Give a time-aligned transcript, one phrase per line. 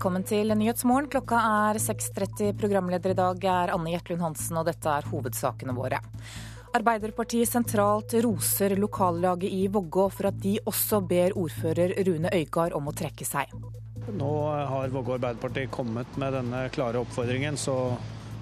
[0.00, 1.10] Velkommen til Nyhetsmorgen.
[1.12, 2.54] Klokka er 6.30.
[2.56, 5.98] Programleder i dag er Anne Gjertlund Hansen, og dette er hovedsakene våre.
[6.78, 12.88] Arbeiderpartiet sentralt roser lokallaget i Vågå for at de også ber ordfører Rune Øygard om
[12.88, 13.52] å trekke seg.
[14.16, 14.30] Nå
[14.72, 17.76] har Vågå Arbeiderparti kommet med denne klare oppfordringen, så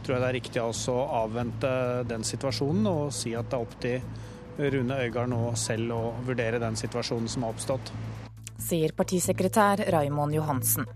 [0.06, 1.72] tror jeg det er riktig av oss å avvente
[2.06, 6.62] den situasjonen og si at det er opp til Rune Øygard nå selv å vurdere
[6.62, 7.92] den situasjonen som har oppstått
[8.58, 10.86] sier partisekretær Raimond Johansen.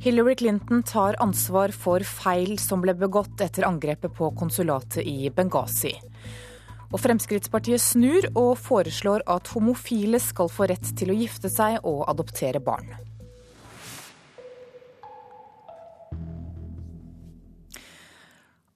[0.00, 5.90] Hillary Clinton tar ansvar for feil som ble begått etter angrepet på konsulatet i Benghazi.
[6.92, 12.04] Og Fremskrittspartiet snur og foreslår at homofile skal få rett til å gifte seg og
[12.14, 12.94] adoptere barn.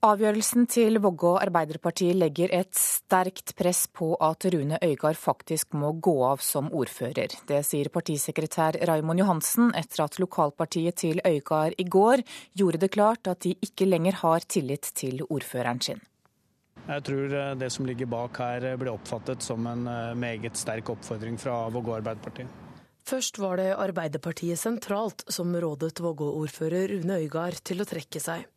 [0.02, 6.16] Avgjørelsen til Vågå Arbeiderparti legger et sterkt press på at Rune Øygard faktisk må gå
[6.26, 7.36] av som ordfører.
[7.46, 12.24] Det sier partisekretær Raimond Johansen etter at lokalpartiet til Øygard i går
[12.58, 16.02] gjorde det klart at de ikke lenger har tillit til ordføreren sin.
[16.90, 20.90] Jeg tror eh, det som ligger bak her ble oppfattet som en eh, meget sterk
[20.96, 22.50] oppfordring fra Vågå Arbeiderparti.
[23.06, 28.48] Først var det Arbeiderpartiet sentralt som rådet Vågå-ordfører Rune Øygard til å trekke seg.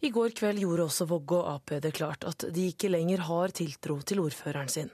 [0.00, 3.98] I går kveld gjorde også Vågå Ap det klart at de ikke lenger har tiltro
[4.00, 4.88] til ordføreren sin.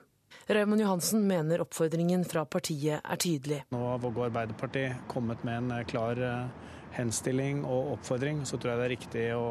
[0.50, 3.60] Raymond Johansen mener oppfordringen fra partiet er tydelig.
[3.70, 8.72] Nå har Vågå Arbeiderparti kommet med en eh, klar eh, henstilling og oppfordring, så tror
[8.72, 9.44] jeg det er riktig å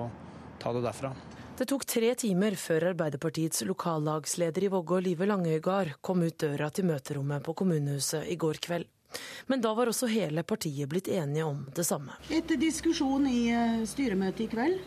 [0.59, 1.13] ta det derfra.
[1.55, 6.89] Det tok tre timer før Arbeiderpartiets lokallagsleder i Vågå, Live Langøygard, kom ut døra til
[6.91, 8.91] møterommet på kommunehuset i går kveld.
[9.47, 12.19] Men da var også hele partiet blitt enige om det samme.
[12.27, 14.83] Etter diskusjon i eh, styremøtet i kveld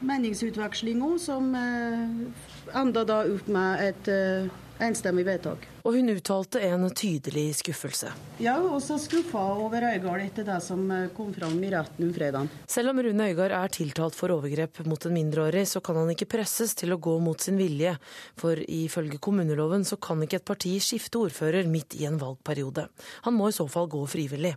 [0.00, 5.66] meningsutvekslinga som eh, enda da opp med et eh, enstemmig vedtak.
[5.84, 8.12] Og hun uttalte en tydelig skuffelse.
[8.42, 12.50] Ja, også skuffa over Øygard etter det som eh, kom fram i retten om fredagen.
[12.68, 16.30] Selv om Rune Øygard er tiltalt for overgrep mot en mindreårig, så kan han ikke
[16.36, 17.96] presses til å gå mot sin vilje.
[18.40, 22.88] For ifølge kommuneloven så kan ikke et parti skifte ordfører midt i en valgperiode.
[23.28, 24.56] Han må i så fall gå frivillig.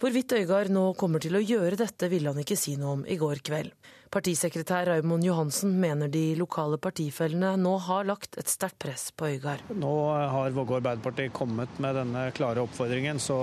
[0.00, 3.18] Hvorvidt Øygard nå kommer til å gjøre dette, ville han ikke si noe om i
[3.20, 3.74] går kveld.
[4.10, 9.62] Partisekretær Raymond Johansen mener de lokale partifellene nå har lagt et sterkt press på Øygard.
[9.70, 9.92] Nå
[10.34, 13.36] har Vågå Arbeiderparti kommet med denne klare oppfordringen, så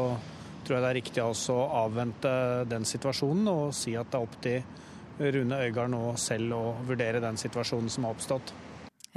[0.68, 1.56] tror jeg det er riktig av oss å
[1.86, 2.34] avvente
[2.68, 7.24] den situasjonen og si at det er opp til Rune Øygard nå selv å vurdere
[7.24, 8.52] den situasjonen som har oppstått.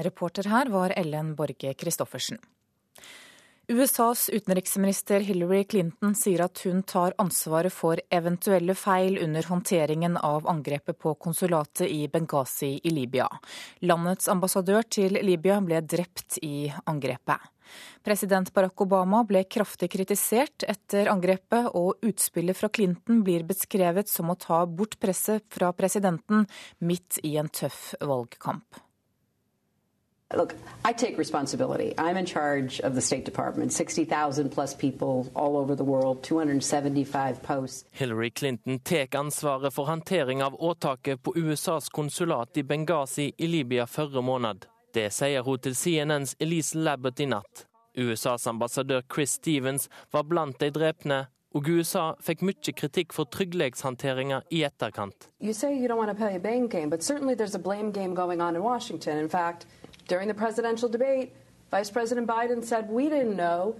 [0.06, 2.38] Reporter her var Ellen Borge Christoffersen.
[3.70, 10.48] USAs utenriksminister Hillary Clinton sier at hun tar ansvaret for eventuelle feil under håndteringen av
[10.50, 13.28] angrepet på konsulatet i Benghazi i Libya.
[13.86, 17.46] Landets ambassadør til Libya ble drept i angrepet.
[18.02, 24.34] President Barack Obama ble kraftig kritisert etter angrepet, og utspillet fra Clinton blir beskrevet som
[24.34, 26.48] å ta bort presset fra presidenten
[26.82, 28.82] midt i en tøff valgkamp.
[30.34, 30.54] Look,
[30.84, 31.94] I take responsibility.
[31.98, 33.72] I'm in charge of the State Department.
[33.72, 37.84] 60,000 plus people all over the world, 275 posts.
[37.90, 43.86] Hillary Clinton tar ansvaret for håndtering av åtaket på USAs konsulat i Benghazi i Libya
[43.86, 44.66] forrige måned.
[44.94, 47.66] Det sier hun til CNNs Elise Labbott i natt.
[47.94, 54.42] USAs ambassadør Chris Stevens var blant de drepne, og USA fikk mye kritikk for trygghetshåndteringa
[54.50, 55.28] i etterkant.
[55.40, 57.90] You say you don't want to play a blame game, but certainly there's a blame
[57.90, 59.18] game going on in Washington.
[59.18, 59.66] In fact,
[60.10, 61.32] During the presidential debate,
[61.70, 63.76] Vice President Biden said, We didn't know.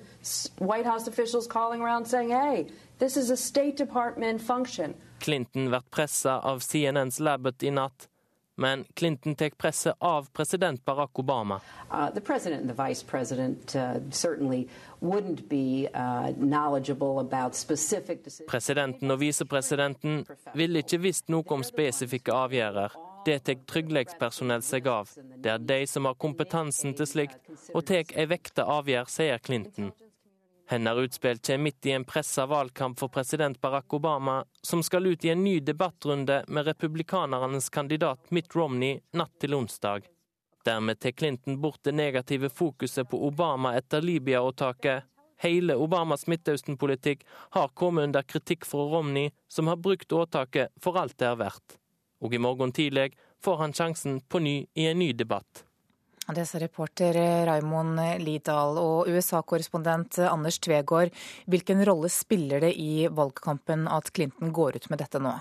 [0.58, 2.68] White House officials calling around saying, Hey,
[3.00, 4.94] this is a State Department function.
[5.18, 8.06] Clinton ble pressa av CNNs Labbot i natt.
[8.54, 11.60] Men Clinton tar presset av president Barack Obama.
[11.90, 14.68] Uh, the president and the vice president uh, certainly
[15.00, 18.50] wouldn't be uh, knowledgeable about specific decisions.
[18.50, 23.09] Presidenten og visepresidenten ville ikke visst noe om spesifikke avgjørelser.
[23.24, 25.08] Det tar tryggleikspersonell seg av.
[25.36, 29.90] Det er de som har kompetansen til slikt, og tar ei vekta avgjør, sier Clinton.
[30.70, 35.24] Hennes utspill kommer midt i en pressa valgkamp for president Barack Obama, som skal ut
[35.24, 40.06] i en ny debattrunde med republikanernes kandidat Mitt Romney natt til onsdag.
[40.64, 45.02] Dermed tar Clinton bort det negative fokuset på Obama etter Libya-åtaket.
[45.42, 51.18] Hele Obamas Midtøsten-politikk har kommet under kritikk fra Romney, som har brukt åtaket for alt
[51.18, 51.79] det er verdt
[52.20, 53.10] og i morgen tidlig
[53.44, 55.64] får han sjansen på ny i en ny debatt.
[56.30, 57.16] Det sa reporter
[57.48, 61.10] Raimond Lidahl og USA-korrespondent Anders Tvegård.
[61.50, 65.32] Hvilken rolle spiller det i valgkampen at Clinton går ut med dette nå?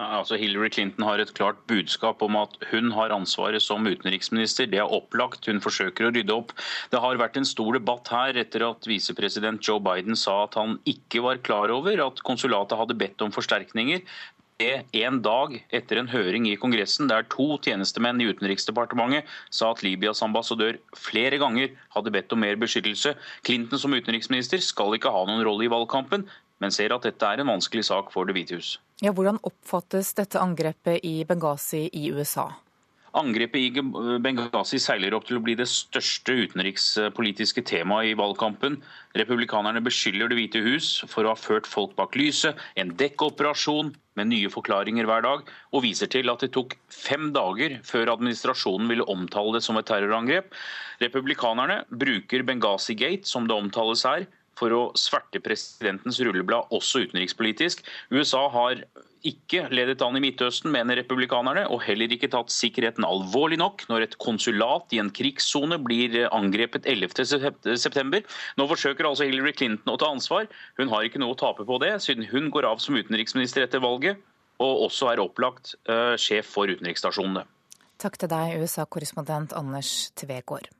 [0.00, 4.68] Altså Hillary Clinton har et klart budskap om at hun har ansvaret som utenriksminister.
[4.70, 5.44] Det er opplagt.
[5.48, 6.54] Hun forsøker å rydde opp.
[6.92, 10.78] Det har vært en stor debatt her etter at visepresident Joe Biden sa at han
[10.88, 14.00] ikke var klar over at konsulatet hadde bedt om forsterkninger.
[14.60, 19.80] Det en dag etter en høring i Kongressen der to tjenestemenn i Utenriksdepartementet sa at
[19.80, 23.14] Libyas ambassadør flere ganger hadde bedt om mer beskyttelse.
[23.46, 26.26] Clinton som utenriksminister skal ikke ha noen rolle i valgkampen,
[26.60, 28.74] men ser at dette er en vanskelig sak for Det hvite hus.
[29.00, 32.50] Ja, hvordan oppfattes dette angrepet i Benghazi i USA?
[33.18, 33.82] Angrepet i
[34.22, 38.76] Benghazi seiler opp til å bli det største utenrikspolitiske temaet i valgkampen.
[39.18, 44.30] Republikanerne beskylder Det hvite hus for å ha ført folk bak lyset, en dekkoperasjon med
[44.30, 45.42] nye forklaringer hver dag,
[45.74, 49.90] og viser til at det tok fem dager før administrasjonen ville omtale det som et
[49.90, 50.54] terrorangrep.
[51.02, 54.28] Republikanerne bruker Benghazi Gate, som det omtales her,
[54.60, 57.82] for å sverte presidentens rulleblad, også utenrikspolitisk.
[58.14, 58.84] USA har
[59.26, 64.06] ikke ledet an i Midtøsten, mener republikanerne, og heller ikke tatt sikkerheten alvorlig nok når
[64.06, 68.22] et konsulat i en krigssone blir angrepet 11.9.
[68.56, 70.48] Nå forsøker altså Hillary Clinton å ta ansvar.
[70.80, 73.84] Hun har ikke noe å tape på det, siden hun går av som utenriksminister etter
[73.84, 74.20] valget,
[74.60, 77.46] og også er opplagt uh, sjef for utenriksstasjonene.
[78.00, 80.70] Takk til deg, USA-korrespondent Anders Tvegård.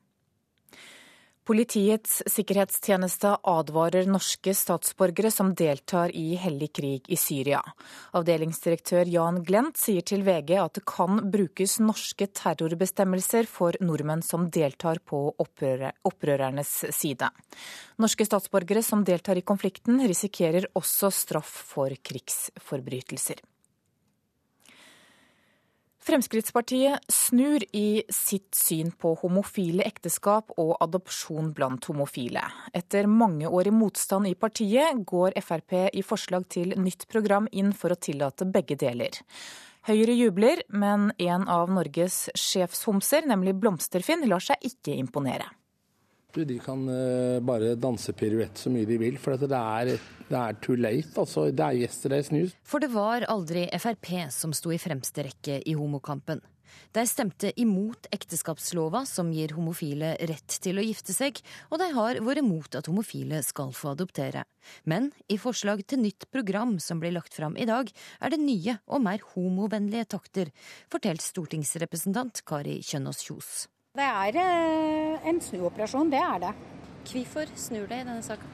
[1.51, 7.59] Politiets sikkerhetstjeneste advarer norske statsborgere som deltar i hellig krig i Syria.
[8.15, 14.47] Avdelingsdirektør Jan Glent sier til VG at det kan brukes norske terrorbestemmelser for nordmenn som
[14.47, 17.33] deltar på opprørernes side.
[17.99, 23.43] Norske statsborgere som deltar i konflikten risikerer også straff for krigsforbrytelser.
[26.01, 32.41] Fremskrittspartiet snur i sitt syn på homofile ekteskap og adopsjon blant homofile.
[32.73, 37.69] Etter mange år i motstand i partiet, går Frp i forslag til nytt program inn
[37.77, 39.21] for å tillate begge deler.
[39.85, 45.51] Høyre jubler, men en av Norges sjefshomser, nemlig Blomsterfinn, lar seg ikke imponere.
[46.35, 49.91] De kan uh, bare danse piruett så mye de vil, for det er,
[50.29, 51.11] det er too late.
[51.19, 52.55] Altså, det er yesterday's news.
[52.63, 56.41] For det var aldri Frp som sto i fremste rekke i homokampen.
[56.91, 61.39] De stemte imot ekteskapslova som gir homofile rett til å gifte seg,
[61.69, 64.43] og de har vært imot at homofile skal få adoptere.
[64.83, 68.79] Men i forslag til nytt program som blir lagt fram i dag, er det nye
[68.87, 70.51] og mer homovennlige takter,
[70.91, 73.53] fortalt stortingsrepresentant Kari Kjønaas Kjos.
[73.91, 76.49] Det er eh, en snuoperasjon, det er det.
[77.09, 78.53] Hvorfor snur det i denne saken?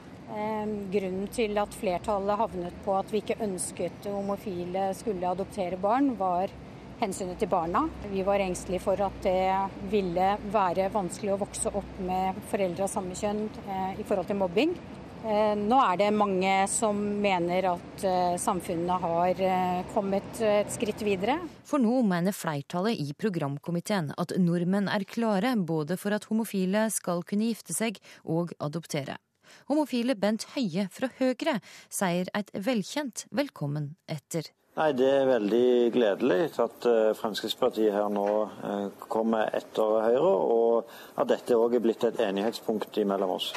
[0.90, 6.50] Grunnen til at flertallet havnet på at vi ikke ønsket homofile skulle adoptere barn, var
[6.98, 7.84] hensynet til barna.
[8.10, 9.46] Vi var engstelige for at det
[9.94, 14.42] ville være vanskelig å vokse opp med foreldre av samme kjønn eh, i forhold til
[14.42, 14.74] mobbing.
[15.26, 21.02] Eh, nå er det mange som mener at eh, samfunnet har eh, kommet et skritt
[21.02, 21.40] videre.
[21.66, 27.24] For nå mener flertallet i programkomiteen at nordmenn er klare både for at homofile skal
[27.26, 29.18] kunne gifte seg og adoptere.
[29.68, 36.36] Homofile Bent Høie fra Høyre sier et velkjent velkommen etter Nei, Det er veldig gledelig
[36.62, 42.04] at eh, Fremskrittspartiet her nå eh, kommer etter Høyre, og at dette òg er blitt
[42.06, 43.50] et enighetspunkt mellom oss.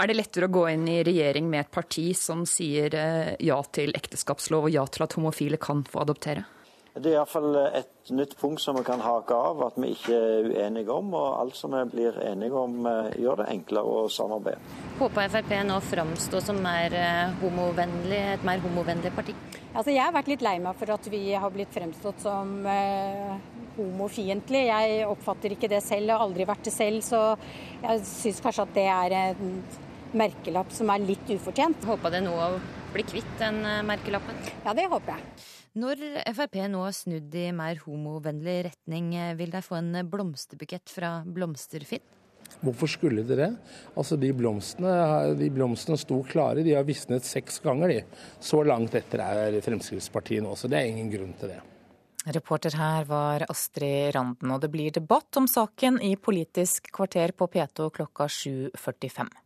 [0.00, 3.58] Er det lettere å gå inn i regjering med et parti som sier eh, ja
[3.68, 6.46] til ekteskapslov og ja til at homofile kan få adoptere?
[6.96, 10.48] Det er iallfall et nytt punkt som vi kan hake av, at vi ikke er
[10.54, 11.12] uenige om.
[11.12, 12.88] Og alt som vi blir enige om,
[13.20, 14.80] gjør det enklere å samarbeide.
[15.02, 16.96] Håper Frp nå framstår som mer
[17.42, 19.36] homovennlig, et mer homovennlig parti?
[19.74, 23.34] Altså, jeg har vært litt lei meg for at vi har blitt fremstått som eh,
[23.76, 24.62] homofiendtlig.
[24.70, 27.02] Jeg oppfatter ikke det selv, og har aldri vært det selv.
[27.04, 27.20] Så
[27.82, 29.52] jeg syns kanskje at det er en
[30.16, 31.84] merkelapp som er litt ufortjent.
[31.84, 32.50] Håper det nå å
[32.94, 34.40] bli kvitt den eh, merkelappen?
[34.64, 35.46] Ja, det håper jeg.
[35.76, 36.00] Når
[36.32, 41.18] Frp nå har snudd i mer homovennlig retning, eh, vil de få en blomsterbukett fra
[41.26, 42.15] Blomsterfinn?
[42.64, 43.50] Hvorfor skulle de det?
[43.96, 44.92] Altså De blomstene,
[45.38, 47.88] de blomstene sto klare, de har visnet seks ganger.
[47.88, 48.02] de.
[48.40, 51.62] Så langt etter er Fremskrittspartiet nå, så det er ingen grunn til det.
[52.26, 57.46] Reporter her var Astrid Randen, og det blir debatt om saken i Politisk kvarter på
[57.46, 59.45] P2 klokka 7.45.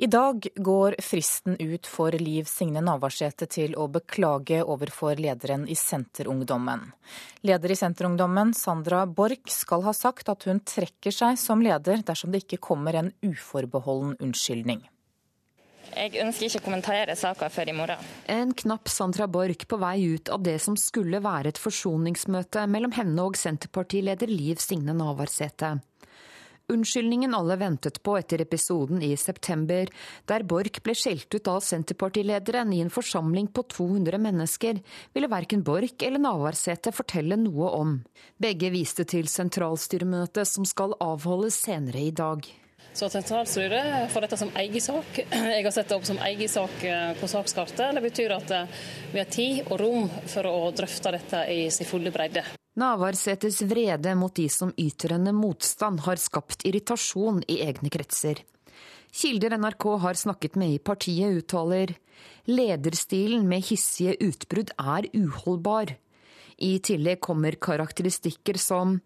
[0.00, 5.74] I dag går fristen ut for Liv Signe Navarsete til å beklage overfor lederen i
[5.76, 6.86] Senterungdommen.
[7.44, 12.32] Leder i Senterungdommen, Sandra Borch, skal ha sagt at hun trekker seg som leder dersom
[12.32, 14.80] det ikke kommer en uforbeholden unnskyldning.
[15.90, 18.10] Jeg ønsker ikke å kommentere saka før i morgen.
[18.24, 22.96] En knapp Sandra Borch på vei ut av det som skulle være et forsoningsmøte mellom
[22.96, 25.74] henne og Senterpartileder Liv Signe Navarsete.
[26.72, 29.90] Unnskyldningen alle ventet på etter episoden i september,
[30.30, 34.80] der Borch ble skjelt ut av Senterpartilederen i en forsamling på 200 mennesker,
[35.14, 37.98] ville verken Borch eller Navarsete fortelle noe om.
[38.40, 42.46] Begge viste til sentralstyremøtet som skal avholdes senere i dag.
[42.92, 45.20] Så sentralstyret får dette som egen sak.
[45.30, 47.94] Jeg har sett det opp som egen sak eh, på sakskartet.
[47.94, 48.80] Det betyr at eh,
[49.12, 52.42] vi har tid og rom for å drøfte dette i sin fulle bredde.
[52.80, 58.40] Navarsetes vrede mot de som yter henne motstand, har skapt irritasjon i egne kretser.
[59.12, 61.96] Kilder NRK har snakket med i partiet, uttaler
[62.50, 65.96] lederstilen med hissige utbrudd er uholdbar.
[66.60, 68.98] I tillegg kommer karakteristikker som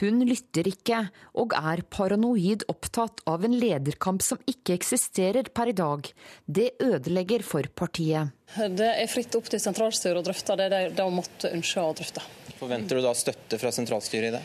[0.00, 1.00] hun lytter ikke
[1.40, 6.10] og er paranoid opptatt av en lederkamp som ikke eksisterer per i dag.
[6.44, 8.34] Det ødelegger for partiet.
[8.54, 12.24] Det er fritt opp til sentralstyret å drøfte det de da måtte ønske å drøfte.
[12.58, 14.42] Forventer du da støtte fra sentralstyret i det?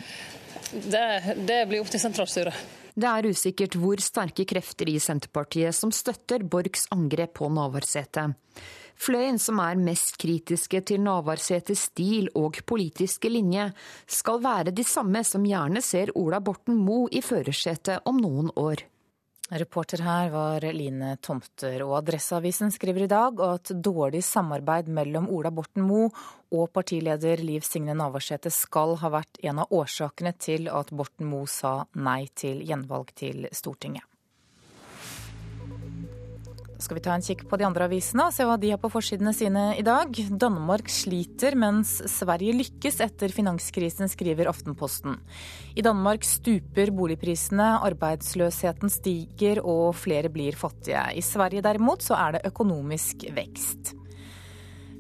[0.74, 2.56] Det, det blir opp til sentralstyret.
[2.94, 8.28] Det er usikkert hvor sterke krefter i Senterpartiet som støtter Borchs angrep på Navarsete.
[9.00, 13.72] Fløyen som er mest kritiske til Navarsetes stil og politiske linje,
[14.08, 18.86] skal være de samme som gjerne ser Ola Borten Moe i førersetet om noen år.
[19.54, 25.52] Reporter her var Line Tomter, og Adresseavisen skriver i dag at dårlig samarbeid mellom Ola
[25.54, 26.08] Borten Moe
[26.54, 31.52] og partileder Liv Signe Navarsete skal ha vært en av årsakene til at Borten Moe
[31.52, 34.08] sa nei til gjenvalg til Stortinget
[36.84, 38.92] skal vi ta en kikk på de andre avisene og se hva de har på
[38.92, 40.12] forsidene sine i dag.
[40.40, 45.18] Danmark sliter mens Sverige lykkes etter finanskrisen, skriver Aftenposten.
[45.74, 51.08] I Danmark stuper boligprisene, arbeidsløsheten stiger og flere blir fattige.
[51.16, 53.96] I Sverige derimot så er det økonomisk vekst.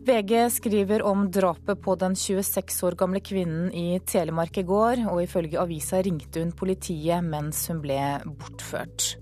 [0.03, 5.21] VG skriver om drapet på den 26 år gamle kvinnen i Telemark i går, og
[5.23, 9.13] ifølge avisa ringte hun politiet mens hun ble bortført.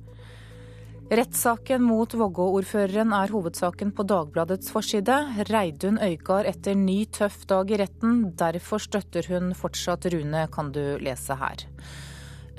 [1.12, 5.18] Rettssaken mot Vågå-ordføreren er hovedsaken på Dagbladets forside.
[5.50, 8.22] Reidun Øygard etter ny tøff dag i retten.
[8.39, 11.65] Derfor støtter hun fortsatt Rune, kan du lese her.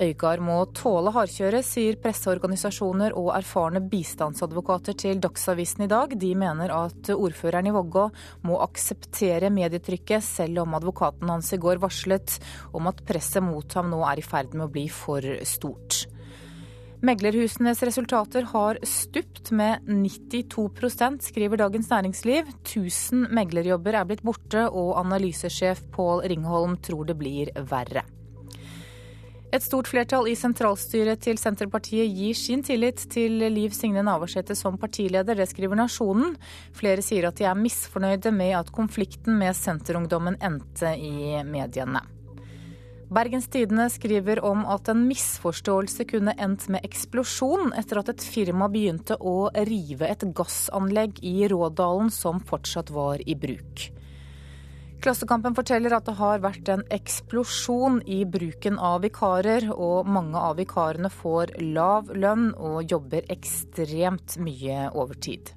[0.05, 6.13] Øygard må tåle hardkjøret, sier presseorganisasjoner og erfarne bistandsadvokater til Dagsavisen i dag.
[6.13, 8.05] De mener at ordføreren i Vågå
[8.45, 12.37] må akseptere medietrykket, selv om advokaten hans i går varslet
[12.69, 16.03] om at presset mot ham nå er i ferd med å bli for stort.
[17.03, 22.47] Meglerhusenes resultater har stupt med 92% skriver Dagens Næringsliv.
[22.61, 28.05] 1000 meglerjobber er blitt borte, og analysesjef Pål Ringholm tror det blir verre.
[29.51, 34.79] Et stort flertall i sentralstyret til Senterpartiet gir sin tillit til Liv Signe Navarsete som
[34.79, 36.37] partileder, det skriver Nasjonen.
[36.71, 42.07] Flere sier at de er misfornøyde med at konflikten med Senterungdommen endte i mediene.
[43.13, 48.65] Bergens Tidende skriver om at en misforståelse kunne endt med eksplosjon etter at et firma
[48.73, 53.85] begynte å rive et gassanlegg i Rådalen som fortsatt var i bruk.
[55.03, 60.57] Klassekampen forteller at det har vært en eksplosjon i bruken av vikarer, og mange av
[60.57, 65.53] vikarene får lav lønn og jobber ekstremt mye overtid.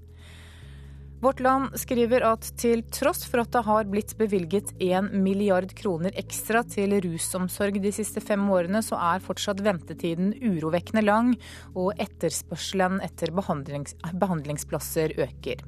[1.20, 6.12] Vårt Land skriver at til tross for at det har blitt bevilget 1 milliard kroner
[6.20, 11.32] ekstra til rusomsorg de siste fem årene, så er fortsatt ventetiden urovekkende lang,
[11.73, 15.64] og etterspørselen etter behandlings behandlingsplasser øker.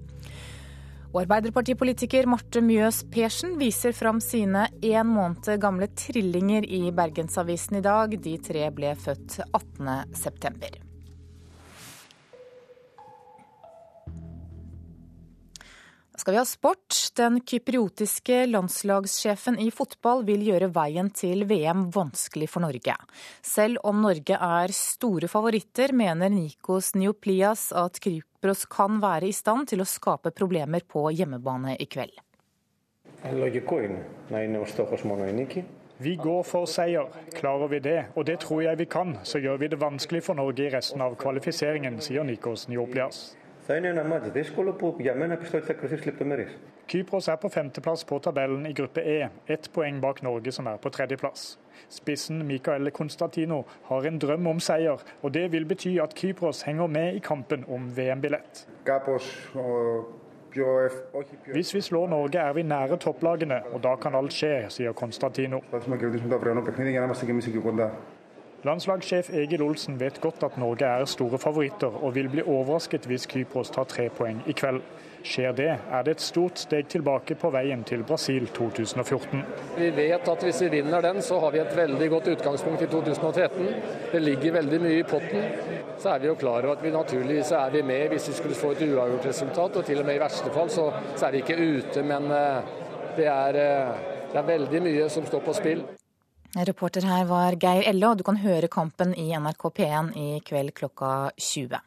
[1.15, 7.87] Og Arbeiderpartipolitiker Marte Mjøs Persen viser fram sine én måned gamle trillinger i Bergensavisen i
[7.89, 8.13] dag.
[8.21, 10.88] De tre ble født 18.9.
[16.29, 16.95] skal vi ha sport.
[17.17, 22.97] Den kypriotiske landslagssjefen i fotball vil gjøre veien til VM vanskelig for Norge.
[23.41, 29.71] Selv om Norge er store favoritter, mener Nikos Nioplias at Kypros kan være i stand
[29.73, 32.21] til å skape problemer på hjemmebane i kveld.
[35.97, 37.09] Vi går for seier.
[37.41, 40.37] Klarer vi det, og det tror jeg vi kan, så gjør vi det vanskelig for
[40.37, 43.31] Norge i resten av kvalifiseringen, sier Nikos Nioplias
[43.68, 46.58] Θα είναι ένα μάτς δύσκολο που για μένα πιστεύω ότι θα κρυθεί λεπτομέρειες.
[46.92, 50.78] Kypros er på femteplass på tabellen i gruppe E, ett poeng bak Norge som er
[50.78, 51.60] på tredjeplass.
[51.90, 56.88] Spissen Mikael Konstantino har en drøm om seier, og det vil bety at Kypros henger
[56.88, 58.68] med i kampen om VM-billett.
[61.54, 65.62] Hvis vi slår Norge er vi nære topplagene, og da kan alt skje, sier Konstantino.
[68.67, 73.27] Landslagssjef Egil Olsen vet godt at Norge er store favoritter, og vil bli overrasket hvis
[73.31, 74.81] Kypros tar tre poeng i kveld.
[75.29, 79.43] Skjer det, er det et stort steg tilbake på veien til Brasil 2014.
[79.77, 82.89] Vi vet at hvis vi vinner den, så har vi et veldig godt utgangspunkt i
[82.91, 83.69] 2013.
[84.13, 85.47] Det ligger veldig mye i potten.
[85.99, 88.59] Så er vi jo klar over at vi naturligvis er vi med hvis vi skulle
[88.59, 89.77] få et uavgjort resultat.
[89.77, 92.75] Og til og med i verste fall så, så er vi ikke ute, men eh,
[93.19, 95.87] det er, eh, det er veldig mye som står på spill.
[96.57, 100.73] Reporter her var Geir Elle, og du kan høre kampen i NRK P1 i kveld
[100.73, 101.81] klokka 20.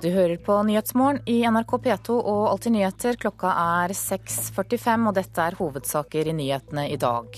[0.00, 3.18] Du hører på Nyhetsmorgen i NRK P2 og Alltid nyheter.
[3.20, 3.52] Klokka
[3.84, 7.36] er 6.45, og dette er hovedsaker i nyhetene i dag.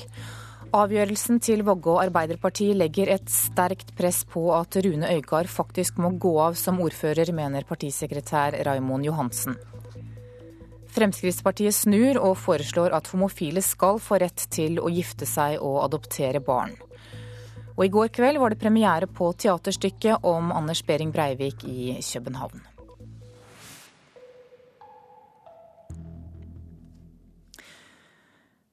[0.73, 6.37] Avgjørelsen til Vågå Arbeiderparti legger et sterkt press på at Rune Øygard faktisk må gå
[6.47, 9.59] av som ordfører, mener partisekretær Raimond Johansen.
[10.92, 16.42] Fremskrittspartiet snur og foreslår at homofile skal få rett til å gifte seg og adoptere
[16.44, 16.75] barn.
[17.72, 22.72] Og i går kveld var det premiere på teaterstykket om Anders Behring Breivik i København.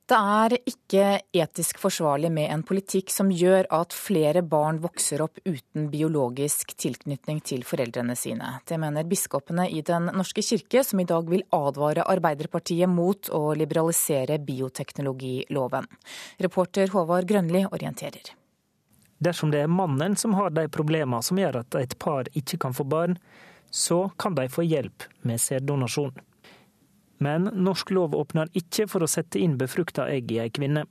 [0.09, 1.01] Det er ikke
[1.37, 7.43] etisk forsvarlig med en politikk som gjør at flere barn vokser opp uten biologisk tilknytning
[7.45, 8.55] til foreldrene sine.
[8.65, 13.53] Det mener biskopene i Den norske kirke, som i dag vil advare Arbeiderpartiet mot å
[13.53, 15.85] liberalisere bioteknologiloven.
[16.41, 18.33] Reporter Håvard Grønli orienterer.
[19.21, 22.73] Dersom det er mannen som har de problemene som gjør at et par ikke kan
[22.73, 23.19] få barn,
[23.69, 26.17] så kan de få hjelp med sæddonasjon.
[27.19, 30.85] Men norsk lov åpner ikke for å sette inn befrukta egg i ei kvinne.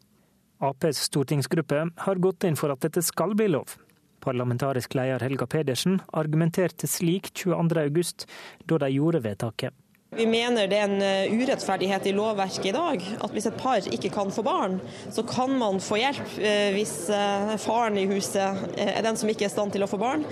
[0.61, 3.76] Aps stortingsgruppe har gått inn for at dette skal bli lov.
[4.20, 8.26] Parlamentarisk leder Helga Pedersen argumenterte slik 22.8,
[8.66, 9.75] da de gjorde vedtaket.
[10.17, 13.03] Vi mener det er en eh, urettferdighet i lovverket i dag.
[13.21, 14.79] At hvis et par ikke kan få barn,
[15.12, 19.45] så kan man få hjelp eh, hvis eh, faren i huset er den som ikke
[19.45, 20.25] er i stand til å få barn.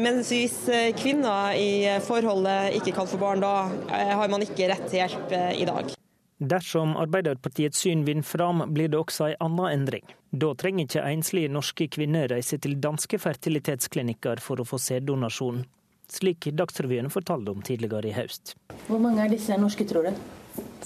[0.00, 0.56] Mens hvis
[0.96, 5.68] kvinner i forholdet ikke kan få barn, da har man ikke rett til hjelp i
[5.68, 5.92] dag.
[6.38, 10.04] Dersom Arbeiderpartiets syn vinner fram, blir det også en annen endring.
[10.30, 15.66] Da trenger ikke enslige norske kvinner reise til danske fertilitetsklinikker for å få sæddonasjon
[16.12, 18.54] slik Dagsrevyen fortalte om tidligere i høst.
[18.86, 20.24] Hvor mange av disse er norske, tror du?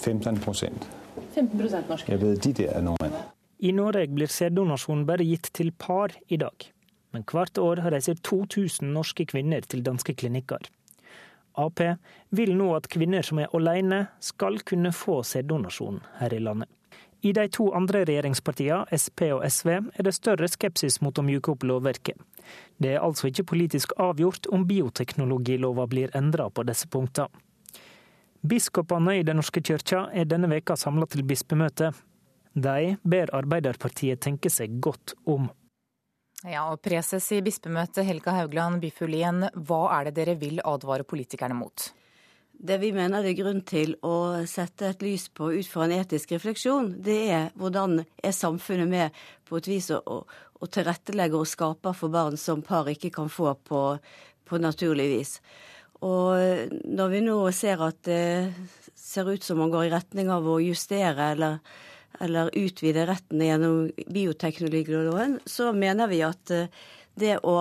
[0.01, 0.91] 15%
[1.33, 2.13] 15% norske.
[2.13, 3.17] Jeg vet de er nordmenn.
[3.63, 6.67] I Norge blir sæddonasjon bare gitt til par i dag.
[7.13, 10.67] Men hvert år reiser 2000 norske kvinner til danske klinikker.
[11.61, 11.81] Ap
[12.31, 16.69] vil nå at kvinner som er alene, skal kunne få sæddonasjon her i landet.
[17.23, 21.53] I de to andre regjeringspartiene, Sp og SV, er det større skepsis mot å mjuke
[21.53, 22.19] opp lovverket.
[22.79, 27.31] Det er altså ikke politisk avgjort om bioteknologilova blir endra på disse punktene.
[28.43, 31.93] Biskopene i Den norske kyrkja er denne veka samla til bispemøte.
[32.59, 35.47] De ber Arbeiderpartiet tenke seg godt om.
[36.43, 41.55] Ja, og Preses i bispemøtet, Helga Haugland Byfuglien, hva er det dere vil advare politikerne
[41.55, 41.93] mot?
[42.53, 45.95] Det vi mener det er grunn til å sette et lys på ut fra en
[46.01, 50.19] etisk refleksjon, det er hvordan er samfunnet med på et vis å,
[50.63, 53.83] å tilrettelegger og skaper for barn som par ikke kan få på,
[54.47, 55.37] på naturlig vis.
[56.03, 58.55] Og når vi nå ser at det
[58.99, 61.59] ser ut som man går i retning av å justere eller,
[62.23, 66.55] eller utvide retten gjennom bioteknologiloven, så mener vi at
[67.19, 67.61] det å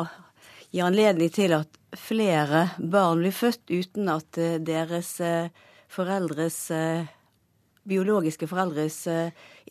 [0.71, 5.51] gi anledning til at flere barn blir født uten at eh, deres eh,
[5.91, 7.09] foreldres eh,
[7.83, 9.07] biologiske foreldres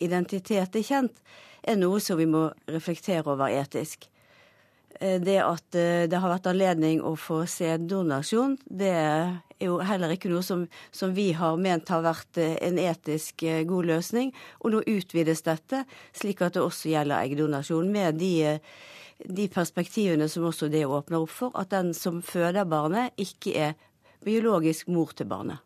[0.03, 1.21] identitet er kjent,
[1.61, 4.07] er noe som vi må reflektere over etisk.
[5.01, 9.31] Det at det har vært anledning å få sæddonasjon, det er
[9.63, 14.33] jo heller ikke noe som, som, vi har ment har vært en etisk god løsning.
[14.61, 18.35] Og nå utvides dette, slik at det også gjelder eggdonasjon, med de
[19.25, 23.75] de perspektivene som også det åpner opp for, at den som føder barnet, ikke er
[24.25, 25.61] biologisk mor til barnet.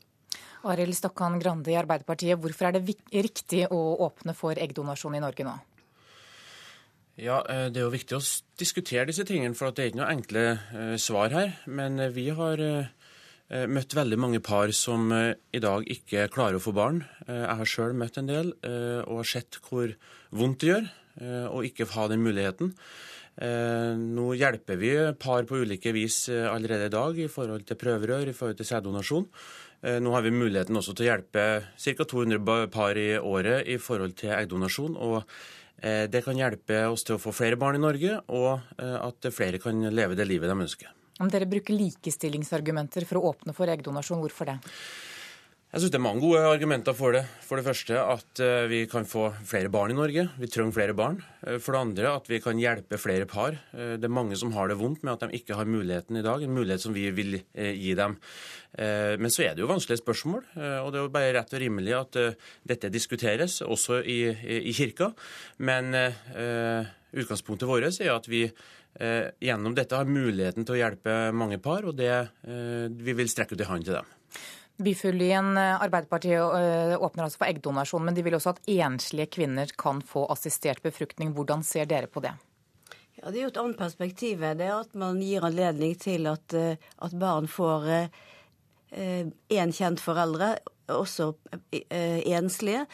[0.65, 5.45] Arild Stokkan Grande i Arbeiderpartiet, hvorfor er det riktig å åpne for eggdonasjon i Norge
[5.45, 5.53] nå?
[7.15, 8.23] Ja, eh, Det er jo viktig å
[8.60, 11.54] diskutere disse tingene, for det er ikke noe enkle eh, svar her.
[11.65, 12.60] Men eh, vi har
[13.45, 17.04] møtt veldig mange par som i dag ikke klarer å få barn.
[17.28, 18.47] Jeg har sjøl møtt en del
[19.06, 19.91] og har sett hvor
[20.34, 20.88] vondt det gjør
[21.54, 22.71] å ikke ha den muligheten.
[24.01, 28.34] Nå hjelper vi par på ulike vis allerede i dag i forhold til prøverør, i
[28.34, 29.28] forhold til sæddonasjon.
[30.01, 31.45] Nå har vi muligheten også til å hjelpe
[31.78, 32.10] ca.
[32.15, 34.97] 200 par i året i forhold til eggdonasjon.
[34.97, 35.21] og
[35.81, 39.83] Det kan hjelpe oss til å få flere barn i Norge, og at flere kan
[39.91, 40.93] leve det livet de ønsker.
[41.21, 44.55] Om dere bruker likestillingsargumenter for å åpne for eggdonasjon, hvorfor det?
[45.75, 47.25] Jeg synes Det er mange gode argumenter for det.
[47.43, 50.23] For det første at eh, vi kan få flere barn i Norge.
[50.39, 51.17] Vi trenger flere barn.
[51.43, 53.57] Eh, for det andre at vi kan hjelpe flere par.
[53.75, 56.23] Eh, det er mange som har det vondt med at de ikke har muligheten i
[56.23, 56.39] dag.
[56.47, 58.15] En mulighet som vi vil gi dem.
[58.79, 60.41] Men så er det jo vanskelige spørsmål.
[60.55, 62.17] Og det er jo bare rett og rimelig at
[62.67, 65.11] dette diskuteres, også i, i kirka.
[65.59, 68.45] Men utgangspunktet vårt er at vi
[68.95, 72.11] gjennom dette har muligheten til å hjelpe mange par, og det,
[72.43, 74.14] vi vil strekke ut en hånd til dem.
[74.77, 79.71] Byfuglien eh, Arbeiderpartiet eh, åpner altså for eggdonasjon, men de vil også at enslige kvinner
[79.79, 81.31] kan få assistert befruktning.
[81.35, 82.33] Hvordan ser dere på det?
[83.15, 84.43] Ja, Det er jo et annet perspektiv.
[84.43, 88.09] Det er at man gir anledning til at, eh, at barn får
[88.95, 90.53] én kjent foreldre,
[90.91, 91.31] også
[91.89, 92.85] enslige.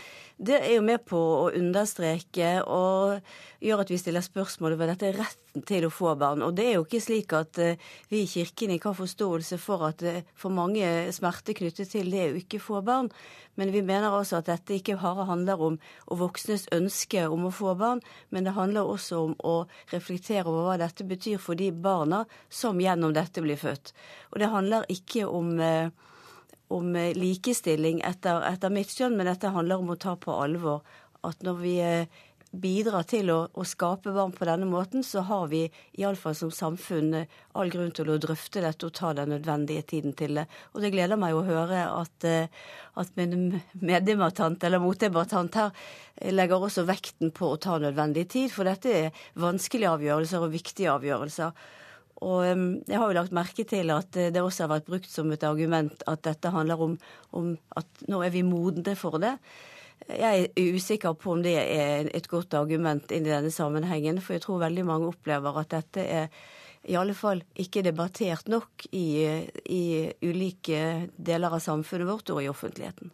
[0.41, 3.19] Det er jo med på å understreke og
[3.61, 6.41] gjøre at vi stiller spørsmål ved dette retten til å få barn.
[6.41, 7.77] Og det er jo ikke slik at eh,
[8.09, 12.25] vi i Kirken ikke har forståelse for at det for mange smerte knyttet til det
[12.31, 13.11] å ikke få barn.
[13.59, 17.53] Men vi mener altså at dette ikke bare handler om å voksnes ønske om å
[17.53, 18.01] få barn,
[18.33, 19.55] men det handler også om å
[19.93, 23.93] reflektere over hva dette betyr for de barna som gjennom dette blir født.
[24.31, 25.91] Og det handler ikke om eh,
[26.71, 30.81] om eh, likestilling etter, etter mitt skjønn, men dette handler om å ta på alvor
[31.27, 35.45] at når vi eh, bidrar til å, å, skape barn på denne måten, så har
[35.51, 35.61] vi
[35.99, 40.15] iallfall som samfunn eh, all grunn til å drøfte dette og ta den nødvendige tiden
[40.19, 40.47] til det.
[40.73, 42.27] Og det gleder meg å høre at,
[42.99, 45.75] at min meddebattant eller motdebattant her
[46.31, 50.91] legger også vekten på å ta nødvendig tid, for dette er vanskelige avgjørelser og viktige
[50.95, 51.55] avgjørelser.
[52.21, 55.31] Og jeg har jo lagt merke til at eh, det også har vært brukt som
[55.33, 56.95] et argument at dette handler om,
[57.33, 59.35] om at nå er vi modne for det.
[60.09, 64.35] Jeg er usikker på om det er et godt argument inn i denne sammenhengen, for
[64.35, 66.29] jeg tror veldig mange opplever at dette er
[66.89, 69.21] i alle fall ikke debattert nok i,
[69.69, 69.83] i
[70.25, 73.13] ulike deler av samfunnet vårt og i offentligheten.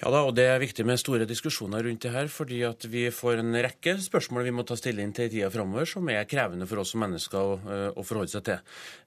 [0.00, 3.06] Ja da, og Det er viktig med store diskusjoner rundt det her, fordi at vi
[3.14, 6.66] får en rekke spørsmål vi må ta stilling til i tida framover, som er krevende
[6.66, 8.58] for oss som mennesker å, eh, å, forholde seg til.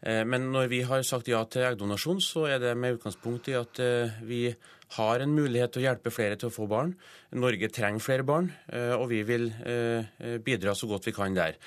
[0.02, 3.58] Eh, men når vi har sagt ja til eggdonasjon, så er det med utgangspunkt i
[3.60, 4.42] at eh, vi
[4.96, 6.94] har en mulighet til å hjelpe flere til å få barn.
[7.36, 8.48] Norge trenger flere barn,
[8.96, 9.50] og vi vil
[10.46, 11.58] bidra så godt vi kan der.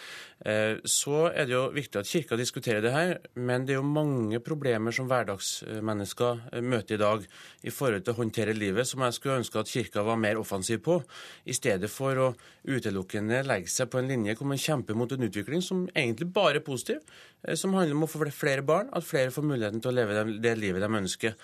[0.40, 3.85] Eh, så er det jo viktig at Kirka diskuterer det her, men det er jo
[3.85, 7.26] mange problemer som hverdagsmennesker eh, møter i dag
[7.68, 10.80] i forhold til å håndtere livet, som jeg skulle ønske at Kirka var mer offensiv
[10.87, 10.96] på,
[11.44, 12.30] i stedet for å
[12.64, 16.62] utelukkende legge seg på en linje hvor man kjemper mot en utvikling som egentlig bare
[16.62, 19.92] er positiv, eh, som handler om å få flere barn, at flere får muligheten til
[19.92, 21.37] å leve det livet de ønsker.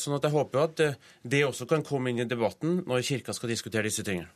[0.00, 0.84] Sånn at jeg håper at
[1.22, 4.30] det også kan komme inn i debatten når Kirka skal diskutere disse tingene.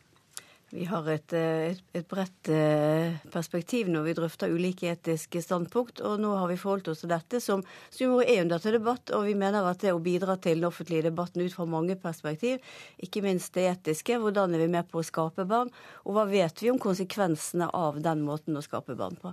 [0.74, 6.00] Vi har et, eh, et, et, bredt eh, perspektiv når vi drøfter ulike etiske standpunkt,
[6.02, 7.62] og nå har vi forholdt oss til dette, som,
[7.94, 9.12] som er under til debatt.
[9.14, 12.58] Og vi mener at det å bidra til den offentlige debatten ut fra mange perspektiv,
[12.98, 15.70] ikke minst det etiske, hvordan er vi med på å skape barn,
[16.02, 19.30] og hva vet vi om konsekvensene av den måten å skape barn på?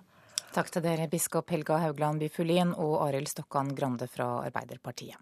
[0.52, 5.16] Takk til dere, biskop Helga Haugland Bifulin og Arild Stokkan Grande fra Arbeiderpartiet.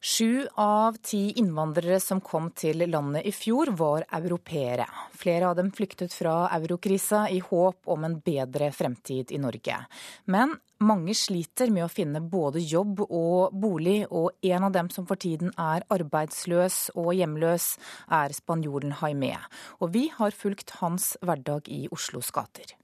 [0.00, 4.86] Sju av ti innvandrere som kom til landet i fjor, var europeere.
[5.12, 9.76] Flere av dem flyktet fra eurokrisa i håp om en bedre fremtid i Norge.
[10.24, 15.10] Men mange sliter med å finne både jobb og bolig, og en av dem som
[15.10, 17.74] for tiden er arbeidsløs og hjemløs,
[18.08, 19.34] er spanjolen Jaime.
[19.82, 22.79] Og vi har fulgt hans hverdag i Oslos gater.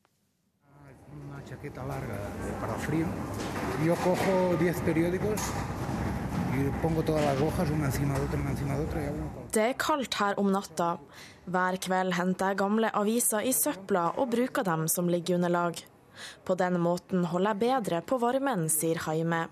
[1.48, 2.18] Chaqueta larga
[2.60, 3.06] para frío.
[3.84, 5.42] Yo cojo 10 periódicos
[9.52, 10.88] det er kaldt her om natta.
[11.44, 15.82] Hver kveld henter jeg gamle aviser i søpla og bruker dem som liggeunderlag.
[16.48, 19.42] På den måten holder jeg bedre på varmen, sier Jaime.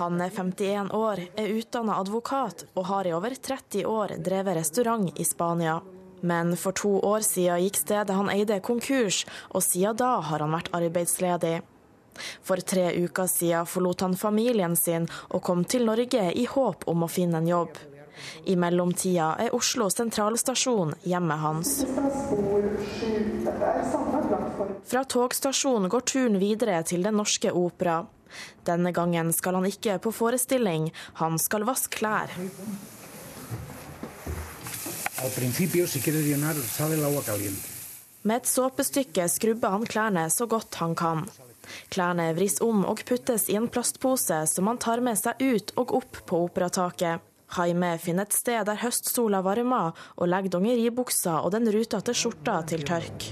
[0.00, 5.14] Han er 51 år, er utdanna advokat og har i over 30 år drevet restaurant
[5.14, 5.78] i Spania.
[6.20, 10.54] Men for to år siden gikk stedet han eide konkurs, og siden da har han
[10.56, 11.58] vært arbeidsledig.
[12.42, 17.04] For tre uker siden forlot han familien sin og kom til Norge i håp om
[17.04, 17.76] å finne en jobb.
[18.48, 21.72] I mellomtida er Oslo sentralstasjon hjemmet hans.
[24.86, 28.04] Fra togstasjonen går turen videre til Den norske opera.
[28.66, 32.32] Denne gangen skal han ikke på forestilling, han skal vaske klær.
[38.26, 41.24] Med et såpestykke skrubber han klærne så godt han kan.
[41.90, 45.94] Klærne vris om og puttes i en plastpose som han tar med seg ut og
[46.00, 47.24] opp på operataket.
[47.56, 52.82] Jaime finner et sted der høstsola varmer, og legger dongeribuksa og den rutete skjorta til
[52.86, 53.30] tørk.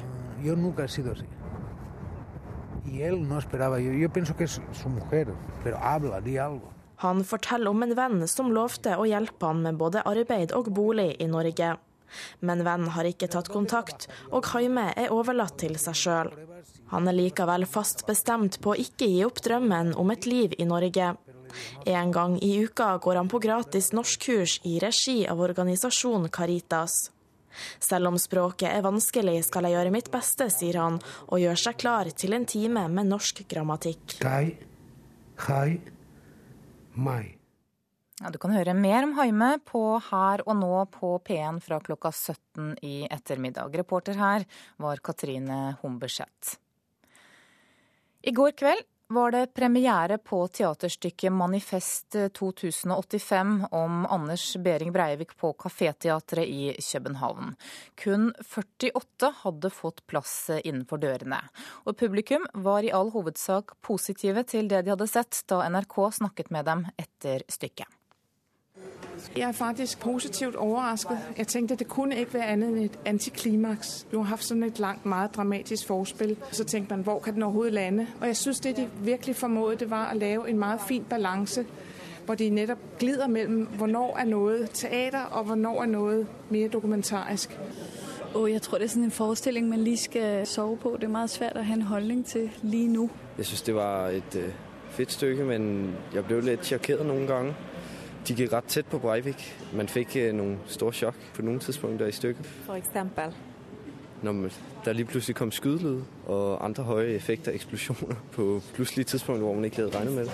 [7.04, 11.10] Han forteller om en venn som lovte å hjelpe han med både arbeid og bolig
[11.20, 11.74] i Norge.
[12.40, 16.30] Men vennen har ikke tatt kontakt, og Haime er overlatt til seg sjøl.
[16.94, 20.64] Han er likevel fast bestemt på å ikke gi opp drømmen om et liv i
[20.64, 21.12] Norge.
[21.84, 27.10] En gang i uka går han på gratis norskkurs i regi av organisasjonen Caritas.
[27.78, 31.82] Selv om språket er vanskelig, skal jeg gjøre mitt beste, sier han, og gjør seg
[31.84, 34.16] klar til en time med norsk grammatikk.
[34.24, 34.56] Dei,
[35.36, 35.76] kai,
[36.94, 37.34] mai.
[38.22, 42.12] Ja, du kan høre mer om Haime på Her og nå på P1 fra klokka
[42.14, 43.74] 17 i ettermiddag.
[43.74, 44.46] Reporter her
[44.78, 46.54] var Katrine Humberseth.
[48.22, 55.52] I går kveld var det premiere på teaterstykket Manifest 2085 om Anders Behring Breivik på
[55.52, 57.54] Kaféteatret i København.
[57.94, 61.42] Kun 48 hadde fått plass innenfor dørene.
[61.84, 66.50] Og publikum var i all hovedsak positive til det de hadde sett da NRK snakket
[66.50, 67.93] med dem etter stykket.
[69.36, 71.18] Jeg er faktisk positivt overrasket.
[71.38, 74.06] Jeg tenkte det kunne ikke være annet enn et antiklimaks.
[74.12, 76.36] Du har hatt sånn et langt, meget dramatisk forspill.
[76.52, 78.06] Så tenkte man hvor kan den overhodet lande?
[78.20, 81.64] Og jeg syns det de virkelig formåede, det var å lage en meget fin balanse.
[82.24, 87.58] Hvor de nettopp glider mellom hvornår er noe teater, og hvornår er noe mer dokumentarisk.
[88.34, 90.96] Oh, jeg tror det er sådan en forestilling man lige skal sove på.
[91.00, 93.08] Det er meget svært å ha en holdning til lige nå.
[93.38, 94.48] Jeg syns det var et uh,
[94.90, 97.73] fedt stykke, men jeg ble litt sjokkert noen ganger.
[98.24, 99.42] De gikk rett tett på Breivik.
[99.76, 102.46] Man fikk uh, noen store sjokk på noen tidspunkter i stykket.
[102.64, 103.34] For eksempel?
[104.24, 104.48] Når
[104.84, 109.64] der lige plutselig kom skuddlyd og andre høye effekter, eksplosjoner, på plutselige tidspunkter hvor man
[109.64, 110.32] ikke hadde regnet med det.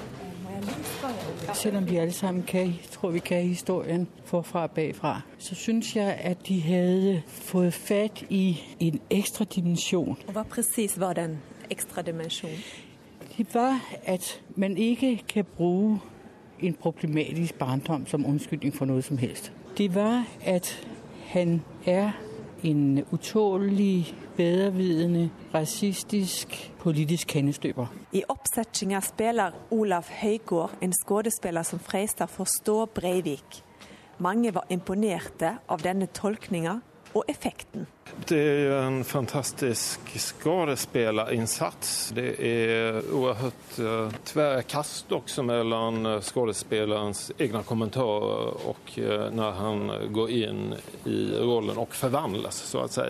[1.55, 6.19] Selvom vi alle sammen kan, tror vi kan historien forfra og bagfra, så syns jeg
[6.21, 10.19] at de hadde fått fatt i en ekstra dimensjon.
[10.27, 11.39] Og Hva presis var den
[11.71, 12.59] ekstra dimensjonen?
[13.39, 16.10] Det var at man ikke kan bruke
[16.63, 19.53] en problematisk barndom som unnskyldning for noe som helst.
[19.79, 20.87] Det var at
[21.33, 22.11] han er
[22.63, 27.87] en utålelig, bedrevidende, rasistisk politisk kennestøper.
[28.13, 33.65] I oppsettinga spiller Olav Høygård en skuespiller som frester for Stå Breivik.
[34.19, 36.81] Mange var imponerte av denne tolkninga
[37.15, 37.87] og effekten.
[38.29, 42.11] Det er jo en fantastisk skuespillerinnsats.
[42.15, 44.63] Det er uhørt uh, tvära
[45.11, 49.83] også mellom skuespillerens egne kommentarer og uh, når han
[50.15, 50.63] går inn
[51.09, 53.07] i rollen og forvandles, så å si.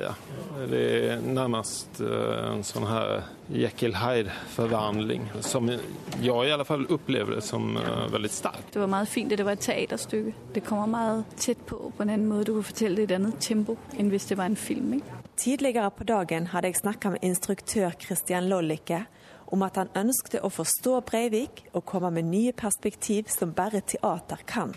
[0.71, 5.81] Det er nærmest en sånn her Jekyll Hyde-forvandling som jeg
[6.23, 7.75] i alle fall opplever det som
[8.13, 8.71] veldig sterk.
[8.73, 10.35] Det var veldig fint at det var et teaterstykke.
[10.55, 12.45] Det kommer veldig tett på på en annen måte.
[12.51, 14.90] Du kan fortelle det i et annet tempo enn hvis det var en film.
[14.95, 15.21] Ikke?
[15.37, 19.05] Tidligere på dagen hadde jeg snakka med instruktør Christian Lollicke
[19.51, 24.43] om at han ønskte å forstå Breivik og komme med nye perspektiv som bare teater
[24.47, 24.75] kan,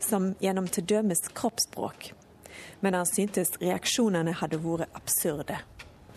[0.00, 2.12] som gjennom dømes kroppsspråk.
[2.80, 5.58] Men han syntes reaksjonene hadde vært absurde.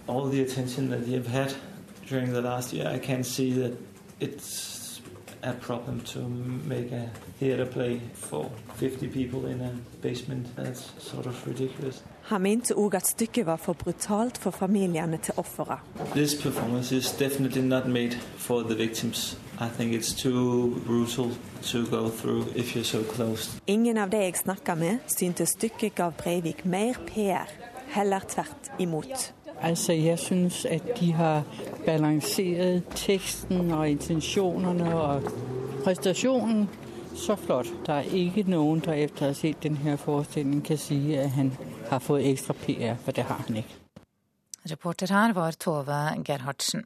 [0.07, 1.53] All the attention that you've had
[2.09, 3.73] during the last year, I can see that
[4.19, 4.74] it's
[5.45, 6.19] a problem to
[6.69, 10.55] make a theater play for 50 people in a basement.
[10.55, 12.03] That's sort of ridiculous.
[12.21, 15.79] Han mente òg at stykket var for brutalt for familiene til offeret.
[16.15, 19.37] This performance is definitely not made for the victims.
[19.59, 21.29] I think it's too brutal
[21.61, 23.61] to go through if you're so close.
[23.67, 27.49] Ingen av de jeg snakka med, syntes stykket gav Breivik mer PR.
[27.87, 29.33] Heller tvert imot.
[29.61, 31.43] Altså, jeg syns at de har
[31.85, 35.29] balansert teksten og intensjonene og
[35.83, 36.67] prestasjonen
[37.15, 37.71] så flott.
[37.85, 41.53] Det er ikke noen der etter å ha sett denne forestillingen kan si at han
[41.89, 43.81] har fått ekstra PR, for det har han ikke.
[44.65, 46.85] Reporter her var Tove Gerhardsen.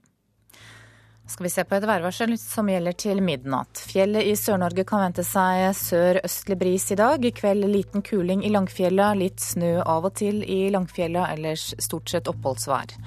[1.30, 3.84] Skal vi se på et værvarsel som gjelder til midnatt.
[3.86, 7.22] Fjellet i Sør-Norge kan vente seg sør-østlig bris i dag.
[7.22, 12.10] I kveld liten kuling i Langfjella, litt snø av og til i Langfjella, ellers stort
[12.10, 12.98] sett oppholdsvær.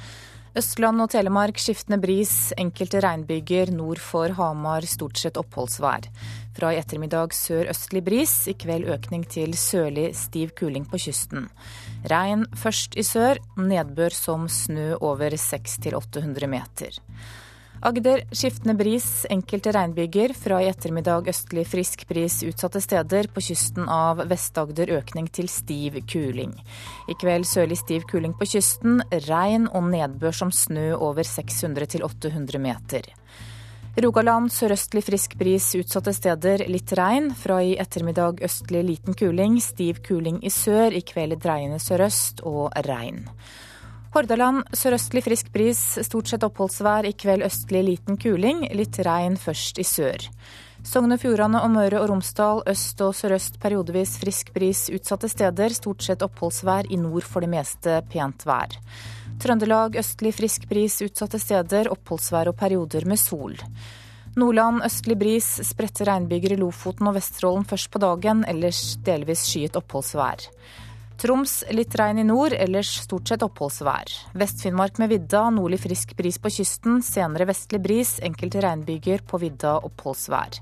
[0.55, 6.07] Østland og Telemark skiftende bris, enkelte regnbyger nord for Hamar stort sett oppholdsvær.
[6.55, 11.51] Fra i ettermiddag sør-østlig bris, i kveld økning til sørlig stiv kuling på kysten.
[12.13, 17.01] Regn først i sør, nedbør som snø over 600-800 meter.
[17.83, 20.31] Agder skiftende bris, enkelte regnbyger.
[20.39, 23.27] Fra i ettermiddag østlig frisk bris utsatte steder.
[23.35, 26.53] På kysten av Vest-Agder økning til stiv kuling.
[27.11, 29.03] I kveld sørlig stiv kuling på kysten.
[29.27, 33.11] Regn og nedbør som snø over 600-800 meter.
[33.99, 37.33] Rogaland sørøstlig frisk bris utsatte steder, litt regn.
[37.35, 40.95] Fra i ettermiddag østlig liten kuling, stiv kuling i sør.
[40.95, 43.25] I kveld dreiende sørøst og regn.
[44.13, 47.07] Hordaland sørøstlig frisk bris, stort sett oppholdsvær.
[47.09, 50.27] I kveld østlig liten kuling, litt regn først i sør.
[50.85, 55.73] Sogn og Fjordane og Møre og Romsdal øst og sørøst periodevis frisk bris utsatte steder,
[55.73, 58.77] stort sett oppholdsvær, i nord for det meste pent vær.
[59.41, 63.57] Trøndelag østlig frisk bris utsatte steder, oppholdsvær og perioder med sol.
[64.37, 69.81] Nordland østlig bris, spredte regnbyger i Lofoten og Vesterålen først på dagen, ellers delvis skyet
[69.81, 70.51] oppholdsvær.
[71.23, 74.11] Troms litt regn i nord, ellers stort sett oppholdsvær.
[74.35, 79.77] Vest-Finnmark med vidda, nordlig frisk bris på kysten, senere vestlig bris, enkelte regnbyger på vidda
[79.87, 80.59] oppholdsvær.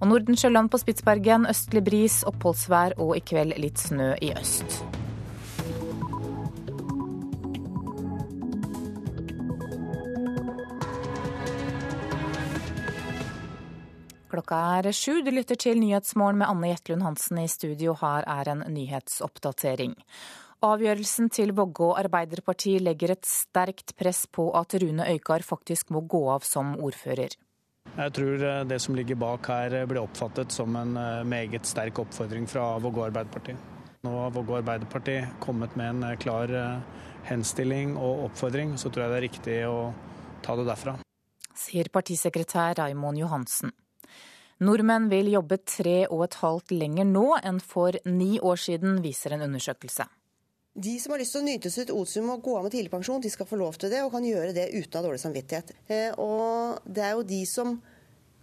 [0.00, 4.82] Og Nordensjøland på Spitsbergen østlig bris, oppholdsvær og i kveld litt snø i øst.
[14.34, 15.20] Klokka er sju.
[15.22, 17.92] Du lytter til Nyhetsmorgen med Anne Jetlund Hansen i studio.
[18.00, 19.92] Her er en nyhetsoppdatering.
[20.66, 26.22] Avgjørelsen til Vågå Arbeiderparti legger et sterkt press på at Rune Øykar faktisk må gå
[26.32, 27.36] av som ordfører.
[27.94, 32.02] Jeg tror eh, det som ligger bak her blir oppfattet som en eh, meget sterk
[32.02, 33.54] oppfordring fra Vågå Arbeiderparti.
[34.02, 36.56] Nå har Vågå Arbeiderparti kommet med en eh, klar
[37.30, 39.78] henstilling og oppfordring, så tror jeg det er riktig å
[40.42, 40.98] ta det derfra.
[41.54, 43.70] Sier partisekretær Raimond Johansen.
[44.62, 49.34] Nordmenn vil jobbe tre og et halvt lenger nå enn for ni år siden, viser
[49.34, 50.06] en undersøkelse.
[50.74, 53.30] De som har lyst til å nyte sitt otium og gå av med tidligpensjon, de
[53.30, 55.70] skal få lov til det, og kan gjøre det uten å ha dårlig samvittighet.
[55.86, 57.76] Eh, og det er jo de som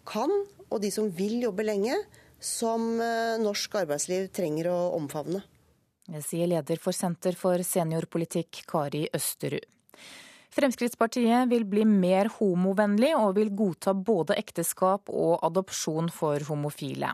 [0.08, 0.32] kan,
[0.70, 1.98] og de som vil jobbe lenge,
[2.42, 5.44] som eh, norsk arbeidsliv trenger å omfavne.
[6.12, 9.68] Det sier leder for Senter for seniorpolitikk, Kari Østerud.
[10.52, 17.14] Fremskrittspartiet vil bli mer homovennlig og vil godta både ekteskap og adopsjon for homofile.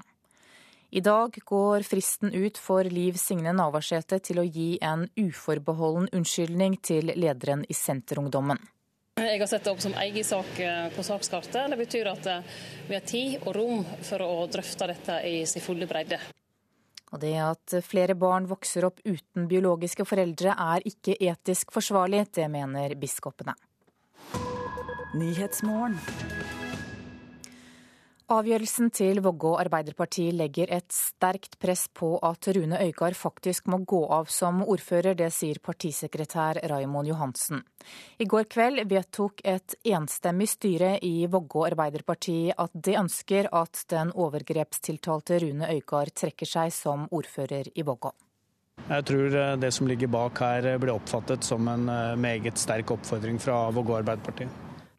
[0.89, 6.79] I dag går fristen ut for Liv Signe Navarsete til å gi en uforbeholden unnskyldning
[6.81, 8.57] til lederen i Senterungdommen.
[9.17, 11.71] Jeg har sett det opp som egen sak eh, på sakskartet.
[11.73, 15.65] Det betyr at eh, vi har tid og rom for å drøfte dette i sin
[15.65, 16.21] fulle bredde.
[17.15, 22.49] Og det at flere barn vokser opp uten biologiske foreldre er ikke etisk forsvarlig, det
[22.51, 23.55] mener biskopene.
[28.27, 34.01] Avgjørelsen til Vågå Arbeiderparti legger et sterkt press på at Rune Øygard faktisk må gå
[34.11, 35.15] av som ordfører.
[35.15, 37.63] Det sier partisekretær Raimond Johansen.
[38.19, 44.11] I går kveld vedtok et enstemmig styre i Vågå Arbeiderparti at de ønsker at den
[44.11, 48.11] overgrepstiltalte Rune Øygard trekker seg som ordfører i Vågå.
[48.91, 52.91] Jeg tror eh, det som ligger bak her blir oppfattet som en eh, meget sterk
[52.91, 54.51] oppfordring fra Vågå Arbeiderparti.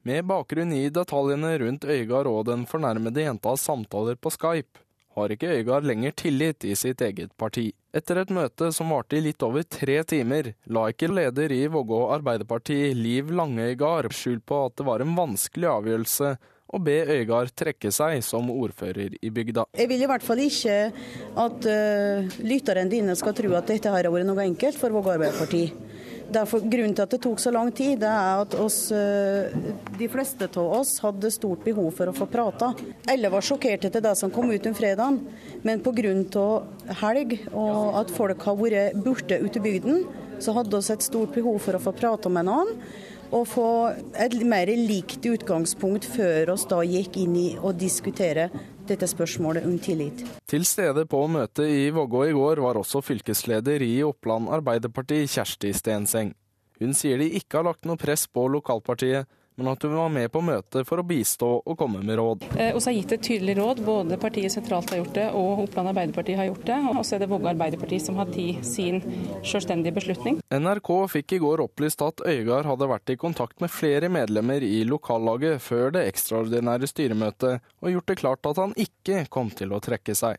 [0.09, 4.81] Med bakgrunn i detaljene rundt Øygard og den fornærmede jentas samtaler på Skype,
[5.19, 7.67] har ikke Øygard lenger tillit i sitt eget parti.
[7.93, 11.99] Etter et møte som varte i litt over tre timer, la ikke leder i Vågå
[12.15, 16.33] Arbeiderparti, Liv Langøygard, skjul på at det var en vanskelig avgjørelse
[16.73, 19.67] å be Øygard trekke seg som ordfører i bygda.
[19.77, 20.79] Jeg vil i hvert fall ikke
[21.45, 25.67] at uh, lytterne dine skal tro at dette har vært noe enkelt for Vågå Arbeiderparti.
[26.29, 29.49] Derfor, grunnen til at det tok så lang tid, det er at oss, eh,
[29.97, 32.75] de fleste av oss hadde stort behov for å få prata.
[33.09, 35.21] Alle var sjokkerte til det som kom ut om fredagen,
[35.65, 36.63] men pga.
[37.01, 40.05] helg og at folk har vært borte ute i bygden,
[40.39, 42.77] så hadde vi et stort behov for å få prate med noen.
[43.31, 48.51] Og få et mer likt utgangspunkt før oss da gikk inn i å diskutere
[48.89, 50.25] dette spørsmålet om tillit.
[50.49, 55.73] Til stede på møtet i Vågå i går var også fylkesleder i Oppland Arbeiderparti, Kjersti
[55.77, 56.35] Stenseng.
[56.79, 59.27] Hun sier de ikke har lagt noe press på lokalpartiet,
[59.59, 62.47] men at hun var med på møtet for å bistå og komme med råd.
[62.55, 63.83] Eh, og så har gitt et tydelig råd.
[63.87, 66.79] Både partiet sentralt har gjort det, og Oppland Arbeiderparti har gjort det.
[66.93, 69.03] Og så er det Vågå Arbeiderparti som har tatt sin
[69.43, 70.39] selvstendige beslutning.
[70.55, 74.85] NRK fikk i går opplyst at Øygard hadde vært i kontakt med flere medlemmer i
[74.87, 79.83] lokallaget før det ekstraordinære styremøtet, og gjort det klart at han ikke kom til å
[79.83, 80.39] trekke seg.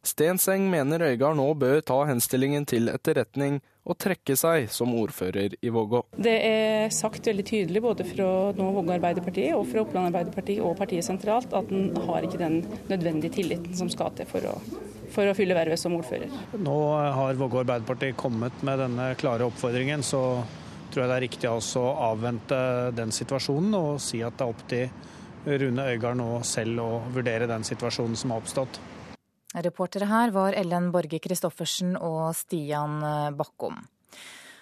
[0.00, 5.72] Stenseng mener Øygard nå bør ta henstillingen til etterretning og trekke seg som ordfører i
[5.72, 6.00] Vågå.
[6.16, 10.78] Det er sagt veldig tydelig både fra nå Vågå Arbeiderparti og fra Oppland Arbeiderparti og
[10.78, 14.54] partiet sentralt at en har ikke den nødvendige tilliten som skal til for å,
[15.12, 16.32] for å fylle vervet som ordfører.
[16.56, 16.78] Nå
[17.18, 20.22] har Vågå Arbeiderparti kommet med denne klare oppfordringen, så
[20.90, 22.62] tror jeg det er riktig å avvente
[22.96, 27.48] den situasjonen og si at det er opp til Rune Øygard nå selv å vurdere
[27.48, 28.80] den situasjonen som har oppstått.
[29.50, 33.00] Reportere her var Ellen Borge Christoffersen og Stian
[33.34, 33.80] Bakkom.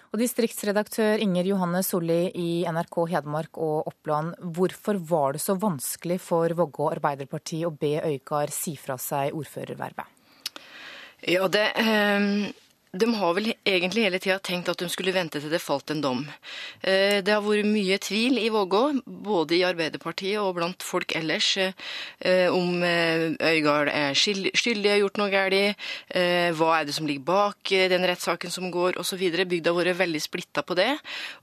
[0.09, 6.17] Og distriktsredaktør Inger Johanne Solli i NRK Hedmark og Oppland, hvorfor var det så vanskelig
[6.23, 10.15] for Vågå Arbeiderparti å be Øykar si fra seg ordførervervet?
[11.29, 12.49] Ja, det, eh,
[12.91, 16.01] de har vel egentlig hele tida tenkt at de skulle vente til det falt en
[16.01, 16.23] dom.
[16.81, 21.51] Eh, det har vært mye tvil i Vågå, både i Arbeiderpartiet og blant folk ellers,
[21.59, 25.77] eh, om Øygard er skyldig, har gjort noe galt,
[26.57, 29.21] hva er det som ligger bak den rettssaken som går, osv.
[29.49, 30.89] Bygda har vært veldig splitta på det.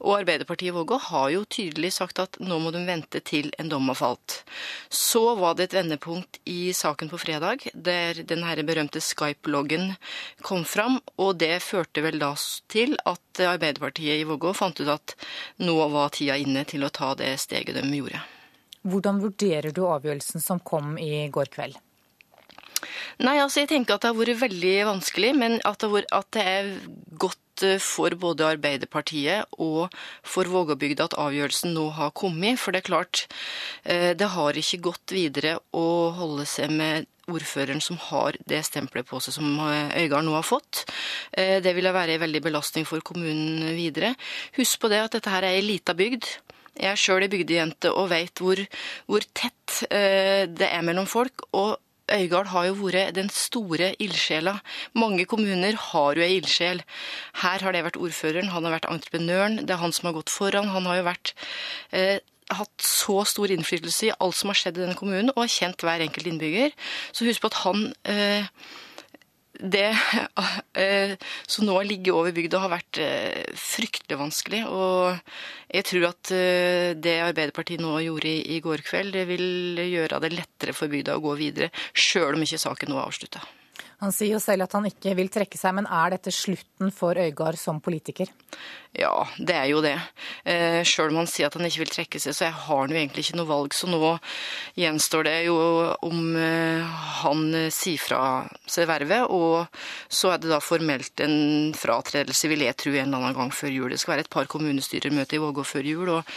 [0.03, 3.70] Og Arbeiderpartiet i Vågå har jo tydelig sagt at nå må de vente til en
[3.70, 4.42] dom har falt.
[4.90, 9.94] Så var det et vendepunkt i saken på fredag, der den berømte Skype-loggen
[10.42, 11.01] kom fram.
[11.16, 12.32] og det førte vel da
[12.72, 15.16] til at Arbeiderpartiet i Vågå fant ut at
[15.62, 18.22] nå var tida inne til å ta det steget de gjorde.
[18.87, 21.78] Hvordan vurderer du avgjørelsen som kom i går kveld?
[23.24, 26.30] Nei, altså jeg tenker at det har vært veldig vanskelig, men at det, vært, at
[26.37, 26.70] det er
[27.16, 29.95] godt eh, for både Arbeiderpartiet og
[30.26, 32.61] for Vågåbygda at avgjørelsen nå har kommet.
[32.61, 33.26] For det er klart,
[33.84, 39.09] eh, det har ikke gått videre å holde seg med ordføreren som har det stempelet
[39.09, 40.84] på seg som eh, Øygard nå har fått.
[41.37, 44.14] Det vil være en veldig belastning for kommunen videre.
[44.57, 46.28] Husk på det at dette her er ei lita bygd.
[46.76, 48.61] Jeg er sjøl ei bygdejente og veit hvor,
[49.09, 51.49] hvor, tett det er mellom folk.
[51.57, 51.76] og
[52.12, 54.61] Øygard har jo vært den store ildsjela.
[54.94, 56.82] Mange kommuner har jo ei ildsjel.
[57.42, 60.30] Her har det vært ordføreren, han har vært entreprenøren, det er han som har gått
[60.30, 60.70] foran.
[60.70, 61.34] Han har jo vært
[61.90, 62.22] eh,
[62.54, 65.82] hatt så stor innflytelse i alt som har skjedd i denne kommunen, og har kjent
[65.82, 66.74] hver enkelt innbygger.
[67.11, 68.46] Så husk på at han eh,
[69.61, 69.88] det
[70.82, 74.62] eh, som nå ligger over bygda, har vært eh, fryktelig vanskelig.
[74.68, 75.16] Og
[75.72, 80.34] jeg tror at eh, det Arbeiderpartiet nå gjorde i, går kveld, det vil gjøre det
[80.34, 83.44] lettere for bygda å gå videre, sjøl om ikke saken nå er avslutta.
[84.03, 87.16] Han sier jo selv at han ikke vil trekke seg, men er dette slutten for
[87.16, 88.29] Øygard som politiker?
[88.97, 89.95] Ja, det er jo det.
[90.45, 92.99] Eh, Sjøl om han sier at han ikke vil trekke seg, så har han jo
[93.01, 93.77] egentlig ikke noe valg.
[93.77, 94.01] Så nå
[94.77, 95.57] gjenstår det jo
[96.07, 98.22] om eh, han sier fra
[98.68, 99.66] seg vervet, og
[100.09, 103.74] så er det da formelt en fratredelse, vil jeg tro, en eller annen gang før
[103.74, 103.91] jul.
[103.93, 106.16] Det skal være et par kommunestyremøter i Vågå før jul.
[106.20, 106.37] og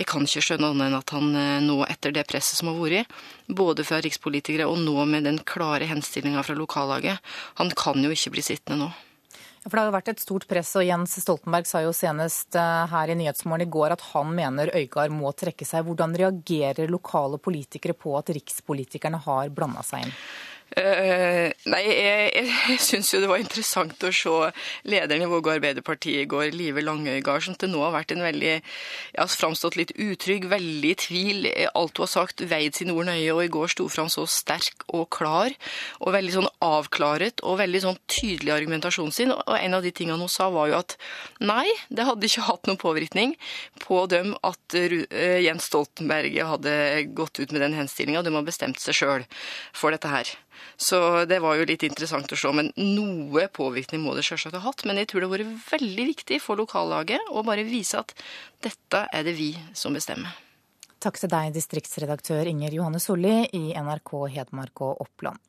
[0.00, 2.80] jeg kan ikke skjønne annet enn at han eh, nå, etter det presset som har
[2.80, 7.20] vært, både fra rikspolitikere og nå med den klare henstillinga fra lokallaget,
[7.60, 8.90] han kan jo ikke bli sittende nå.
[9.66, 13.12] For Det har vært et stort press, og Jens Stoltenberg sa jo senest eh, her
[13.12, 15.84] i Nyhetsmorgen i går at han mener Øygard må trekke seg.
[15.84, 20.16] Hvordan reagerer lokale politikere på at rikspolitikerne har blanda seg inn?
[20.70, 24.34] Uh, nei, jeg, jeg syns jo det var interessant å se
[24.86, 28.52] lederen i Vågå Arbeiderparti i går, Live Langøygard, som til nå har vært en veldig
[28.54, 31.48] ja, framstått litt utrygg, veldig i tvil.
[31.74, 34.86] Alt hun har sagt, veid sine ord nøye, og i går sto fram så sterk
[34.94, 35.56] og klar,
[35.98, 39.34] og veldig sånn avklaret og veldig sånn tydelig argumentasjon sin.
[39.34, 40.94] Og en av de tingene hun sa, var jo at
[41.42, 43.34] nei, det hadde ikke hatt noen påvirkning
[43.82, 46.76] på dem at uh, Jens Stoltenberg hadde
[47.18, 49.26] gått ut med den henstillinga, de har bestemt seg sjøl
[49.74, 50.30] for dette her.
[50.80, 52.50] Så det var jo litt interessant å se.
[52.56, 54.86] Men noe påvirkning må det selvsagt ha hatt.
[54.88, 58.14] Men jeg tror det har vært veldig viktig for lokallaget å bare vise at
[58.64, 60.32] dette er det vi som bestemmer.
[61.00, 65.40] Takk til deg, distriktsredaktør Inger Johanne Solli i NRK Hedmark og Oppland.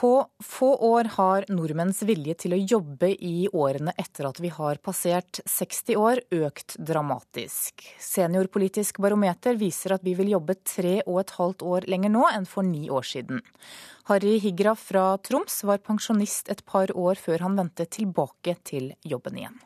[0.00, 4.76] På få år har nordmenns vilje til å jobbe i årene etter at vi har
[4.84, 7.80] passert 60 år, økt dramatisk.
[8.04, 12.44] Seniorpolitisk barometer viser at vi vil jobbe tre og et halvt år lenger nå enn
[12.50, 13.40] for ni år siden.
[14.10, 19.40] Harry Higra fra Troms var pensjonist et par år før han vendte tilbake til jobben
[19.40, 19.56] igjen.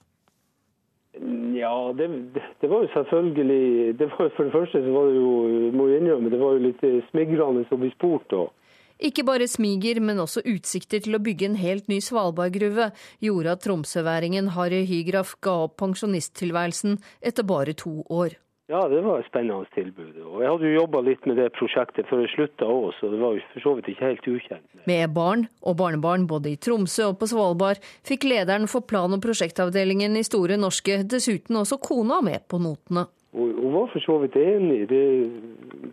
[1.58, 2.06] Ja, det,
[2.38, 5.34] det, var jo selvfølgelig det var, For det første så var det jo,
[5.74, 8.38] må jeg innrømme, det var jo litt smigrende å bli spurt.
[8.38, 8.54] og
[9.00, 12.90] ikke bare smiger, men også utsikter til å bygge en helt ny Svalbardgruve
[13.24, 18.36] gjorde at tromsøværingen Harry Hygraf ga opp pensjonisttilværelsen etter bare to år.
[18.70, 20.14] Ja, det var et spennende tilbud.
[20.22, 23.18] Og jeg hadde jo jobba litt med det prosjektet før jeg slutta òg, så det
[23.18, 24.68] var jo for så vidt ikke helt ukjent.
[24.86, 29.24] Med barn og barnebarn både i Tromsø og på Svalbard fikk lederen for plan- og
[29.24, 33.08] prosjektavdelingen i Store Norske dessuten også kona med på notene.
[33.34, 34.84] Hun var for så vidt enig.
[34.90, 35.02] Det,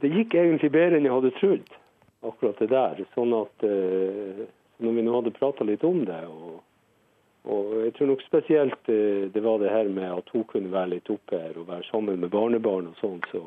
[0.04, 1.78] det gikk egentlig bedre enn jeg hadde trodd
[2.26, 3.04] akkurat det der.
[3.14, 4.48] Sånn at eh,
[4.84, 6.58] når vi nå hadde prata litt om det og,
[7.48, 10.98] og, jeg tror nok spesielt eh, det var det her med at hun kunne være
[10.98, 13.46] litt oppe her og være sammen med barnebarn og sånn, så,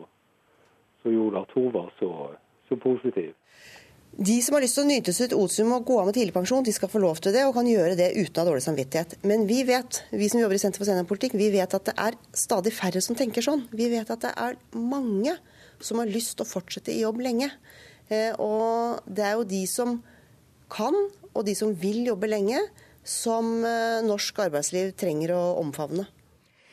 [1.02, 2.10] så, gjorde at hun var så,
[2.68, 3.34] så positiv.
[4.10, 6.72] De som har lyst til å nyte sitt otium og gå av med tidligpensjon, de
[6.74, 9.20] skal få lov til det og kan gjøre det uten å ha dårlig samvittighet.
[9.22, 12.18] Men vi vet, vi som jobber i Senter for seniorpolitikk, vi vet at det er
[12.34, 13.62] stadig færre som tenker sånn.
[13.70, 15.36] Vi vet at det er mange
[15.78, 17.52] som har lyst til å fortsette i jobb lenge.
[18.11, 19.98] Eh, og det er jo de som
[20.70, 20.96] kan,
[21.32, 22.61] og de som vil jobbe lenge,
[23.06, 26.06] som eh, norsk arbeidsliv trenger å omfavne.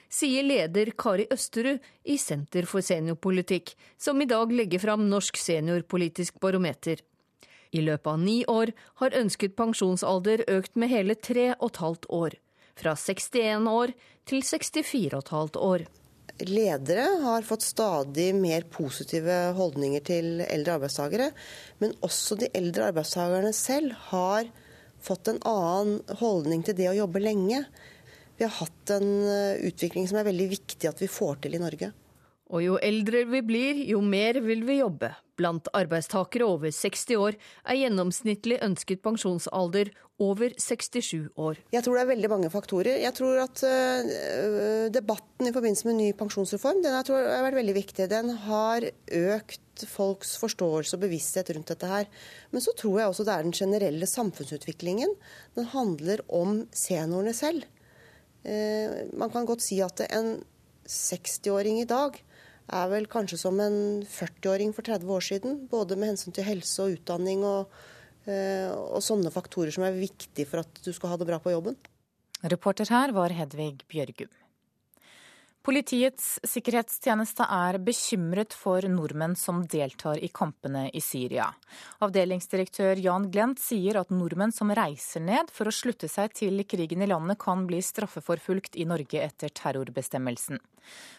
[0.08, 6.40] Sier leder Kari Østerud i Senter for seniorpolitikk, som i dag legger fram Norsk seniorpolitisk
[6.40, 7.02] barometer.
[7.76, 8.72] I løpet av ni år
[9.02, 12.38] har ønsket pensjonsalder økt med hele tre og et halvt år.
[12.80, 13.94] Fra 61 år
[14.30, 15.84] til 64,5 år.
[16.46, 21.32] Ledere har fått stadig mer positive holdninger til eldre arbeidstakere.
[21.82, 24.50] Men også de eldre arbeidstakerne selv har
[25.02, 27.64] fått en annen holdning til det å jobbe lenge.
[28.38, 31.62] Vi har hatt en eh, utvikling som er veldig viktig at vi får til i
[31.64, 31.90] Norge.
[32.54, 35.10] Og jo eldre vi blir, jo mer vil vi jobbe.
[35.38, 39.92] Blant arbeidstakere over 60 år er gjennomsnittlig ønsket pensjonsalder
[40.24, 41.60] over 67 år.
[41.74, 42.98] Jeg tror det er veldig mange faktorer.
[43.04, 47.12] Jeg tror at uh, debatten i forbindelse med ny pensjonsreform den har
[47.46, 48.10] vært veldig viktig.
[48.10, 48.88] Den har
[49.20, 52.10] økt folks forståelse og bevissthet rundt dette her.
[52.50, 55.14] Men så tror jeg også det er den generelle samfunnsutviklingen.
[55.58, 57.68] Den handler om seniorene selv.
[58.42, 60.40] Uh, man kan godt si at en
[60.88, 62.18] 60-åring i dag
[62.68, 65.60] er vel kanskje som en 40-åring for 30 år siden.
[65.72, 67.96] Både med hensyn til helse og utdanning og, eh,
[68.28, 71.78] og sånne faktorer som er viktige for at du skal ha det bra på jobben.
[72.44, 74.30] Reporter her var Hedvig Bjørgum.
[75.68, 81.50] Politiets sikkerhetstjeneste er bekymret for nordmenn som deltar i kampene i Syria.
[82.00, 87.04] Avdelingsdirektør Jan Glent sier at nordmenn som reiser ned for å slutte seg til krigen
[87.04, 90.62] i landet, kan bli straffeforfulgt i Norge etter terrorbestemmelsen.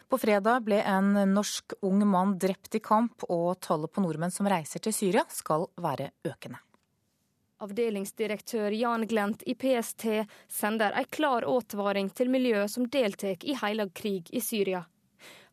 [0.08, 4.48] På fredag ble en norsk ung mann drept i kamp, og tallet på nordmenn som
[4.48, 6.62] reiser til Syria skal være økende.
[7.58, 10.04] Avdelingsdirektør Jan Glent i PST
[10.46, 14.84] sender ei klar advaring til miljøet som deltar i hellig krig i Syria.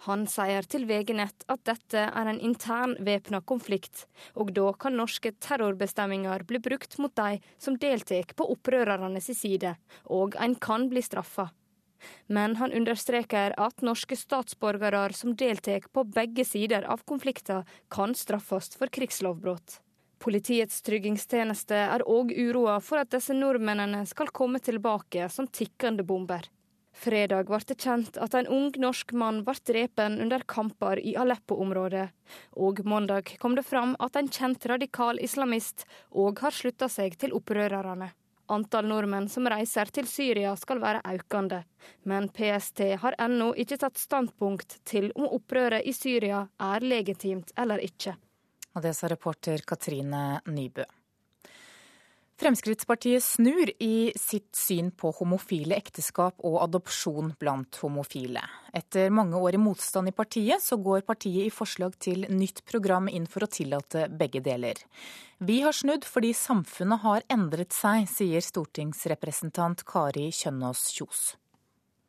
[0.05, 4.03] Han sier til VG Nett at dette er en intern væpna konflikt,
[4.37, 9.73] og da kan norske terrorbestemminger bli brukt mot de som deltar på opprørernes side,
[10.05, 11.47] og en kan bli straffa.
[12.29, 18.75] Men han understreker at norske statsborgere som deltar på begge sider av konflikten, kan straffes
[18.77, 19.79] for krigslovbrudd.
[20.25, 26.47] Politiets tryggingstjeneste er òg uroa for at disse nordmennene skal komme tilbake som tikkende bomber.
[26.97, 32.07] Fredag ble det kjent at en ung norsk mann ble drepen under kamper i Aleppo-området.
[32.57, 37.35] Og mandag kom det fram at en kjent radikal islamist òg har slutta seg til
[37.37, 38.09] opprørerne.
[38.49, 41.63] Antall nordmenn som reiser til Syria skal være økende,
[42.09, 47.85] men PST har ennå ikke tatt standpunkt til om opprøret i Syria er legitimt eller
[47.85, 48.17] ikke.
[48.75, 50.85] Og det sa reporter Katrine Nybø.
[52.35, 58.41] Fremskrittspartiet snur i sitt syn på homofile ekteskap og adopsjon blant homofile.
[58.75, 63.07] Etter mange år i motstand i partiet, så går partiet i forslag til nytt program
[63.07, 64.83] inn for å tillate begge deler.
[65.39, 71.25] Vi har snudd fordi samfunnet har endret seg, sier stortingsrepresentant Kari Kjønaas Kjos.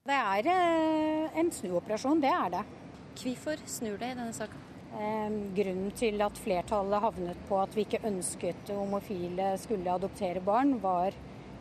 [0.07, 2.67] Det er eh, en snuoperasjon, det er det.
[3.15, 4.76] Hvorfor snur det i denne saken?
[4.97, 11.13] Grunnen til at flertallet havnet på at vi ikke ønsket homofile skulle adoptere barn, var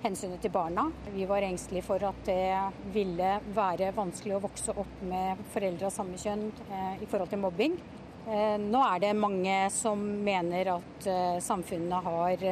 [0.05, 0.87] hensynet til barna.
[1.13, 5.95] Vi var engstelige for at det ville være vanskelig å vokse opp med foreldre av
[5.95, 7.77] samme kjønn eh, i forhold til mobbing.
[8.25, 12.45] Eh, nå er det mange som mener at eh, samfunnet har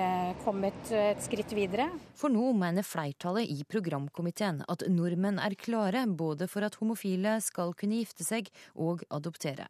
[0.44, 1.90] kommet et skritt videre.
[2.18, 7.78] For nå mener flertallet i programkomiteen at nordmenn er klare både for at homofile skal
[7.78, 9.70] kunne gifte seg og adoptere.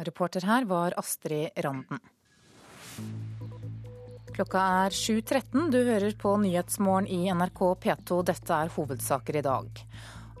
[0.00, 1.98] Reporter her var Astrid Randen.
[4.32, 5.66] Klokka er 7.13.
[5.72, 8.22] Du hører på Nyhetsmorgen i NRK P2.
[8.30, 9.82] Dette er hovedsaker i dag.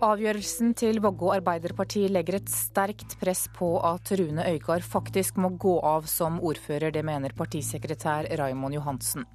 [0.00, 5.74] Avgjørelsen til Vågå Arbeiderparti legger et sterkt press på at Rune Øygard faktisk må gå
[5.84, 6.94] av som ordfører.
[6.94, 9.26] Det mener partisekretær Raimond Johansen.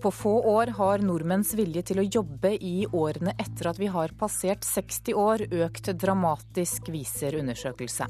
[0.00, 4.16] På få år har nordmenns vilje til å jobbe i årene etter at vi har
[4.16, 8.08] passert 60 år, økt dramatisk, viser undersøkelse.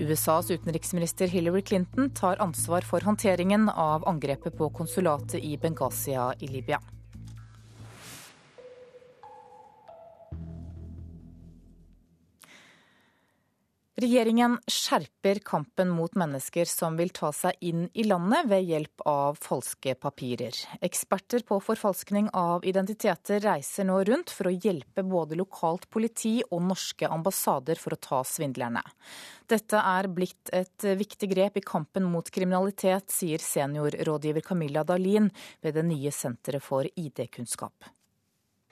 [0.00, 6.48] USAs utenriksminister Hillary Clinton tar ansvar for håndteringen av angrepet på konsulatet i Benghazi i
[6.48, 6.80] Libya.
[14.00, 19.36] Regjeringen skjerper kampen mot mennesker som vil ta seg inn i landet ved hjelp av
[19.36, 20.56] falske papirer.
[20.80, 26.64] Eksperter på forfalskning av identiteter reiser nå rundt for å hjelpe både lokalt politi og
[26.70, 28.80] norske ambassader for å ta svindlerne.
[29.44, 35.28] Dette er blitt et viktig grep i kampen mot kriminalitet, sier seniorrådgiver Camilla Dahlin
[35.60, 37.90] ved det nye Senteret for ID-kunnskap.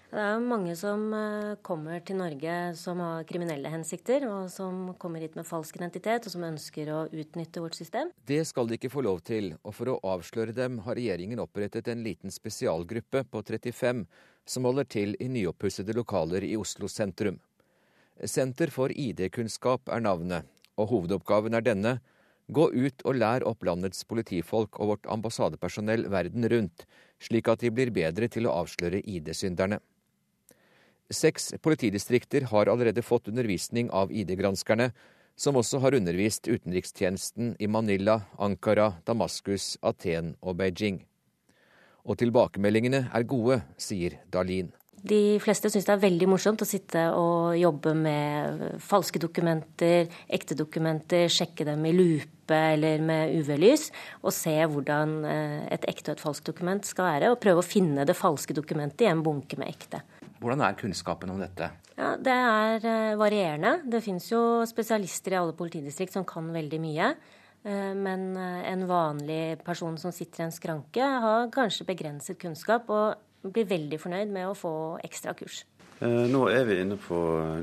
[0.08, 5.20] Det er mange som eh, kommer til Norge som har kriminelle hensikter, og som kommer
[5.20, 8.08] hit med falsk identitet, og som ønsker å utnytte vårt system.
[8.24, 11.90] Det skal de ikke få lov til, og for å avsløre dem har regjeringen opprettet
[11.92, 14.06] en liten spesialgruppe på 35
[14.48, 17.36] som holder til i nyoppussede lokaler i Oslo sentrum.
[18.24, 20.48] Senter for ID-kunnskap er navnet,
[20.80, 21.98] og hovedoppgaven er denne
[22.48, 26.86] Gå ut og lær opp landets politifolk og vårt ambassadepersonell verden rundt,
[27.20, 29.82] slik at de blir bedre til å avsløre ID-synderne.
[31.08, 34.90] Seks politidistrikter har allerede fått undervisning av ID-granskerne,
[35.38, 41.00] som også har undervist utenrikstjenesten i Manila, Ankara, Damaskus, Aten og Beijing.
[42.04, 44.68] Og tilbakemeldingene er gode, sier Dalin.
[44.98, 50.58] De fleste syns det er veldig morsomt å sitte og jobbe med falske dokumenter, ekte
[50.58, 53.88] dokumenter, sjekke dem i lupe eller med UV-lys,
[54.24, 57.68] og se hvordan eh, et ekte og et falskt dokument skal være, og prøve å
[57.68, 60.02] finne det falske dokumentet i en bunke med ekte.
[60.38, 61.70] Hvordan er kunnskapen om dette?
[61.98, 63.80] Ja, Det er eh, varierende.
[63.84, 67.14] Det finnes jo spesialister i alle politidistrikt som kan veldig mye.
[67.64, 72.88] Eh, men en vanlig person som sitter i en skranke, har kanskje begrenset kunnskap.
[72.88, 73.16] og
[73.46, 74.72] blir veldig fornøyd med å få
[75.06, 75.62] ekstra kurs.
[75.98, 77.18] Eh, nå er vi inne på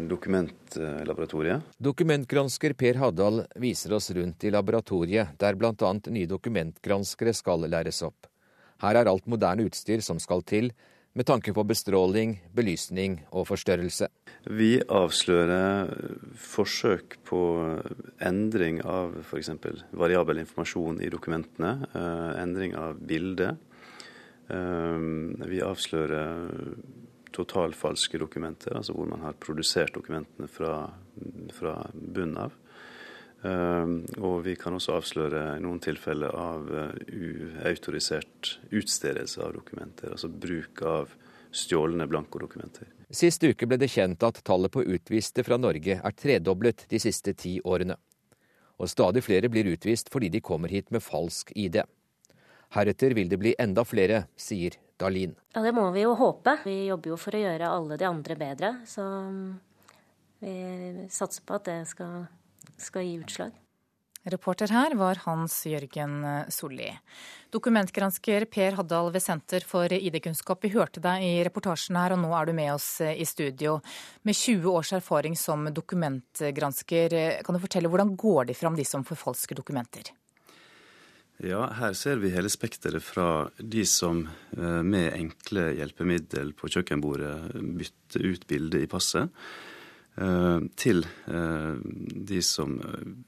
[0.10, 1.76] dokumentlaboratoriet.
[1.80, 5.94] Dokumentgransker Per Haddal viser oss rundt i laboratoriet, der bl.a.
[6.12, 8.28] nye dokumentgranskere skal læres opp.
[8.84, 10.74] Her er alt moderne utstyr som skal til,
[11.16, 14.09] med tanke på bestråling, belysning og forstørrelse.
[14.51, 15.89] Vi avslører
[16.38, 17.41] forsøk på
[18.22, 19.53] endring av f.eks.
[19.95, 23.55] variabel informasjon i dokumentene, eh, endring av bildet
[24.53, 26.76] Ehm, vi avslører
[27.36, 30.76] totalfalske dokumenter, altså hvor man har produsert dokumentene fra,
[31.57, 32.53] fra bunnen av.
[33.46, 40.32] Ehm, og vi kan også avsløre noen tilfeller av eh, uautorisert utstedelse av dokumenter, altså
[40.32, 41.14] bruk av
[41.56, 42.89] stjålne blankodokumenter.
[43.14, 47.36] Sist uke ble det kjent at tallet på utviste fra Norge er tredoblet de siste
[47.38, 47.98] ti årene.
[48.82, 51.80] Og stadig flere blir utvist fordi de kommer hit med falsk ID.
[52.76, 55.36] Heretter vil det bli enda flere, sier Dalin.
[55.54, 56.58] Ja, Det må vi jo håpe.
[56.66, 58.72] Vi jobber jo for å gjøre alle de andre bedre.
[58.88, 59.06] Så
[60.39, 62.28] vi satser på at det skal,
[62.82, 63.61] skal gi utslag.
[64.26, 66.88] Reporter her var Hans Jørgen Solli.
[67.53, 72.34] Dokumentgransker Per Haddal ved Senter for ID-kunnskap, vi hørte deg i reportasjen her, og nå
[72.34, 73.78] er du med oss i studio.
[74.26, 79.05] Med 20 års erfaring som dokumentgransker, kan du fortelle hvordan går de fram, de som
[79.05, 80.09] forfalsker dokumenter?
[81.43, 84.22] Ja, her ser vi hele spekteret fra de som
[84.55, 89.74] eh, med enkle hjelpemiddel på kjøkkenbordet bytter ut bildet i passet, eh,
[90.16, 91.76] til eh,
[92.32, 92.78] de som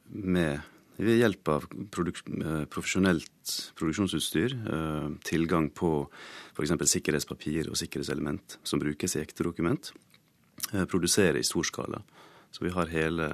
[0.08, 2.24] med ved hjelp av produk
[2.74, 4.56] profesjonelt produksjonsutstyr,
[5.22, 5.92] tilgang på
[6.56, 6.72] f.eks.
[6.90, 9.92] sikkerhetspapir og sikkerhetselement som brukes i ekte dokument,
[10.90, 12.02] produserer i stor skala.
[12.52, 13.28] Så vi har hele,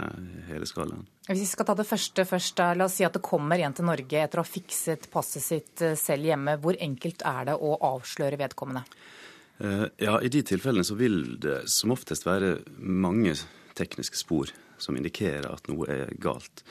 [0.50, 1.06] hele skalaen.
[1.28, 3.76] Hvis vi skal ta det første først, da, la oss si at det kommer en
[3.76, 6.58] til Norge etter å ha fikset passet sitt eh, selv hjemme.
[6.60, 8.84] Hvor enkelt er det å avsløre vedkommende?
[9.58, 13.36] Eh, ja, I de tilfellene så vil det som oftest være mange
[13.78, 14.52] tekniske spor
[14.82, 16.66] som indikerer at noe er galt.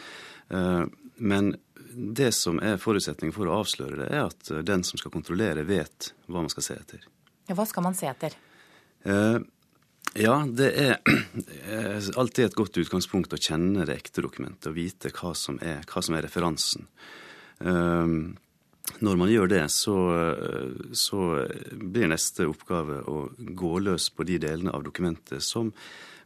[0.51, 0.85] Eh,
[1.23, 1.55] men
[1.93, 6.13] det som er forutsetningen for å avsløre det, er at den som skal kontrollere, vet
[6.27, 7.03] hva man skal se etter.
[7.49, 8.37] Ja, hva skal man se etter?
[9.03, 10.99] Ja, det er
[12.21, 16.03] alltid et godt utgangspunkt å kjenne det ekte dokumentet og vite hva som er, hva
[16.05, 16.89] som er referansen.
[19.03, 19.97] Når man gjør det, så,
[20.93, 21.21] så,
[21.73, 25.71] blir neste oppgave å gå løs på de delene av dokumentet som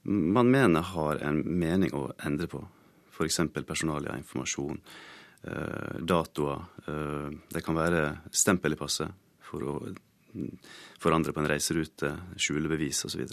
[0.06, 2.62] man mener har en mening å endre på.
[3.12, 3.40] F.eks.
[3.66, 4.80] personalia, informasjon,
[5.42, 6.64] eh, datoer.
[6.86, 9.76] Eh, det kan være stempel i passet for å
[11.00, 13.24] forandre på en reiserute, skjule bevis osv.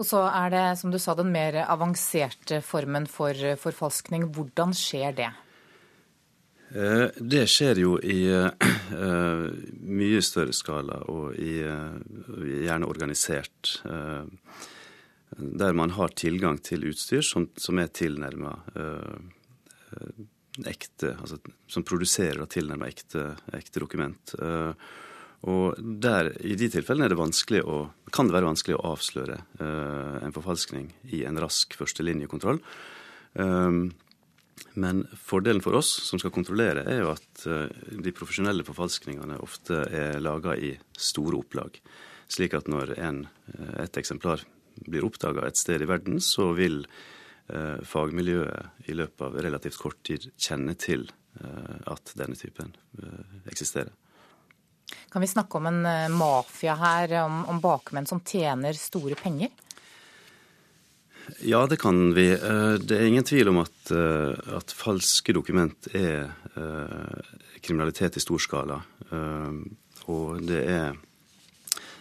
[0.00, 4.26] Og så er det, som du sa, den mer avanserte formen for forfalskning.
[4.34, 5.30] Hvordan skjer det?
[6.70, 9.46] Eh, det skjer jo i uh,
[9.82, 13.80] mye større skala og i, gjerne organisert.
[15.40, 18.50] Der man har tilgang til utstyr som, som er tilnærma
[20.66, 21.38] ekte, altså
[21.70, 24.34] som produserer og tilnærma ekte, ekte dokument.
[25.46, 27.78] Og der, I de tilfellene er det å,
[28.12, 32.60] kan det være vanskelig å avsløre en forfalskning i en rask førstelinjekontroll.
[34.74, 39.82] Men fordelen for oss som skal kontrollere, er jo at uh, de profesjonelle forfalskningene ofte
[39.88, 41.80] er laga i store opplag.
[42.30, 43.24] Slik at når en,
[43.82, 44.44] et eksemplar
[44.86, 50.02] blir oppdaga et sted i verden, så vil uh, fagmiljøet i løpet av relativt kort
[50.06, 52.72] tid kjenne til at denne typen
[53.48, 53.92] eksisterer.
[55.10, 59.50] Kan vi snakke om en eh, mafia her, om, om bakmenn som tjener store penger?
[61.46, 62.30] Ja, det kan vi.
[62.32, 66.36] Eh, det er ingen tvil om at, eh, at falske dokument er
[67.62, 68.76] kriminalitet i stor skala.
[70.10, 70.96] Og det er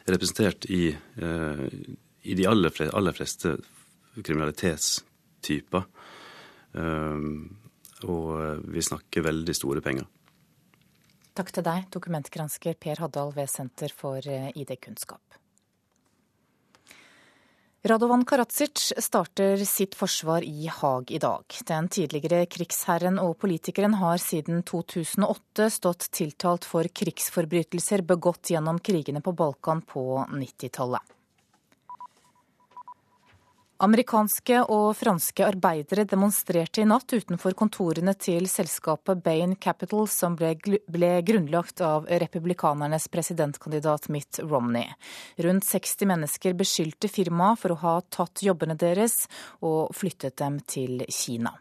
[0.09, 3.53] representert i, i de aller fleste, aller fleste
[4.17, 5.86] kriminalitetstyper.
[8.09, 10.07] og vi snakker veldig store penger.
[11.36, 15.39] Takk til deg, dokumentgransker Per Haddal ved Senter for ID-kunnskap.
[17.82, 21.45] Radovan Karadzic starter sitt forsvar i Haag i dag.
[21.67, 29.23] Den tidligere krigsherren og politikeren har siden 2008 stått tiltalt for krigsforbrytelser begått gjennom krigene
[29.23, 31.15] på Balkan på 90-tallet.
[33.80, 40.51] Amerikanske og franske arbeidere demonstrerte i natt utenfor kontorene til selskapet Bain Capital, som ble,
[40.91, 44.91] ble, grunnlagt av republikanernes presidentkandidat Mitt Romney.
[45.39, 49.21] Rundt 60 mennesker beskyldte firmaet for å ha tatt jobbene deres
[49.63, 51.55] og flyttet dem til Kina.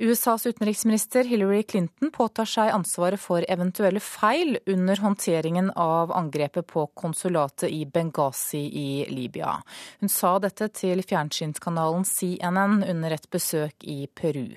[0.00, 6.86] USAs utenriksminister Hillary Clinton påtar seg ansvaret for eventuelle feil under håndteringen av angrepet på
[6.96, 9.58] konsulatet i Benghazi i Libya.
[10.00, 14.56] Hun sa dette til fjernsynskanalen CNN under et besøk i Peru.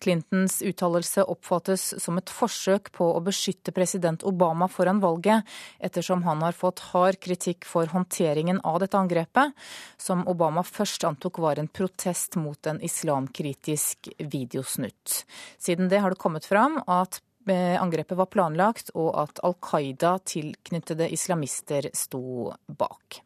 [0.00, 5.46] Clintons uttalelse oppfattes som et forsøk på å beskytte president Obama foran valget,
[5.78, 9.52] ettersom han har fått hard kritikk for håndteringen av dette angrepet,
[10.00, 15.24] som Obama først antok var en protest mot en islamkritisk videosnutt.
[15.58, 20.16] Siden det har det kommet fram at eh, angrepet var planlagt, og at Al Qaida
[20.24, 23.20] tilknyttede islamister sto bak.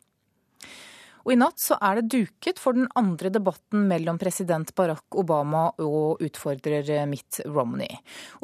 [1.24, 5.66] Og i natt så er det duket for den andre debatten mellom president Barack Obama
[5.80, 7.88] og utfordrer Mitt Romney.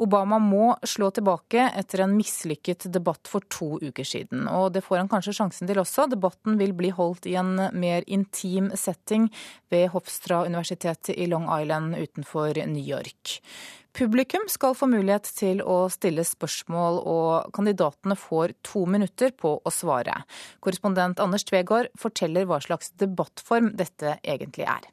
[0.01, 4.47] Obama må slå tilbake etter en mislykket debatt for to uker siden.
[4.49, 6.07] Og det får han kanskje sjansen til også.
[6.11, 9.29] Debatten vil bli holdt i en mer intim setting
[9.71, 13.37] ved Hofstra-universitetet i Long Island utenfor New York.
[13.91, 19.73] Publikum skal få mulighet til å stille spørsmål, og kandidatene får to minutter på å
[19.73, 20.21] svare.
[20.63, 24.87] Korrespondent Anders Tvegård forteller hva slags debattform dette egentlig er.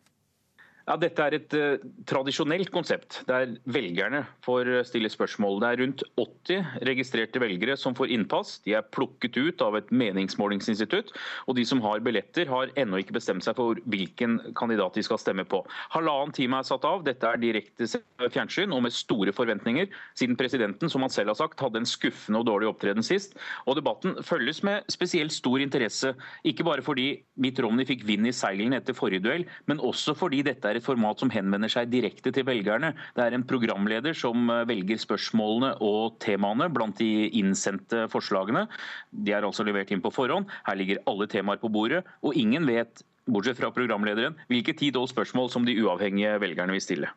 [0.89, 5.59] Ja, Dette er et uh, tradisjonelt konsept der velgerne får eh, stille spørsmål.
[5.61, 8.55] Det er rundt 80 registrerte velgere som får innpass.
[8.64, 11.12] De er plukket ut av et meningsmålingsinstitutt.
[11.45, 15.20] Og de som har billetter, har ennå ikke bestemt seg for hvilken kandidat de skal
[15.20, 15.61] stemme på.
[15.93, 17.05] Halvannen time er satt av.
[17.05, 17.91] Dette er direkte
[18.32, 22.41] fjernsyn og med store forventninger, siden presidenten, som han selv har sagt, hadde en skuffende
[22.41, 23.36] og dårlig opptreden sist.
[23.68, 26.14] Og debatten følges med spesielt stor interesse,
[26.49, 30.41] ikke bare fordi Mitt Romney fikk vind i seilene etter forrige duell, men også fordi
[30.49, 32.94] dette er et format som henvender seg direkte til velgerne.
[33.16, 38.66] Det er en programleder som eh, velger spørsmålene og temaene blant de innsendte forslagene.
[39.12, 40.48] De er altså levert inn på forhånd.
[40.66, 45.50] Her ligger alle temaer på bordet, og ingen vet, bortsett fra programlederen, hvilke ti-tolv spørsmål
[45.52, 47.12] som de uavhengige velgerne vil stille.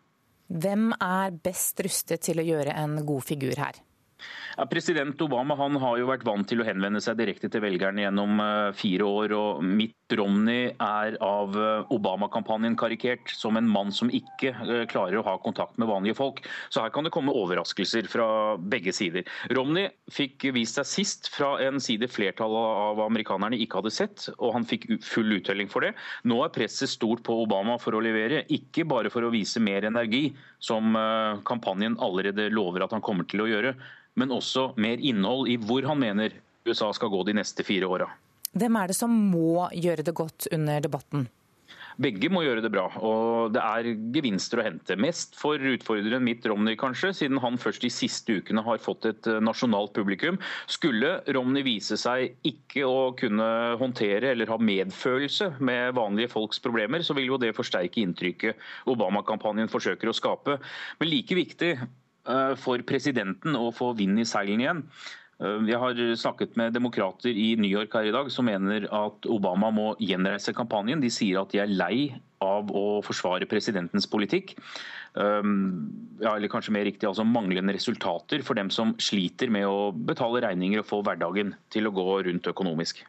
[0.52, 3.78] Hvem er best rustet til å gjøre en god figur her?
[4.58, 8.42] Ja, president Obama har jo vært vant til å henvende seg direkte til velgerne gjennom
[8.44, 9.34] uh, fire år.
[9.38, 15.22] og Mitt Romney er av uh, Obama-kampanjen karikert som en mann som ikke uh, klarer
[15.22, 16.42] å ha kontakt med vanlige folk.
[16.70, 19.24] Så her kan det komme overraskelser fra begge sider.
[19.56, 24.58] Romney fikk vist seg sist fra en side flertallet av amerikanerne ikke hadde sett, og
[24.58, 25.94] han fikk full uttelling for det.
[26.28, 29.88] Nå er presset stort på Obama for å levere, ikke bare for å vise mer
[29.88, 30.28] energi,
[30.62, 30.94] som
[31.48, 33.74] kampanjen allerede lover at han kommer til å gjøre
[34.20, 34.41] men også
[34.78, 36.36] mer innhold i hvor han mener
[36.68, 38.10] USA skal gå de neste fire åra.
[38.52, 41.30] Hvem er det som må gjøre det godt under debatten?
[42.02, 44.96] Begge må gjøre det bra, og det er gevinster å hente.
[45.00, 49.30] Mest for utfordreren Mitt Romney, kanskje, siden han først de siste ukene har fått et
[49.30, 50.40] eh, nasjonalt publikum.
[50.72, 53.48] Skulle Romney vise seg ikke å kunne
[53.82, 59.72] håndtere eller ha medfølelse med vanlige folks problemer, så vil jo det forsterke inntrykket Obama-kampanjen
[59.72, 60.58] forsøker å skape.
[61.02, 61.76] Men like viktig
[62.62, 64.84] for presidenten å få vind i seilene igjen.
[65.42, 69.30] Eh, jeg har snakket med demokrater i New York her i dag som mener at
[69.30, 71.02] Obama må gjenreise kampanjen.
[71.02, 72.12] De sier at de er lei
[72.42, 74.56] av å forsvare presidentens politikk.
[75.18, 75.50] Eh,
[76.22, 80.44] ja, eller kanskje mer riktig, altså manglende resultater for dem som sliter med å betale
[80.46, 83.04] regninger og få hverdagen til å gå rundt økonomisk.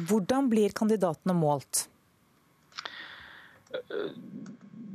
[0.00, 1.88] Hvordan blir kandidatene målt?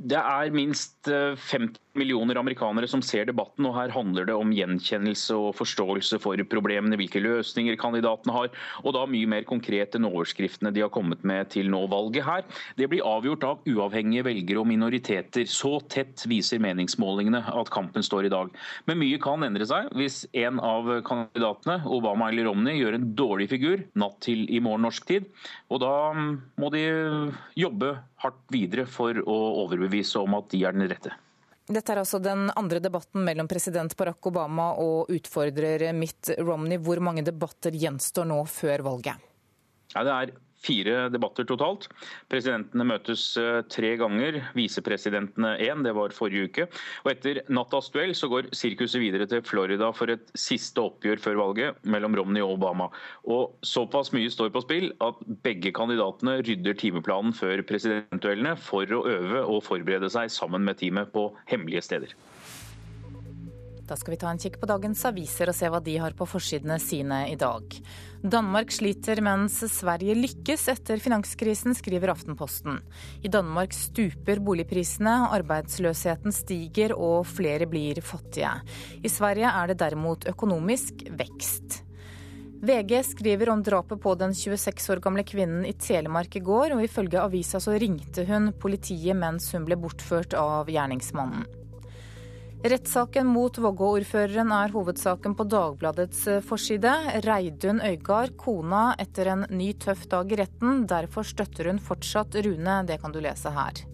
[0.06, 4.52] Det er minst 50 eh, millioner amerikanere som ser debatten, og her handler det om
[4.54, 8.50] gjenkjennelse og forståelse for problemene, hvilke løsninger kandidatene har,
[8.84, 12.44] og da mye mer konkret enn overskriftene de har kommet med til nå valget her.
[12.78, 15.46] Det blir avgjort av uavhengige velgere og minoriteter.
[15.50, 18.52] Så tett viser meningsmålingene at kampen står i dag.
[18.86, 23.50] Men mye kan endre seg hvis en av kandidatene, Obama eller Romney, gjør en dårlig
[23.54, 25.26] figur natt til i morgen norsk tid.
[25.72, 26.84] Og da mm, må de
[27.58, 31.12] jobbe hardt videre for å overbevise om at de er den rette.
[31.66, 36.78] Dette er altså den andre debatten mellom president Barack Obama og utfordrer Mitt Romney.
[36.78, 39.24] Hvor mange debatter gjenstår nå før valget?
[39.94, 40.34] Ja, det er
[40.66, 41.88] fire debatter totalt.
[42.32, 46.68] Presidentene møtes eh, tre ganger, visepresidentene én, det var forrige uke.
[47.04, 51.40] Og etter nattas duell så går sirkuset videre til Florida for et siste oppgjør før
[51.42, 52.90] valget mellom Romney og Obama.
[53.30, 59.04] Og såpass mye står på spill at begge kandidatene rydder timeplanen før presidentduellene for å
[59.10, 62.16] øve og forberede seg sammen med teamet på hemmelige steder.
[63.86, 66.26] Da skal vi ta en kikk på dagens aviser og se hva de har på
[66.26, 67.76] forsidene sine i dag.
[68.24, 72.78] Danmark sliter mens Sverige lykkes etter finanskrisen, skriver Aftenposten.
[73.20, 78.54] I Danmark stuper boligprisene, arbeidsløsheten stiger og flere blir fattige.
[79.04, 81.82] I Sverige er det derimot økonomisk vekst.
[82.66, 86.82] VG skriver om drapet på den 26 år gamle kvinnen i Telemark i går, og
[86.82, 91.44] ifølge avisa så ringte hun politiet mens hun ble bortført av gjerningsmannen.
[92.66, 96.90] Rettssaken mot Vågå-ordføreren er hovedsaken på Dagbladets eh, forside.
[97.22, 100.80] Reidun Øygard, kona etter en ny tøff dag i retten.
[100.90, 102.80] Derfor støtter hun fortsatt Rune.
[102.88, 103.84] Det kan du lese her.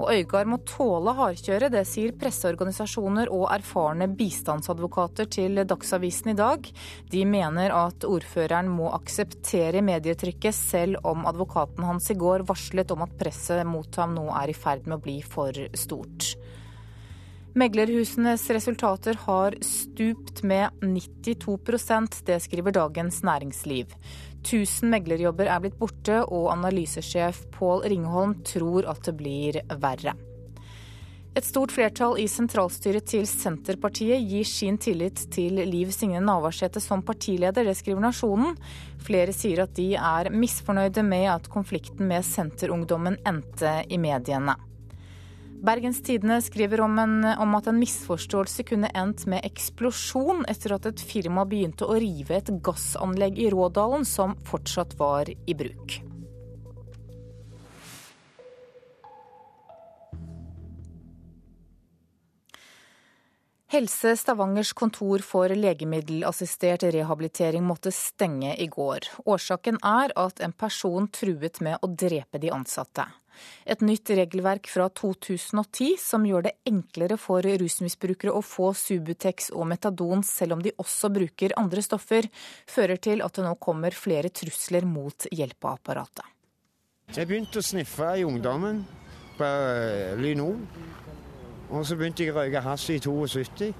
[0.00, 6.66] Og Øygard må tåle hardkjøret, det sier presseorganisasjoner og erfarne bistandsadvokater til Dagsavisen i dag.
[7.12, 13.06] De mener at ordføreren må akseptere medietrykket, selv om advokaten hans i går varslet om
[13.06, 16.32] at presset mot ham nå er i ferd med å bli for stort.
[17.54, 23.92] Meglerhusenes resultater har stupt med 92 det skriver Dagens Næringsliv.
[24.40, 30.16] 1000 meglerjobber er blitt borte, og analysesjef Pål Ringholm tror at det blir verre.
[31.36, 37.04] Et stort flertall i sentralstyret til Senterpartiet gir sin tillit til Liv Signe Navarsete som
[37.04, 38.56] partileder, det skriver Nasjonen.
[39.04, 44.56] Flere sier at de er misfornøyde med at konflikten med Senterungdommen endte i mediene.
[45.62, 50.88] Bergens Tidende skriver om, en, om, at en misforståelse kunne endt med eksplosjon etter at
[50.90, 56.00] et firma begynte å rive et gassanlegg i Rådalen som fortsatt var i bruk.
[63.70, 69.12] Helse Stavangers kontor for legemiddelassistert rehabilitering måtte stenge i går.
[69.30, 73.06] Årsaken er at en person truet med å drepe de ansatte.
[73.66, 79.68] Et nytt regelverk fra 2010 som gjør det enklere for rusmisbrukere å få Subutex og
[79.70, 82.28] Metadon selv om de også bruker andre stoffer,
[82.66, 86.26] fører til at det nå kommer flere trusler mot hjelpeapparatet.
[87.12, 88.84] Jeg begynte å sniffe i ungdommen
[89.36, 90.58] på eh, Lynol.
[91.72, 93.72] Og så begynte jeg å røyke hasj i 72.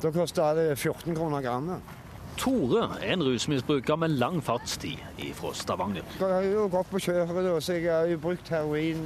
[0.00, 1.99] Da kosta det 14 kroner grammet.
[2.40, 4.96] Tore er en rusmisbruker med lang fartstid
[5.36, 6.06] fra Stavanger.
[6.20, 9.02] Jeg har jo gått på kjøret, så jeg har jo brukt heroin.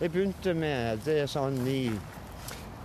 [0.00, 1.90] Jeg begynte med det sånn i,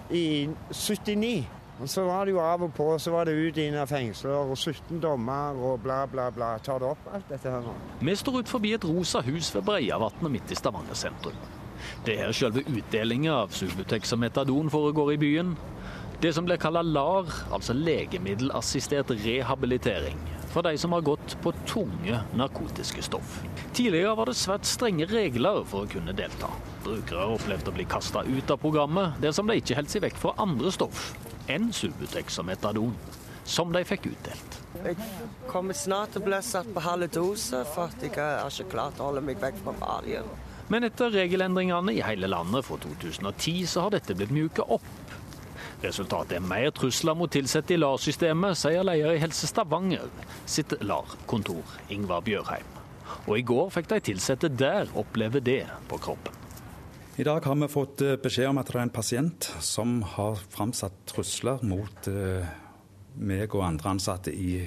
[0.09, 0.25] i
[0.73, 1.45] 79.
[1.75, 4.31] Og så var det jo av og på, så var det ut inn av fengsler
[4.47, 6.53] og 17 dommer og bla, bla, bla.
[6.63, 7.73] Tar det opp, alt dette her nå?
[7.99, 11.38] Vi står ut forbi et rosa hus ved Breiavatnet midt i Stavanger sentrum.
[12.05, 15.53] Det er her selve utdelinga av Subutex og Metadon foregår i byen.
[16.22, 20.16] Det som blir kalt LAR, altså legemiddelassistert rehabilitering,
[20.53, 23.41] for de som har gått på tunge narkotiske stoff.
[23.76, 26.53] Tidligere var det svært strenge regler for å kunne delta.
[26.86, 30.36] Brukere opplevde å bli kasta ut av programmet dersom de ikke holdt seg vekk fra
[30.45, 31.11] andre stoff
[31.51, 32.95] enn Subutex og Metadon,
[33.43, 34.59] som de fikk utdelt.
[34.86, 34.95] Jeg
[35.51, 39.03] kommer snart til å bli satt på halve dose, for at jeg har ikke klart
[39.03, 40.32] å holde meg vekk fra barien.
[40.72, 44.88] Men etter regelendringene i hele landet fra 2010, så har dette blitt mjuka opp.
[45.86, 50.07] Resultatet er mer trusler mot ansatte i LAR-systemet, sier leder i Helse Stavanger
[50.49, 52.71] sitt LAR-kontor, Ingvar Bjørheim.
[53.27, 55.61] Og i går fikk de ansatte der oppleve det
[55.91, 56.33] på kroppen.
[57.21, 60.41] I dag har vi fått eh, beskjed om at det er en pasient som har
[60.51, 62.49] framsatt trusler mot eh,
[63.15, 64.65] meg og andre ansatte i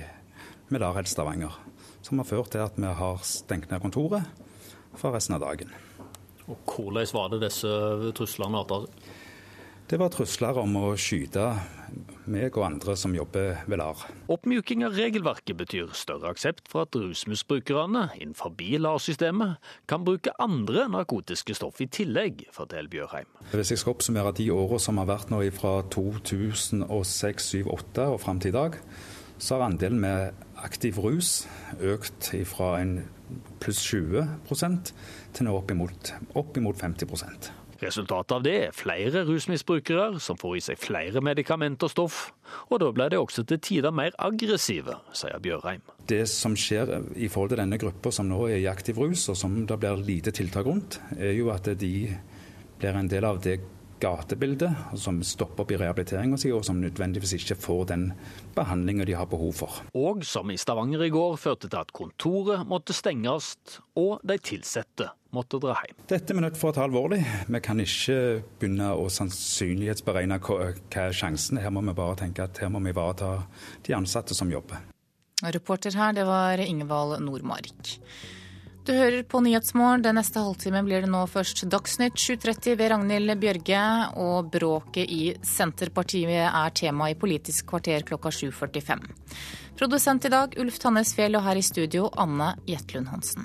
[0.71, 1.59] Medar Helse Stavanger.
[2.01, 4.25] Som har ført til at vi har stengt ned kontoret
[4.97, 5.75] for resten av dagen.
[6.49, 7.69] Og Hvordan var det disse
[8.17, 8.85] truslene arta
[9.89, 11.47] det var trusler om å skyte
[12.29, 14.03] meg og andre som jobber ved LAR.
[14.29, 19.57] Oppmjuking av regelverket betyr større aksept for at rusmisbrukerne innenfor LAR-systemet
[19.89, 23.31] kan bruke andre narkotiske stoff i tillegg, forteller Bjørheim.
[23.55, 28.21] Hvis jeg skal oppsummere de årene som har vært nå fra 2006, 2007, 2008 og
[28.21, 28.77] fram til i dag,
[29.39, 31.47] så har andelen med aktiv rus
[31.81, 32.99] økt fra en
[33.63, 34.93] pluss 20%
[35.33, 40.57] til nå opp imot, opp imot 50 Resultatet av det er flere rusmisbrukere som får
[40.59, 42.19] i seg flere medikamenter og stoff,
[42.73, 45.85] og da blir de også til tider mer aggressive, sier Bjørheim.
[46.11, 49.39] Det som skjer i forhold til denne gruppa som nå er i aktiv rus, og
[49.39, 51.93] som det blir lite tiltak rundt, er jo at de
[52.79, 53.61] blir en del av det
[54.01, 58.09] gatebilde, som stopper opp i rehabiliteringa si, og som nødvendigvis ikke får den
[58.57, 59.81] behandlinga de har behov for.
[59.99, 63.55] Og som i Stavanger i går førte til at kontoret måtte stenges,
[63.99, 65.99] og de ansatte måtte dra hjem.
[66.09, 67.21] Dette er vi nødt for å ta alvorlig.
[67.49, 68.19] Vi kan ikke
[68.61, 71.61] begynne å sannsynlighetsberegne hva er sjansen.
[71.61, 73.35] Her må vi bare tenke at her må vi ivareta
[73.87, 74.81] de ansatte som jobber.
[75.45, 77.99] Reporter her, det var Ingvald Nordmark.
[78.89, 80.01] Du hører på Nyhetsmorgen.
[80.01, 83.81] Den neste halvtimen blir det nå først Dagsnytt 7.30 ved Ragnhild Bjørge.
[84.17, 89.05] Og bråket i Senterpartiet er tema i Politisk kvarter klokka 7.45.
[89.77, 93.45] Produsent i dag Ulf Tannes Fjell, og her i studio Anne Jetlund Hansen.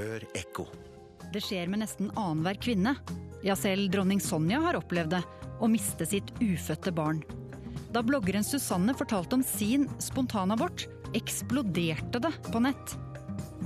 [0.00, 0.66] Hør ekko.
[1.30, 2.98] Det skjer med nesten annenhver kvinne.
[3.46, 5.22] Ja, selv dronning Sonja har opplevd det,
[5.62, 7.22] å miste sitt ufødte barn.
[7.90, 10.86] Da bloggeren Susanne fortalte om sin spontanabort,
[11.18, 12.92] eksploderte det på nett.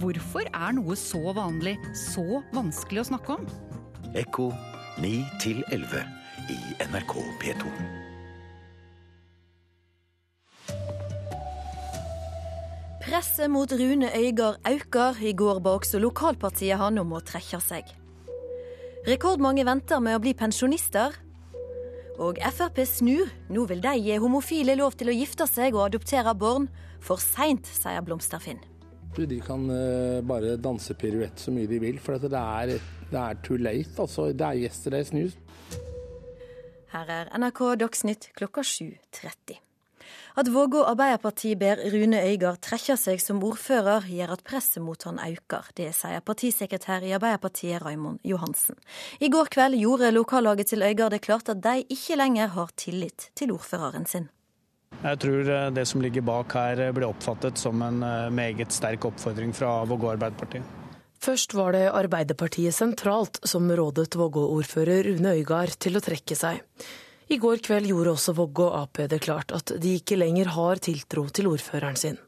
[0.00, 3.44] Hvorfor er noe så vanlig så vanskelig å snakke om?
[4.16, 4.48] Ekko
[5.04, 5.20] 9
[5.74, 6.00] 11
[6.54, 6.56] i
[6.88, 7.74] NRK P2.
[13.04, 15.20] Presset mot Rune Øygard øker.
[15.20, 17.92] I går ba også lokalpartiet han om å trekke seg.
[19.04, 21.12] Rekordmange venter med å bli pensjonister.
[22.22, 23.30] Og Frp snur.
[23.50, 26.68] Nå vil de gi homofile lov til å gifte seg og adoptere barn.
[27.04, 28.62] For seint, sier Blomsterfinn.
[29.14, 32.74] De kan uh, bare danse piruett så mye de vil, for det er,
[33.10, 33.94] det er too late.
[33.98, 35.36] Altså, det er yesterday's news.
[36.94, 39.63] Her er NRK Dagsnytt klokka 7.30.
[40.34, 45.20] At Vågå Arbeiderparti ber Rune Øygard trekke seg som ordfører, gjør at presset mot han
[45.22, 45.68] øker.
[45.78, 48.74] Det sier partisekretær i Arbeiderpartiet Raimond Johansen.
[49.22, 53.28] I går kveld gjorde lokallaget til Øygard det klart at de ikke lenger har tillit
[53.38, 54.26] til ordføreren sin.
[55.04, 59.06] Jeg tror eh, det som ligger bak her blir oppfattet som en eh, meget sterk
[59.06, 60.64] oppfordring fra Vågå Arbeiderparti.
[61.22, 66.58] Først var det Arbeiderpartiet sentralt som rådet Vågå-ordfører Rune Øygard til å trekke seg.
[67.34, 71.24] I går kveld gjorde også Vågå Ap det klart at de ikke lenger har tiltro
[71.34, 72.18] til ordføreren sin.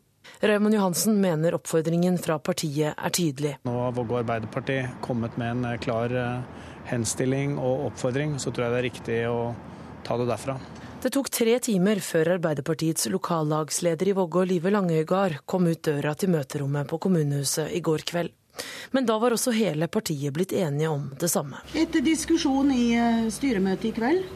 [0.43, 3.53] Raymond Johansen mener oppfordringen fra partiet er tydelig.
[3.69, 6.11] Nå har Vågå Arbeiderparti kommet med en klar
[6.91, 9.37] henstilling og oppfordring, så tror jeg det er riktig å
[10.09, 10.57] ta det derfra.
[11.05, 16.33] Det tok tre timer før Arbeiderpartiets lokallagsleder i Vågå, Live Langøygard, kom ut døra til
[16.35, 18.35] møterommet på kommunehuset i går kveld.
[18.91, 21.63] Men da var også hele partiet blitt enige om det samme.
[21.79, 22.89] Etter diskusjon i
[23.31, 24.27] styremøtet i kveld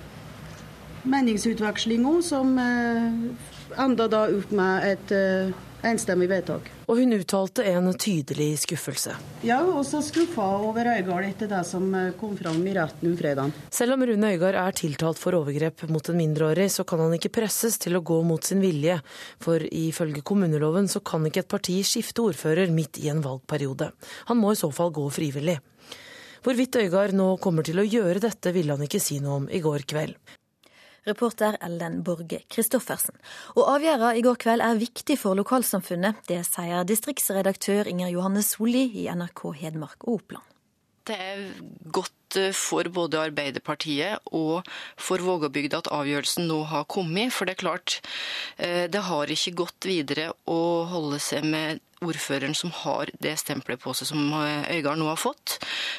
[1.03, 5.53] meningsutvekslinga som eh, enda da opp med et eh,
[5.87, 6.69] enstemmig vedtak.
[6.91, 9.15] Og hun uttalte en tydelig skuffelse.
[9.47, 13.55] Ja, også skuffa over Øygard etter det som eh, kom fram i retten om fredag.
[13.73, 17.33] Selv om Rune Øygard er tiltalt for overgrep mot en mindreårig, så kan han ikke
[17.41, 19.01] presses til å gå mot sin vilje.
[19.43, 23.93] For ifølge kommuneloven så kan ikke et parti skifte ordfører midt i en valgperiode.
[24.31, 25.61] Han må i så fall gå frivillig.
[26.41, 29.61] Hvorvidt Øygard nå kommer til å gjøre dette, ville han ikke si noe om i
[29.61, 30.17] går kveld.
[31.09, 33.17] Reporter Ellen Borge Christoffersen.
[33.57, 36.23] Og avgjørelsen i går kveld er viktig for lokalsamfunnet.
[36.29, 40.47] Det sier distriktsredaktør Inger Johanne Solli i NRK Hedmark og Oppland.
[41.09, 41.47] Det er
[41.91, 44.69] godt for både Arbeiderpartiet og
[45.01, 47.33] for Vågabygda at avgjørelsen nå har kommet.
[47.35, 47.97] For det er klart,
[48.59, 50.61] det har ikke gått videre å
[50.93, 55.59] holde seg med ordføreren som har det stempelet på seg som Øygard nå har fått.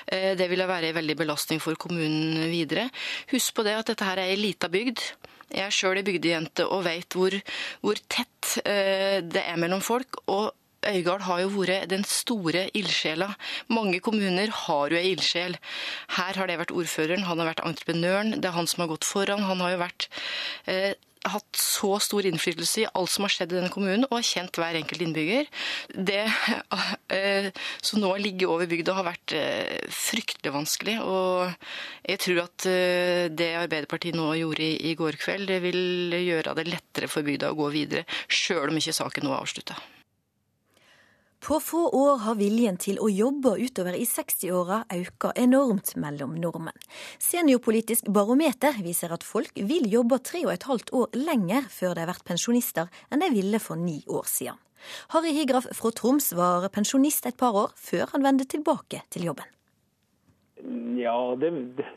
[0.09, 2.87] Det vil være en veldig belastning for kommunen videre.
[3.31, 5.03] Husk på det at dette her er ei lita bygd.
[5.51, 7.35] Jeg er sjøl ei bygdejente og vet hvor,
[7.83, 10.23] hvor tett det er mellom folk.
[10.27, 13.27] og Øygard har jo vært den store ildsjela.
[13.69, 15.57] Mange kommuner har jo ei ildsjel.
[16.17, 19.05] Her har det vært ordføreren, han har vært entreprenøren, det er han som har gått
[19.05, 19.45] foran.
[19.45, 20.07] Han har jo vært
[20.65, 20.97] eh,
[21.29, 24.57] hatt så stor innflytelse i alt som har skjedd i denne kommunen, og har kjent
[24.57, 25.47] hver enkelt innbygger.
[25.93, 26.23] Det
[27.17, 27.51] eh,
[27.83, 30.97] som nå ligger over bygda, har vært eh, fryktelig vanskelig.
[31.05, 31.53] Og
[32.09, 36.57] jeg tror at eh, det Arbeiderpartiet nå gjorde i, i går kveld, det vil gjøre
[36.57, 39.79] det lettere for bygda å gå videre, sjøl om ikke saken nå er avslutta.
[41.47, 46.77] På få år har viljen til å jobbe utover i 60-åra økt enormt mellom nordmenn.
[47.17, 52.03] Seniorpolitisk barometer viser at folk vil jobbe tre og et halvt år lenger før de
[52.03, 54.59] har vært pensjonister enn de ville for ni år siden.
[55.15, 59.49] Harry Higraf fra Troms var pensjonist et par år før han vendte tilbake til jobben.
[61.01, 61.49] Ja, det,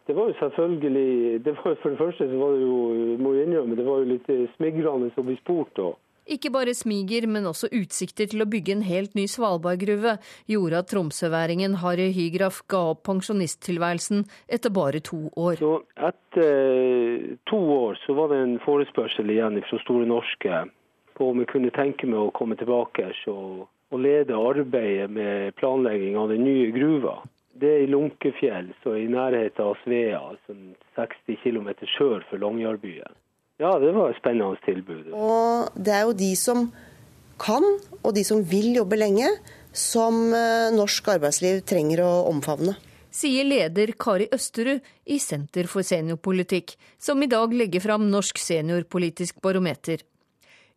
[0.08, 2.80] det, var jo selvfølgelig det var, For det første så var det jo,
[3.20, 5.84] må jeg innrømme, det var jo litt smigrende å bli spurt.
[5.84, 10.16] og ikke bare smiger, men også utsikter til å bygge en helt ny svalbardgruve
[10.50, 15.60] gjorde at tromsøværingen Harry Hygraf ga opp pensjonisttilværelsen etter bare to år.
[15.60, 20.64] Så etter to år så var det en forespørsel igjen fra Store Norske
[21.14, 26.32] på om jeg kunne tenke meg å komme tilbake og, lede arbeidet med planlegging av
[26.32, 27.20] den nye gruva.
[27.54, 30.56] Det er i Lunkefjell, så i nærheten av Svea, altså
[30.98, 33.14] 60 km sør for Longyearbyen.
[33.62, 35.12] Ja, det var et spennende tilbud.
[35.14, 36.66] Og det er jo de som
[37.38, 37.64] kan,
[38.02, 39.28] og de som vil jobbe lenge,
[39.74, 42.74] som eh, norsk arbeidsliv trenger å omfavne.
[43.14, 49.38] Sier leder Kari Østerud i Senter for seniorpolitikk, som i dag legger fram Norsk seniorpolitisk
[49.42, 50.02] barometer.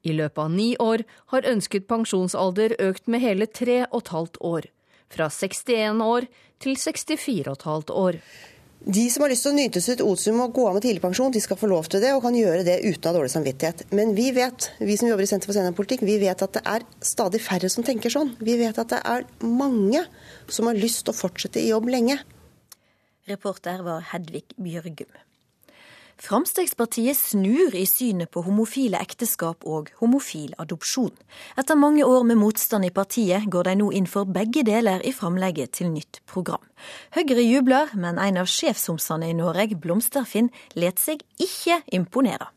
[0.05, 1.01] I løpet av ni år
[1.34, 4.67] har ønsket pensjonsalder økt med hele tre og et halvt år.
[5.09, 6.28] Fra 61 år
[6.61, 8.21] til 64,5 år.
[8.80, 11.41] De som har lyst til å nyte sitt otium og gå av med tidligpensjon, de
[11.43, 13.84] skal få lov til det og kan gjøre det uten å ha dårlig samvittighet.
[13.97, 16.86] Men vi vet, vi som jobber i Senter for seniorpolitikk, vi vet at det er
[17.03, 18.36] stadig færre som tenker sånn.
[18.39, 20.05] Vi vet at det er mange
[20.47, 22.21] som har lyst til å fortsette i jobb lenge.
[23.28, 25.11] Reporter var Hedvig Bjørgum.
[26.18, 31.13] Fremskrittspartiet snur i synet på homofile ekteskap og homofil adopsjon.
[31.61, 35.13] Etter mange år med motstand i partiet går de nå inn for begge deler i
[35.13, 36.63] framlegget til nytt program.
[37.13, 42.49] Høyre jubler, men en av sjefshomsene i Norge, Blomsterfinn, let seg ikke imponere.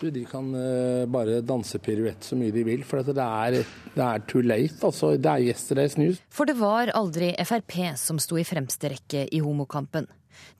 [0.00, 3.58] De kan uh, bare danse piruett så mye de vil, for det er,
[3.96, 4.76] det er too late.
[4.84, 6.22] Altså, det er yesterday's news.
[6.32, 10.08] For det var aldri Frp som sto i fremste rekke i homokampen.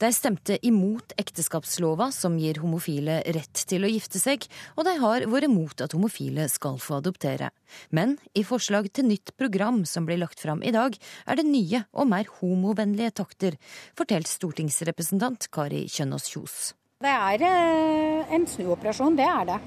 [0.00, 4.46] De stemte imot ekteskapslova som gir homofile rett til å gifte seg,
[4.76, 7.50] og de har vært imot at homofile skal få adoptere.
[7.94, 10.96] Men i forslag til nytt program som blir lagt fram i dag,
[11.26, 13.56] er det nye og mer homovennlige takter,
[13.98, 16.60] fortalte stortingsrepresentant Kari Kjønaas Kjos.
[17.00, 19.58] Det er eh, en snuoperasjon, det er det.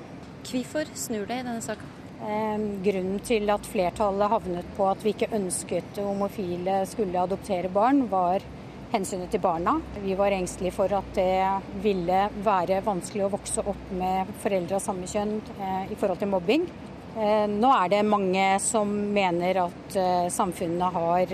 [0.44, 2.00] Hvorfor snur det i denne saken?
[2.24, 8.06] Eh, grunnen til at flertallet havnet på at vi ikke ønsket homofile skulle adoptere barn,
[8.12, 8.46] var
[8.94, 9.78] hensynet til barna.
[10.04, 14.84] Vi var engstelige for at det ville være vanskelig å vokse opp med foreldre av
[14.86, 16.68] samme kjønn eh, i forhold til mobbing.
[17.14, 21.34] Eh, nå er det mange som mener at eh, samfunnet har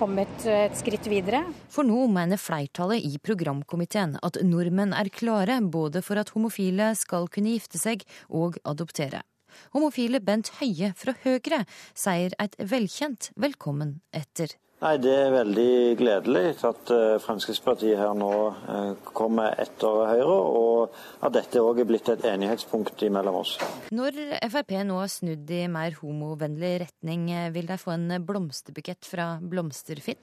[0.00, 1.44] kommet et skritt videre.
[1.72, 7.30] For nå mener flertallet i programkomiteen at nordmenn er klare både for at homofile skal
[7.30, 9.22] kunne gifte seg og adoptere.
[9.72, 11.62] Homofile Bent Høie fra Høyre
[11.96, 18.32] sier et velkjent velkommen etter Nei, Det er veldig gledelig at eh, Fremskrittspartiet her nå
[18.68, 23.54] eh, kommer etter Høyre, og at dette òg er blitt et enighetspunkt mellom oss.
[23.88, 24.20] Når
[24.52, 29.30] Frp nå har snudd i mer homovennlig retning, eh, vil de få en blomsterbukett fra
[29.40, 30.20] Blomsterfinn?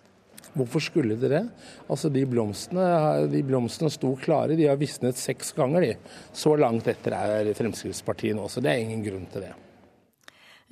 [0.53, 1.43] Hvorfor skulle de det?
[1.87, 2.85] Altså, de blomstene,
[3.33, 4.57] de blomstene sto klare.
[4.59, 6.17] De har visnet seks ganger, de.
[6.29, 9.55] Så langt etter er Fremskrittspartiet nå, så det er ingen grunn til det.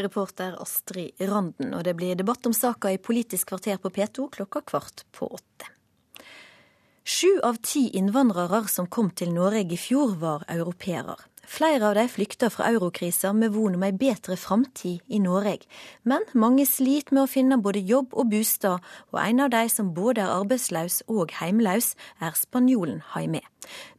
[0.03, 1.73] Reporter Astrid Randen.
[1.77, 5.69] Og det blir debatt om saka i Politisk kvarter på P2 klokka kvart på åtte.
[7.03, 11.17] Sju av ti innvandrere som kom til Norge i fjor, var europeere.
[11.51, 15.65] Flere av de flykta fra eurokrisa med von om ei bedre framtid i Norge.
[16.07, 19.89] Men mange sliter med å finne både jobb og bostad, og en av de som
[19.97, 23.41] både er arbeidsløs og heimløs, er spanjolen Jaime.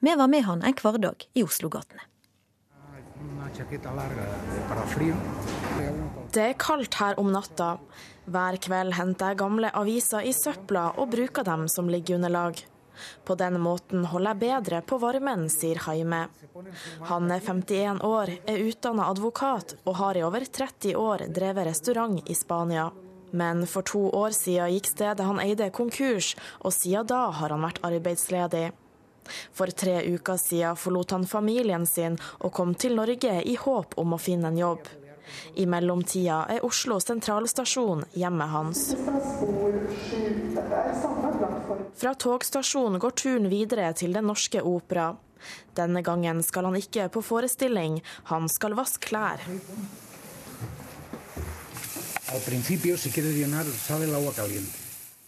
[0.01, 2.07] Vi var med han en hverdag i Oslo-gatene.
[6.33, 7.77] Det er kaldt her om natta.
[8.25, 12.61] Hver kveld henter jeg gamle aviser i søpla og bruker dem som liggeunderlag.
[13.25, 16.27] På den måten holder jeg bedre på varmen, sier Jaime.
[17.09, 22.31] Han er 51 år, er utdanna advokat og har i over 30 år drevet restaurant
[22.31, 22.91] i Spania.
[23.33, 27.65] Men for to år siden gikk stedet han eide konkurs, og siden da har han
[27.65, 28.71] vært arbeidsledig.
[29.53, 34.17] For tre uker siden forlot han familien sin og kom til Norge i håp om
[34.17, 34.89] å finne en jobb.
[35.55, 38.85] I mellomtida er Oslo sentralstasjon hjemmet hans.
[41.97, 45.13] Fra togstasjonen går turen videre til Den norske opera.
[45.75, 48.01] Denne gangen skal han ikke på forestilling,
[48.31, 49.43] han skal vaske klær.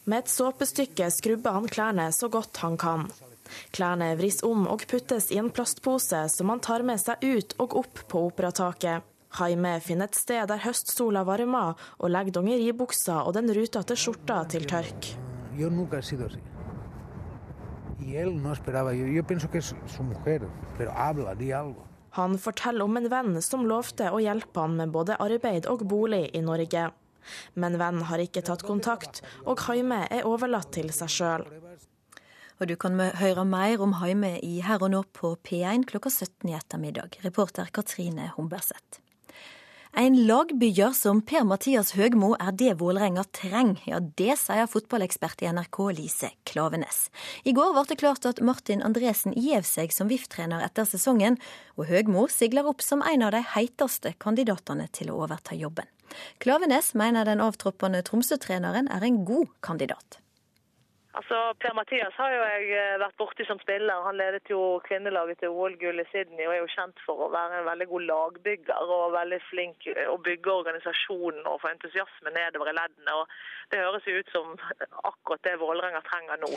[0.05, 3.09] Med et såpestykke skrubber han klærne så godt han kan.
[3.74, 7.76] Klærne vris om og puttes i en plastpose som han tar med seg ut og
[7.84, 9.05] opp på operataket.
[9.34, 14.66] Jaime finner et sted der høstsola varmer, og legger dongeribuksa og den rutete skjorta til
[14.70, 15.11] tørk.
[22.14, 26.28] Han forteller om en venn som lovte å hjelpe han med både arbeid og bolig
[26.31, 26.90] i Norge.
[27.59, 31.47] Men vennen har ikke tatt kontakt, og Jaime er overlatt til seg sjøl.
[32.60, 36.52] Og du kan høre mer om Haime i Her og nå på P1 klokka 17
[36.52, 37.18] i ettermiddag.
[37.24, 39.01] Reporter Katrine Humberseth.
[39.97, 43.78] En lagbygger som Per-Mathias Høgmo er det Vålerenga trenger.
[43.86, 47.12] Ja, det sier fotballekspert i NRK Lise Klavenes.
[47.47, 51.39] I går ble det klart at Martin Andresen gjev seg som VIF-trener etter sesongen,
[51.78, 55.86] og Høgmo sigler opp som en av de heiteste kandidatene til å overta jobben.
[56.43, 60.23] Klavenes mener den avtroppende Tromsø-treneren er en god kandidat.
[61.15, 64.03] Altså, Per-Mathias har jo jeg eh, vært borti som spiller.
[64.03, 67.61] Han ledet jo kvinnelaget til OL-gull i Sydney og er jo kjent for å være
[67.61, 72.77] en veldig god lagbygger og veldig flink å bygge organisasjonen og få entusiasme nedover i
[72.81, 73.15] leddene.
[73.20, 74.57] Og det høres jo ut som
[75.12, 76.51] akkurat det Vålerenga trenger nå.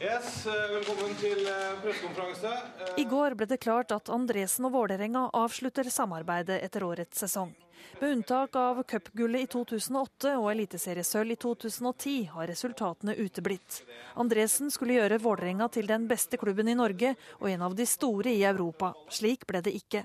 [0.00, 2.56] Yes, eh, velkommen til eh, pressekonferanse.
[2.98, 7.54] I går ble det klart at Andresen og Vålerenga avslutter samarbeidet etter årets sesong.
[8.00, 13.80] Med unntak av cupgullet i 2008 og eliteseriesølv i 2010 har resultatene uteblitt.
[14.20, 18.34] Andresen skulle gjøre Vålerenga til den beste klubben i Norge og en av de store
[18.34, 18.92] i Europa.
[19.08, 20.04] Slik ble det ikke.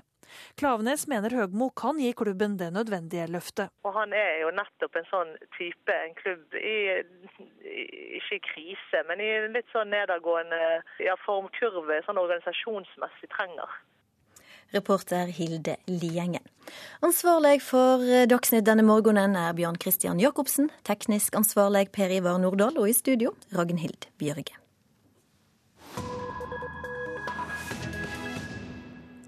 [0.56, 3.72] Klavenes mener Høgmo kan gi klubben det nødvendige løftet.
[3.84, 6.78] Og Han er jo nettopp en sånn type, en klubb i,
[8.18, 10.62] ikke i krise, men i litt sånn nedadgående
[11.04, 13.80] ja, formkurve, sånn organisasjonsmessig trenger.
[14.72, 16.51] Reporter Hilde Liengen.
[17.02, 20.70] Ansvarlig for eh, Dagsnytt denne morgenen er Bjørn Christian Jacobsen.
[20.86, 24.58] Teknisk ansvarlig Per Ivar Nordahl, og i studio Ragnhild Bjørge.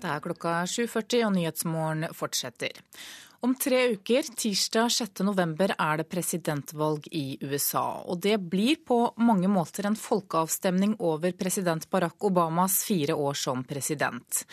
[0.05, 2.77] Det er klokka 7.40 og Nyhetsmorgen fortsetter.
[3.45, 5.21] Om tre uker, tirsdag 6.
[5.21, 8.01] november, er det presidentvalg i USA.
[8.09, 13.61] Og det blir på mange måter en folkeavstemning over president Barack Obamas fire år som
[13.69, 14.47] president.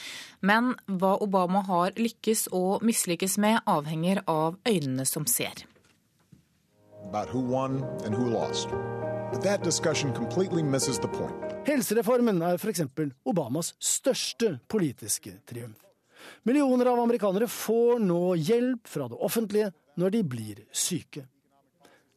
[0.44, 5.64] Men hva Obama har lykkes og mislykkes med, avhenger av øynene som ser.
[11.72, 12.84] Helsereformen er f.eks.
[13.24, 15.80] Obamas største politiske triumf.
[16.44, 21.26] Millioner av amerikanere får nå hjelp fra det offentlige når de blir syke.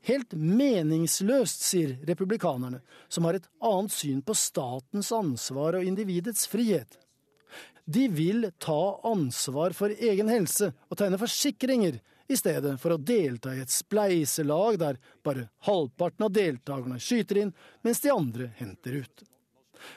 [0.05, 6.99] Helt meningsløst, sier republikanerne, som har et annet syn på statens ansvar og individets frihet.
[7.85, 13.53] De vil ta ansvar for egen helse og tegne forsikringer, i stedet for å delta
[13.53, 17.51] i et spleiselag der bare halvparten av deltakerne skyter inn,
[17.85, 19.25] mens de andre henter ut.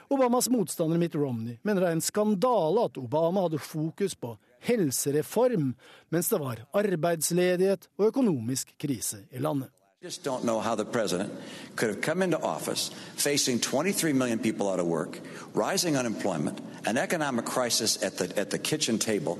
[0.10, 4.36] Obamas motstander Mitt Romney mener det er en skandale at Obama hadde fokus på
[4.68, 5.74] helsereform,
[6.10, 9.70] mens det var arbeidsledighet og økonomisk krise i landet.
[10.00, 11.34] just don't know how the president
[11.76, 15.20] could have come into office facing 23 million people out of work,
[15.56, 19.40] rising unemployment, an economic crisis at the, at the kitchen table,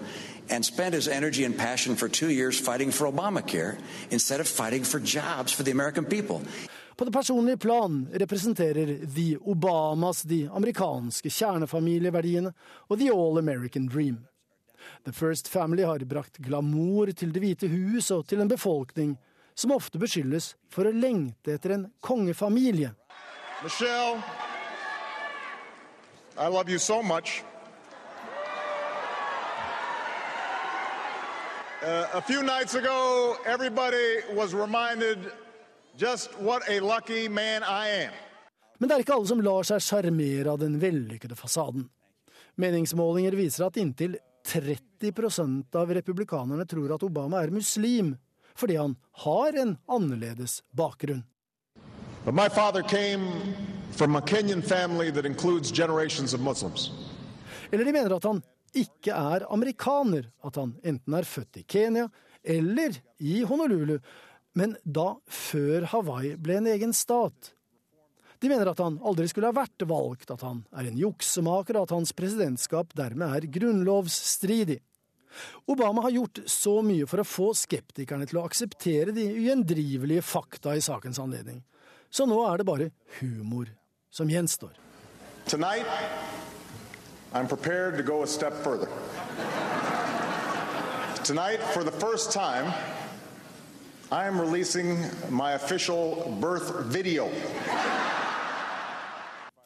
[0.50, 3.80] and spent his energy and passion for two years fighting for Obamacare
[4.10, 6.42] instead of fighting for jobs for the American people.
[6.98, 12.54] På det personlige plan representerer The Obamas de amerikanske kjernefamilieverdiene
[12.90, 14.24] og The All American Dream.
[15.06, 19.14] The First Family har brakt glamour til Det hvite hus og til en befolkning
[19.54, 22.90] som ofte beskyldes for å lengte etter en kongefamilie.
[23.64, 24.18] Michelle,
[26.38, 27.44] I love you so much.
[31.86, 35.32] Uh, a few nights ago, everybody was reminded
[35.98, 38.14] Just what a lucky man I am.
[38.78, 41.88] Men det er ikke alle som lar seg sjarmere av den vellykkede fasaden.
[42.62, 48.14] Meningsmålinger viser at inntil 30% av republikanerne tror at Obama er muslim,
[48.54, 48.94] fordi han
[49.24, 51.24] har en annerledes bakgrunn.
[52.26, 53.26] But my father came
[53.92, 56.92] from a Kenyan family that includes generations of Muslims.
[57.72, 58.44] Eller de mener at han
[58.76, 62.06] ikke er amerikaner, at han enten er født i Kenya
[62.44, 63.98] eller i Honolulu,
[64.58, 67.54] men da før Hawaii ble en egen stat.
[68.42, 71.88] De mener at han aldri skulle ha vært valgt, at han er en juksemaker, og
[71.88, 74.80] at hans presidentskap dermed er grunnlovsstridig.
[75.70, 80.74] Obama har gjort så mye for å få skeptikerne til å akseptere de ugjendrivelige fakta
[80.78, 81.62] i sakens anledning.
[82.10, 83.70] Så nå er det bare humor
[84.10, 84.74] som gjenstår.
[85.46, 85.86] Tonight,
[87.34, 88.90] I'm prepared to go a step further.
[91.24, 92.72] Tonight, for the first time,
[94.10, 97.28] I am releasing my official birth video.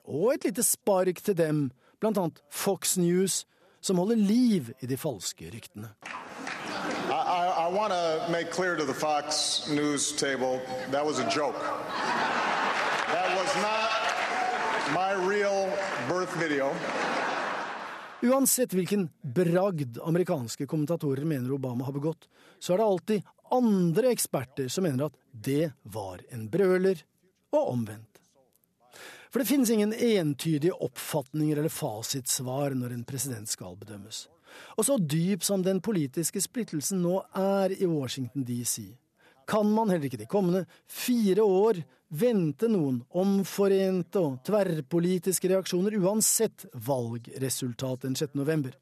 [0.06, 1.60] Og et lite spark til dem,
[2.00, 3.46] blant annet Fox News,
[3.82, 5.92] som holder liv i de falske ryktene.
[7.06, 10.60] I, I, I want to make clear to the Fox News table
[10.90, 11.62] that was a joke.
[13.14, 13.90] That was not
[14.98, 15.70] my real
[16.10, 16.74] birth video.
[18.22, 22.28] Uansett hvilken bragd amerikanske kommentatorer mener Obama har begått,
[22.60, 27.04] så er det alltid andre eksperter som mener at det var en brøler,
[27.52, 28.22] og omvendt.
[29.32, 34.26] For det finnes ingen entydige oppfatninger eller fasitsvar når en president skal bedømmes.
[34.76, 38.90] Og så dyp som den politiske splittelsen nå er i Washington DC,
[39.48, 46.68] kan man heller ikke de kommende fire år vente noen omforente og tverrpolitiske reaksjoner uansett
[46.88, 48.36] valgresultat den 6.
[48.40, 48.76] november.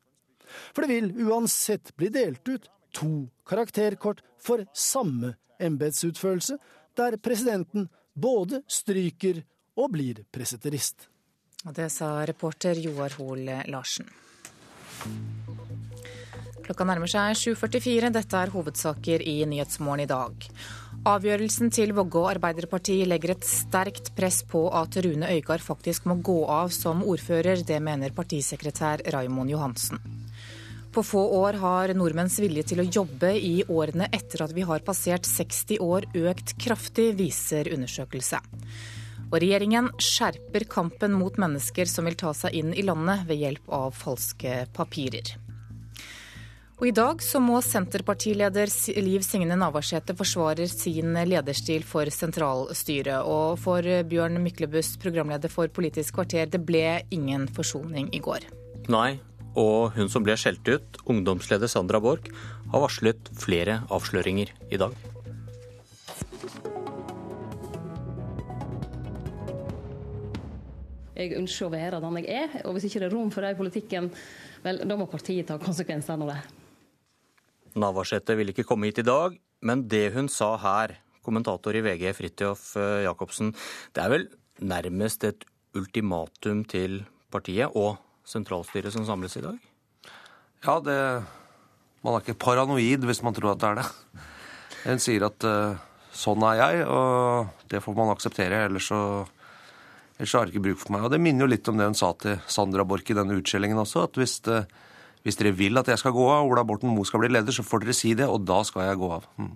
[0.74, 6.58] For det vil uansett bli delt ut to karakterkort for samme embetsutførelse,
[6.98, 9.44] der presidenten både stryker
[9.80, 11.08] og blir preseterist.
[11.76, 14.08] Det sa reporter Joar Hoel Larsen.
[16.70, 18.12] Klokka nærmer seg 7.44.
[18.14, 20.46] Dette er hovedsaker i Nyhetsmorgen i dag.
[21.10, 26.44] Avgjørelsen til Vågå Arbeiderparti legger et sterkt press på at Rune Øygard faktisk må gå
[26.46, 27.64] av som ordfører.
[27.66, 29.98] Det mener partisekretær Raimond Johansen.
[30.92, 34.82] På få år har nordmenns vilje til å jobbe i årene etter at vi har
[34.86, 38.40] passert 60 år økt kraftig, viser undersøkelse.
[39.30, 43.70] Og regjeringen skjerper kampen mot mennesker som vil ta seg inn i landet ved hjelp
[43.70, 45.36] av falske papirer.
[46.80, 48.72] Og I dag så må Senterpartileder
[49.04, 53.28] Liv Signe Navarsete forsvare sin lederstil for sentralstyret.
[53.28, 58.48] Og for Bjørn Myklebust, programleder for Politisk kvarter, det ble ingen forsoning i går.
[58.88, 59.20] Nei,
[59.58, 62.30] og hun som ble skjelt ut, ungdomsleder Sandra Borch,
[62.70, 64.94] har varslet flere avsløringer i dag.
[71.20, 73.52] Jeg ønsker å være den jeg er, og hvis ikke det er rom for det
[73.52, 74.08] i politikken,
[74.64, 76.40] vel, da må partiet ta konsekvensene av det.
[77.80, 79.36] Navarsete ville ikke komme hit i dag,
[79.68, 80.96] men det hun sa her,
[81.26, 83.52] kommentator i VG Fridtjof eh, Jacobsen,
[83.94, 84.30] det er vel
[84.64, 85.44] nærmest et
[85.78, 88.00] ultimatum til partiet og
[88.30, 89.60] sentralstyret som samles i dag?
[90.66, 91.00] Ja, det
[92.04, 93.88] Man er ikke paranoid hvis man tror at det er det.
[94.88, 95.76] En sier at uh,
[96.16, 98.62] sånn er jeg, og det får man akseptere.
[98.70, 99.00] Ellers så,
[100.16, 101.04] ellers så har det ikke bruk for meg.
[101.04, 103.84] Og det minner jo litt om det hun sa til Sandra Borch i denne utskjellingen
[103.84, 104.62] også, at hvis det,
[105.28, 107.68] hvis dere vil at jeg skal gå av, Ola Borten Moe skal bli leder, så
[107.68, 109.28] får dere si det, og da skal jeg gå av.
[109.36, 109.52] Mm.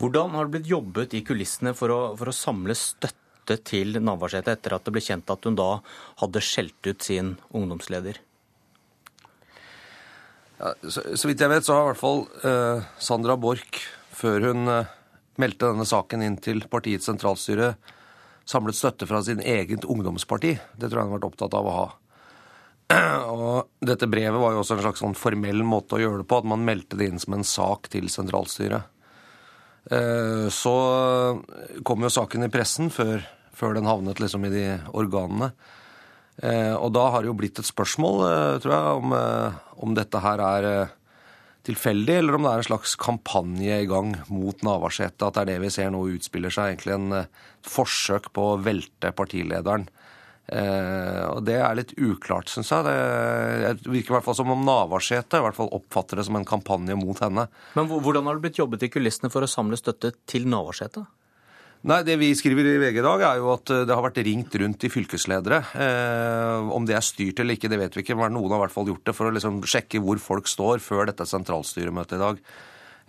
[0.00, 3.18] Hvordan har det blitt jobbet i kulissene for å, for å samle støtte
[3.58, 5.70] til Navarsete etter at det ble kjent at hun da
[6.22, 8.20] hadde skjelt ut sin ungdomsleder?
[10.60, 13.80] Ja, så, så, vidt jeg vet, så har i hvert fall eh, Sandra Borch,
[14.12, 14.90] før hun eh,
[15.40, 17.72] meldte denne saken inn til partiets sentralstyre,
[18.44, 20.52] samlet støtte fra sin eget ungdomsparti.
[20.76, 21.88] Det tror jeg hun har vært opptatt av å ha.
[23.30, 26.40] Og dette brevet var jo også en slags sånn formell måte å gjøre det på,
[26.42, 29.00] at man meldte det inn som en sak til sentralstyret.
[29.90, 30.76] Eh, så
[31.86, 33.24] kom jo saken i pressen før,
[33.60, 34.64] før den havnet liksom i de
[34.96, 35.52] organene.
[36.40, 39.14] Eh, og da har det jo blitt et spørsmål, eh, tror jeg, om,
[39.84, 40.70] om dette her er
[41.68, 45.28] tilfeldig, eller om det er en slags kampanje i gang mot Navarsete.
[45.28, 47.24] At det er det vi ser nå utspiller seg, egentlig en
[47.68, 49.88] forsøk på å velte partilederen.
[50.50, 52.86] Eh, og Det er litt uklart, syns jeg.
[52.86, 56.48] Det virker i hvert fall som om Navarsete i hvert fall oppfatter det som en
[56.48, 57.46] kampanje mot henne.
[57.78, 61.04] Men Hvordan har det blitt jobbet i kulissene for å samle støtte til Navarsete?
[61.80, 64.52] Nei, Det vi skriver i VG i dag, er jo at det har vært ringt
[64.60, 65.62] rundt til fylkesledere.
[65.80, 68.18] Eh, om det er styrt eller ikke, det vet vi ikke.
[68.20, 70.84] Men noen har i hvert fall gjort det for å liksom sjekke hvor folk står
[70.84, 72.44] før dette sentralstyremøtet i dag.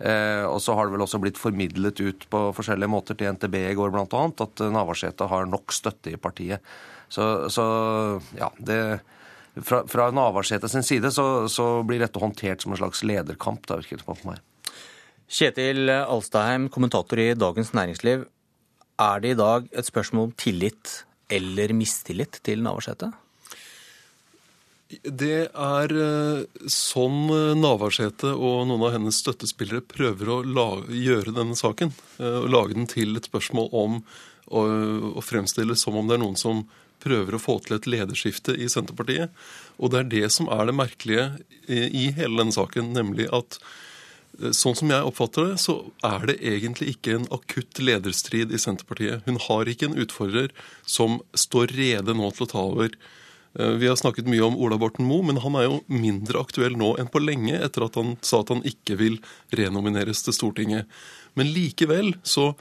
[0.00, 3.60] Eh, og så har det vel også blitt formidlet ut på forskjellige måter til NTB
[3.60, 4.24] i går bl.a.
[4.46, 6.64] at Navarsete har nok støtte i partiet.
[7.12, 7.64] Så, så
[8.38, 8.80] ja, det
[9.60, 13.66] fra, fra Navarsete sin side så, så, blir dette håndtert som en slags lederkamp.
[13.68, 14.40] Det virker det på meg.
[15.32, 18.24] Kjetil Alstaheim, kommentator i Dagens Næringsliv.
[19.00, 21.02] Er det i dag et spørsmål om tillit
[21.32, 23.12] eller mistillit til Navarsete?
[25.02, 30.38] Det er eh, sånn eh, Navarsete og noen av hennes støttespillere prøver å
[30.92, 31.94] gjøre denne saken.
[32.20, 34.02] å og lage den til et spørsmål om
[34.52, 36.66] å, fremstille som om det er noen som
[37.02, 39.32] prøver å få til et lederskifte i Senterpartiet.
[39.80, 41.24] Og det er det som er det merkelige
[41.68, 43.70] i hele denne saken, nemlig at eh,
[44.32, 45.74] Sånn som jeg oppfatter det, så
[46.08, 49.26] er det egentlig ikke en akutt lederstrid i Senterpartiet.
[49.26, 50.54] Hun har ikke en utfordrer
[50.88, 52.96] som står rede nå til å ta over.
[53.58, 56.78] Eh, vi har snakket mye om Ola Borten Moe, men han er jo mindre aktuell
[56.80, 59.20] nå enn på lenge, etter at han sa at han ikke vil
[59.52, 60.88] renomineres til Stortinget.
[61.36, 62.54] Men likevel så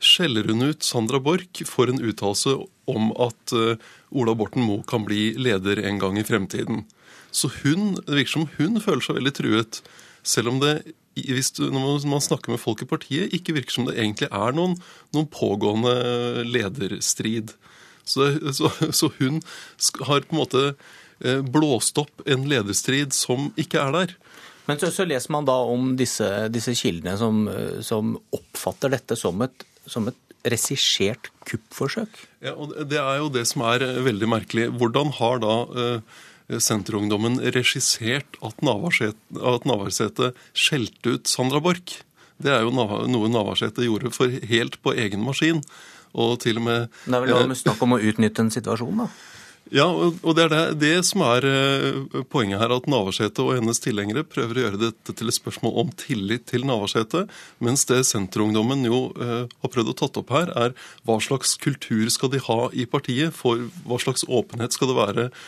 [0.00, 2.56] skjeller hun ut Sandra Borch for en uttalelse
[2.88, 3.76] om at uh,
[4.16, 6.86] Ola Borten Moe kan bli leder en gang i fremtiden.
[7.30, 9.82] Så hun, det virker som hun føler seg veldig truet.
[10.26, 10.74] Selv om det,
[11.16, 14.56] hvis du, når man snakker med folk i partiet, ikke virker som det egentlig er
[14.56, 14.76] noen,
[15.16, 15.94] noen pågående
[16.48, 17.54] lederstrid.
[18.04, 19.40] Så, så, så, hun
[20.08, 24.14] har på en måte eh, blåst opp en lederstrid som ikke er der.
[24.68, 27.42] Men så, så leser man da om disse, disse kildene som,
[27.82, 32.22] som, oppfatter dette som et som et regissert kuppforsøk.
[32.44, 34.68] Ja, og Det er jo det som er eh, veldig merkelig.
[34.80, 36.20] Hvordan har da uh,
[36.58, 42.00] Senterungdommen regissert at Navarsete skjelte ut Sandra Borch.
[42.40, 45.62] Det er jo noe Navarsete gjorde for helt på egen maskin.
[46.10, 49.10] Og til og med Det er vel snakk om å utnytte en situasjon, da?
[49.70, 53.78] Ja, og det er det, det som er eh, poenget her, at Navarsete og hennes
[53.78, 57.28] tilhengere prøver å gjøre dette til et spørsmål om tillit til Navarsete,
[57.62, 60.74] mens det Senterungdommen jo eh, har prøvd å tatt opp her, er
[61.06, 65.28] hva slags kultur skal de ha i partiet, for hva slags åpenhet skal det være
[65.30, 65.46] eh,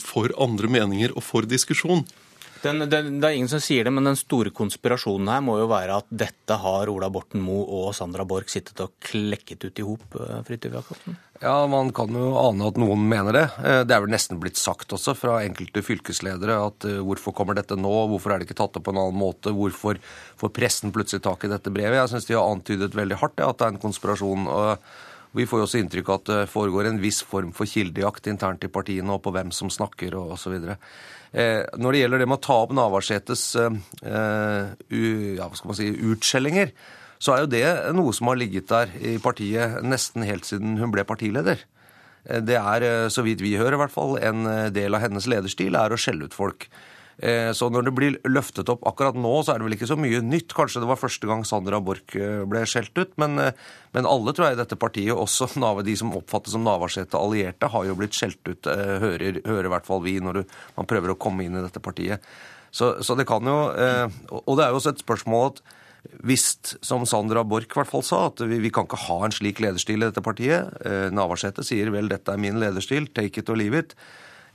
[0.00, 2.04] for andre meninger og for diskusjon.
[2.60, 5.68] Den, den, det er ingen som sier det, men den store konspirasjonen her må jo
[5.70, 9.86] være at dette har Ola Borten Moe og Sandra Borch sittet og klekket ut i
[9.86, 11.16] hop, Fridtjof Jacobsen?
[11.40, 13.46] Ja, man kan jo ane at noen mener det.
[13.64, 17.78] Eh, det er vel nesten blitt sagt også fra enkelte fylkesledere at hvorfor kommer dette
[17.80, 20.00] nå, hvorfor er det ikke tatt opp på en annen måte, hvorfor
[20.40, 21.96] får pressen plutselig tak i dette brevet?
[22.02, 24.50] Jeg syns de har antydet veldig hardt ja, at det er en konspirasjon.
[24.52, 24.90] og
[25.36, 28.64] vi får jo også inntrykk av at det foregår en viss form for kildejakt internt
[28.66, 30.56] i partiene og på hvem som snakker og osv.
[30.66, 35.90] Eh, når det gjelder det med å ta opp Navarsetes eh, ja, skal man si,
[36.12, 36.72] utskjellinger,
[37.20, 40.90] så er jo det noe som har ligget der i partiet nesten helt siden hun
[40.94, 41.62] ble partileder.
[42.20, 44.44] Det er, så vidt vi hører i hvert fall, en
[44.74, 46.66] del av hennes lederstil er å skjelle ut folk.
[47.20, 49.96] Eh, så når det blir løftet opp akkurat nå, så er det vel ikke så
[50.00, 50.54] mye nytt.
[50.56, 53.66] Kanskje det var første gang Sandra Borch eh, ble skjelt ut, men, eh,
[53.96, 55.50] men, alle tror jeg i dette partiet, også
[55.88, 59.88] de som oppfattes som Navarsete allierte, har jo blitt skjelt ut, hører, hører i hvert
[59.88, 62.24] fall vi, når du, man prøver å komme inn i dette partiet.
[62.70, 63.54] Så, så det kan jo
[64.30, 65.56] Og det er jo også et spørsmål at
[66.24, 66.44] hvis,
[66.86, 70.08] som Sandra Borch i sa, at vi, vi, kan ikke ha en slik lederstil i
[70.08, 73.94] dette partiet eh, Navarsete sier vel dette er min lederstil, take it or leave it.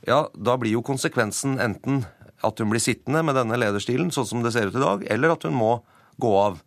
[0.06, 2.04] Ja, da blir jo konsekvensen enten
[2.44, 5.34] at hun blir sittende med denne lederstilen sånn som det ser ut i dag, eller
[5.34, 5.72] at hun må
[6.20, 6.60] gå av.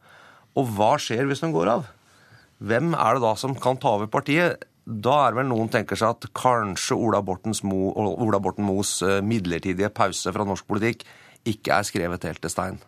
[0.57, 1.87] Og hva skjer hvis hun går av?
[2.59, 4.65] Hvem er det da som kan ta over partiet?
[4.89, 9.91] Da er vel noen tenker seg at kanskje Ola, Mo, Ola Borten Moes eh, midlertidige
[9.93, 11.05] pause fra norsk politikk
[11.47, 12.79] ikke er skrevet helt til stein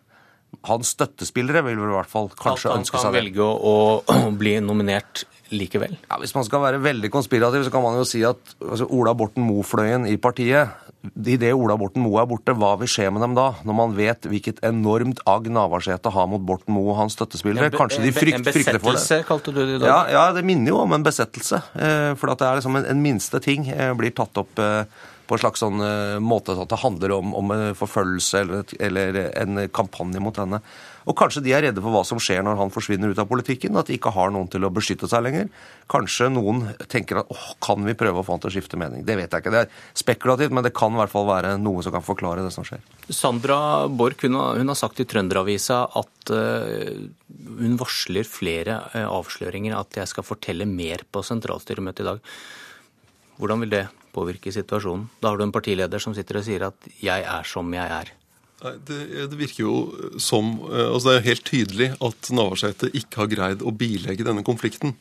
[0.67, 3.21] hans støttespillere vil vel i hvert fall kanskje ønske seg det.
[3.21, 5.97] At han kan velge å, å, bli nominert likevel?
[6.09, 9.13] Ja, Hvis man skal være veldig konspirativ, så kan man jo si at altså, Ola
[9.17, 10.71] Borten Moe-fløyen i partiet
[11.01, 13.47] Idet Ola Borten Moe er borte, hva vil skje med dem da?
[13.65, 17.71] Når man vet hvilket enormt agg Navarsete har mot Borten Moe og hans støttespillere.
[17.73, 18.99] Kanskje de frykt, frykter for det.
[18.99, 19.87] En besettelse, kalte du det i dag?
[19.89, 21.63] Ja, ja, det minner jo om en besettelse.
[21.73, 24.83] Eh, for at det er liksom en, en minste ting eh, blir tatt opp eh,
[25.25, 25.81] på en slags sånn
[26.19, 30.59] måte at det handler om, om forfølgelse eller, eller, en kampanje mot henne.
[31.09, 33.77] Og kanskje de er redde for hva som skjer når han forsvinner ut av politikken,
[33.79, 35.47] at de ikke har noen til å beskytte seg lenger.
[35.91, 39.05] Kanskje noen tenker at åh, kan vi prøve å få han til å skifte mening?
[39.07, 39.53] Det vet jeg ikke.
[39.53, 42.53] Det er spekulativt, men det kan i hvert fall være noe som kan forklare det
[42.53, 42.83] som skjer.
[43.09, 46.93] Sandra Borch hun har, hun har sagt i Trønderavisa at uh,
[47.61, 52.23] hun varsler flere uh, avsløringer, at jeg skal fortelle mer på sentralstyremøtet i dag.
[53.41, 55.07] Hvordan vil det påvirke situasjonen?
[55.21, 58.20] Da har du en partileder som sitter og sier at 'jeg er som jeg er'.
[58.61, 59.75] Det, det, virker jo
[60.21, 64.43] som eh, altså Det er helt tydelig at Navarsete ikke har greid å bilegge denne
[64.45, 64.93] konflikten.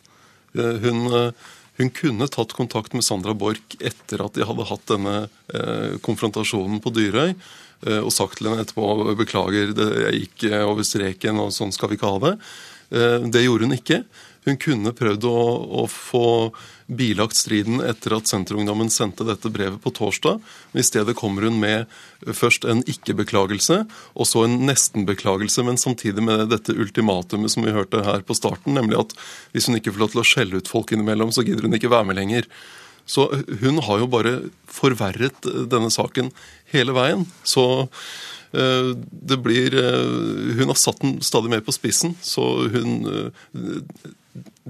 [0.56, 4.86] Eh, hun, eh, hun, kunne tatt kontakt med Sandra Borch etter at de hadde hatt
[4.88, 5.16] denne
[5.52, 10.86] eh, konfrontasjonen på Dyrøy, eh, og sagt til henne etterpå 'beklager, det, jeg gikk over
[10.86, 12.36] streken, og sånn skal vi ikke ha det'.
[12.90, 14.02] Eh, det gjorde hun ikke.
[14.46, 15.40] Hun kunne prøvd å,
[15.82, 16.26] å få
[16.90, 20.40] bilagt striden etter at Senterungdommen sendte dette brevet på torsdag.
[20.72, 21.90] Men i stedet kommer hun med
[22.24, 23.82] først en ikke-beklagelse,
[24.16, 28.74] og så en nesten-beklagelse, men samtidig med dette ultimatumet som vi hørte her på starten,
[28.76, 29.16] nemlig at
[29.54, 31.92] hvis hun ikke får lov til å skjelle ut folk innimellom, så gidder hun ikke
[31.92, 32.50] være med lenger.
[33.10, 33.26] Så
[33.60, 34.34] hun har jo bare
[34.70, 36.30] forverret denne saken
[36.70, 37.24] hele veien.
[37.42, 37.64] Så
[38.54, 43.50] eh, det blir eh, Hun har satt den stadig mer på spissen, så hun eh,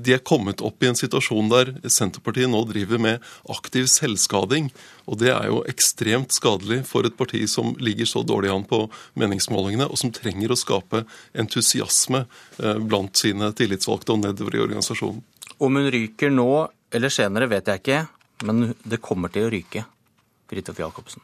[0.04, 4.70] de er kommet opp i en situasjon der Senterpartiet nå driver med aktiv selvskading.
[5.10, 8.84] Og det er jo ekstremt skadelig for et parti som ligger så dårlig an på
[9.20, 11.04] meningsmålingene, og som trenger å skape
[11.38, 15.22] entusiasme eh, blant sine tillitsvalgte og nedover i organisasjonen.
[15.60, 16.50] Om hun ryker nå
[16.90, 18.04] eller senere, vet jeg ikke,
[18.48, 19.84] men det kommer til å ryke.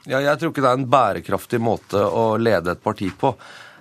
[0.07, 3.33] Ja, jeg tror ikke det er en bærekraftig måte å lede et parti på.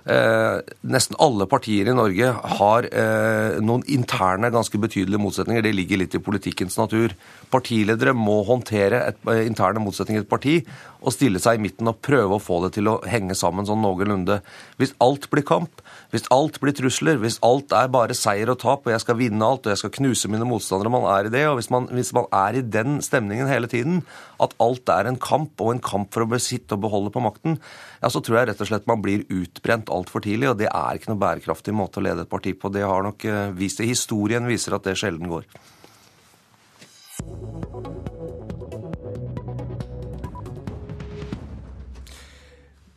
[0.06, 2.28] Eh, nesten alle partier i Norge
[2.60, 5.64] har eh, noen interne, ganske betydelige motsetninger.
[5.66, 7.14] Det ligger litt i politikkens natur.
[7.50, 10.54] Partiledere må håndtere et, eh, interne motsetninger i et parti
[11.00, 13.82] og stille seg i midten og prøve å få det til å henge sammen sånn
[13.84, 14.40] noenlunde.
[14.80, 15.82] Hvis alt blir kamp,
[16.14, 19.46] hvis alt blir trusler, hvis alt er bare seier og tap, og jeg skal vinne
[19.46, 22.12] alt og jeg skal knuse mine motstandere, man er i det, og hvis man, hvis
[22.16, 24.02] man er i den stemningen hele tiden,
[24.42, 27.60] at alt er en kamp og en kamp for å besitte og beholde på makten,
[28.02, 30.98] ja, så tror jeg rett og slett man blir utbrent altfor tidlig, og det er
[30.98, 32.72] ikke noe bærekraftig måte å lede et parti på.
[32.72, 33.90] Det har nok eh, vist det.
[33.90, 35.48] Historien viser at det sjelden går.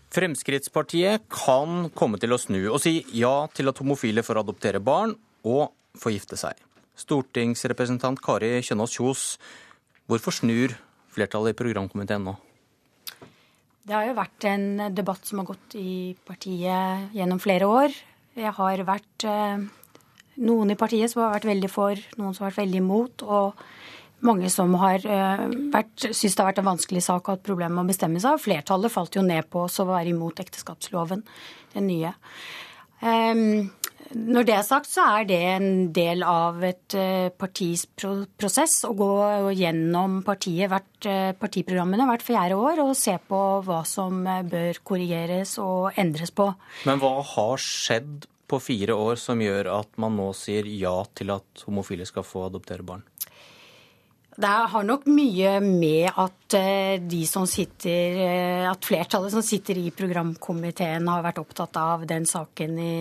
[0.10, 5.14] Fremskrittspartiet kan komme til å snu og si ja til at homofile får adoptere barn
[5.46, 5.70] og
[6.00, 6.58] få gifte seg.
[7.00, 9.26] Stortingsrepresentant Kari Kjønaas Kjos,
[10.10, 10.74] hvorfor snur
[11.14, 12.34] flertallet i programkomiteen nå?
[13.86, 14.66] Det har jo vært en
[14.98, 17.94] debatt som har gått i partiet gjennom flere år.
[18.38, 19.62] Jeg har vært eh,
[20.46, 23.26] noen i partiet som har vært veldig for, noen som har vært veldig imot.
[23.26, 23.62] og
[24.26, 27.78] mange som har uh, vært, syns det har vært en vanskelig sak og hatt problemer
[27.78, 28.42] med å bestemme seg.
[28.44, 31.24] Flertallet falt jo ned på å være imot ekteskapsloven,
[31.76, 32.16] den nye.
[33.00, 33.70] Um,
[34.10, 38.96] når det er sagt, så er det en del av et uh, partis prosess å
[38.98, 39.12] gå
[39.56, 45.56] gjennom partiet, hvert, uh, partiprogrammene hvert fjerde år og se på hva som bør korrigeres
[45.64, 46.50] og endres på.
[46.90, 51.32] Men hva har skjedd på fire år som gjør at man nå sier ja til
[51.36, 53.06] at homofile skal få adoptere barn?
[54.38, 57.02] Det har nok mye med at eh,
[57.50, 62.94] sitter, eh, at flertallet som sitter i programkomiteen har vært opptatt av den saken i,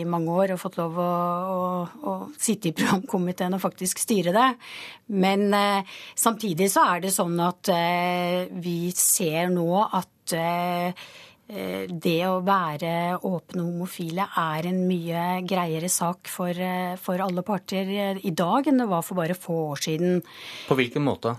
[0.00, 1.10] i mange år og fått lov å,
[1.50, 1.66] å,
[2.06, 4.48] å, sitte i programkomiteen og faktisk styre det.
[5.12, 7.72] Men eh, samtidig så er det sånn at
[8.56, 10.36] vi ser nå at
[11.46, 18.18] det å være åpne homofile er en mye greiere sak for, eh, for alle parter
[18.18, 20.22] i dag enn det var for bare få år siden.
[20.66, 21.36] På hvilken måte?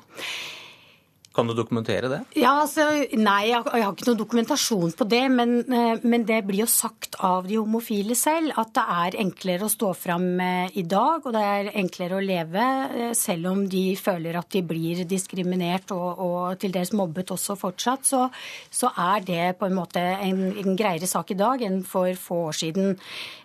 [1.37, 2.17] Kan du dokumentere det?
[2.39, 5.21] Ja, altså, Nei, jeg har ikke noen dokumentasjon på det.
[5.29, 9.67] Men, eh, men, det blir jo sagt av de homofile selv at det er enklere
[9.67, 13.61] å stå fram eh, i dag, og det er enklere å leve eh, selv om
[13.69, 18.09] de føler at de blir diskriminert og, og til dels mobbet også fortsatt.
[18.09, 18.25] Så,
[18.73, 22.47] så, er det på en måte en, en greiere sak i dag enn for få
[22.49, 22.97] år siden.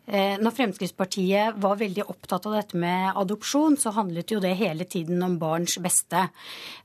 [0.06, 4.84] Eh, når Fremskrittspartiet var veldig opptatt av dette med adopsjon, så handlet jo det hele
[4.84, 6.24] tiden om barns beste.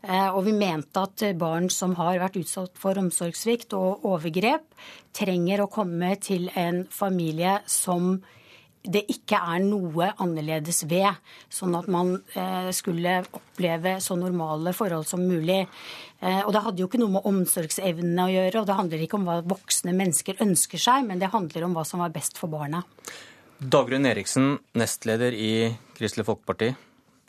[0.04, 4.68] Eh, og vi mente at barn som har vært utsatt for omsorgssvikt og overgrep,
[5.18, 8.20] trenger å komme til en familie som
[8.92, 11.20] det ikke er noe annerledes ved.
[11.54, 15.64] Sånn at man eh, skulle oppleve så normale forhold som mulig.
[16.20, 19.20] Eh, og det hadde jo ikke noe med omsorgsevnene å gjøre, og det handler ikke
[19.20, 22.52] om hva voksne mennesker ønsker seg, men det handler om hva som var best for
[22.52, 22.84] barna.
[23.58, 25.52] Dagrun Eriksen, nestleder i
[25.98, 26.74] Kristelig Folkeparti.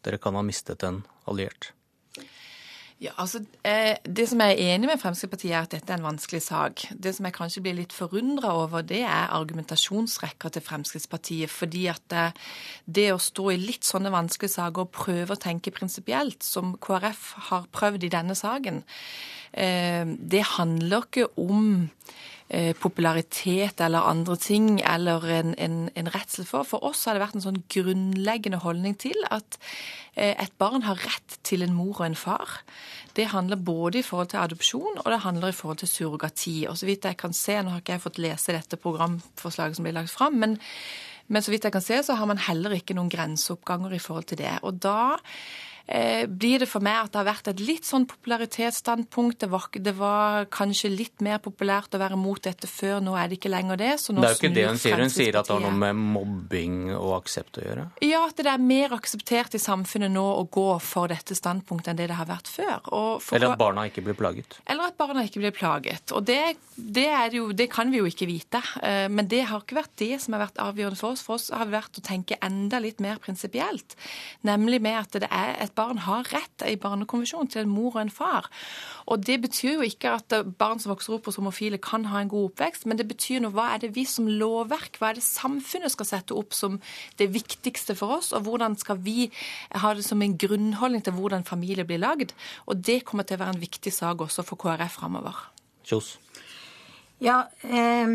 [0.05, 1.73] Dere kan ha mistet en alliert.
[3.01, 6.17] Ja, altså, eh, Det som jeg er enig med Fremskrittspartiet, er at dette er en
[6.17, 6.81] vanskelig sak.
[6.91, 11.51] Det som jeg kanskje blir litt forundra over, det er argumentasjonsrekka til Fremskrittspartiet.
[11.51, 12.33] Fordi at det, eh,
[12.87, 17.35] det å stå i litt sånne vanskelige saker og prøve å tenke prinsipielt, som KrF
[17.51, 18.83] har prøvd i denne saken,
[19.55, 21.91] eh, det handler ikke om
[22.81, 26.65] popularitet eller andre ting, eller en, en, en, redsel for.
[26.65, 29.59] For oss har det vært en sånn grunnleggende holdning til at
[30.15, 32.63] eh, et barn har rett til en mor og en far.
[33.19, 36.57] Det handler både i forhold til adopsjon og det handler i forhold til surrogati.
[36.71, 39.89] Og så vidt jeg kan se, nå har ikke jeg fått lese dette programforslaget som
[39.89, 40.59] blir lagt fram, men,
[41.29, 44.31] men så vidt jeg kan se, så har man heller ikke noen grenseoppganger i forhold
[44.33, 44.57] til det.
[44.65, 45.68] Og da Eh,
[46.29, 49.39] blir det for meg at det har vært et litt sånn popularitetsstandpunkt.
[49.41, 53.31] Det var, det var, kanskje litt mer populært å være mot dette før, nå er
[53.31, 53.93] det ikke lenger det.
[53.97, 55.01] det er jo ikke det hun sier.
[55.01, 57.87] Hun sier at det har noe med mobbing og aksept å gjøre?
[58.05, 62.01] Ja, at det er mer akseptert i samfunnet nå å gå for dette standpunktet enn
[62.03, 62.77] det det har vært før.
[63.25, 64.59] For, eller at barna ikke blir plaget?
[64.69, 66.13] Eller at barna ikke blir plaget.
[66.17, 66.41] Og det,
[66.77, 68.63] det, jo, det kan vi jo ikke vite.
[68.83, 71.25] Eh, men det har ikke vært det som har vært avgjørende for oss.
[71.25, 73.97] For oss har det vært å tenke enda litt mer prinsipielt.
[74.49, 78.03] Nemlig med at det er et barn har rett i barnekonvensjonen til en mor og
[78.03, 78.51] en far.
[79.07, 82.31] Og Det betyr jo ikke at barn som vokser opp hos homofile kan ha en
[82.33, 85.27] god oppvekst, men det betyr noe hva er det vi som lovverk, hva er det
[85.27, 86.81] samfunnet skal sette opp som
[87.21, 89.31] det viktigste for oss, og hvordan skal vi
[89.75, 92.35] ha det som en grunnholdning til hvordan familie blir lagd.
[92.67, 95.37] Og Det kommer til å være en viktig sak også for KrF framover.
[95.89, 96.17] Kjos.
[97.19, 98.07] Ja, eh,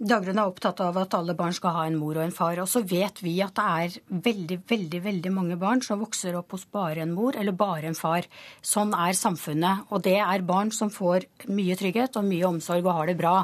[0.00, 2.56] Dagrun er opptatt av at alle barn skal ha en mor og en far.
[2.62, 6.54] Og så vet vi at det er veldig, veldig veldig mange barn som vokser opp
[6.56, 8.24] hos bare en mor eller bare en far.
[8.64, 9.84] Sånn er samfunnet.
[9.92, 13.34] Og det er barn som får mye trygghet og mye omsorg og har det bra.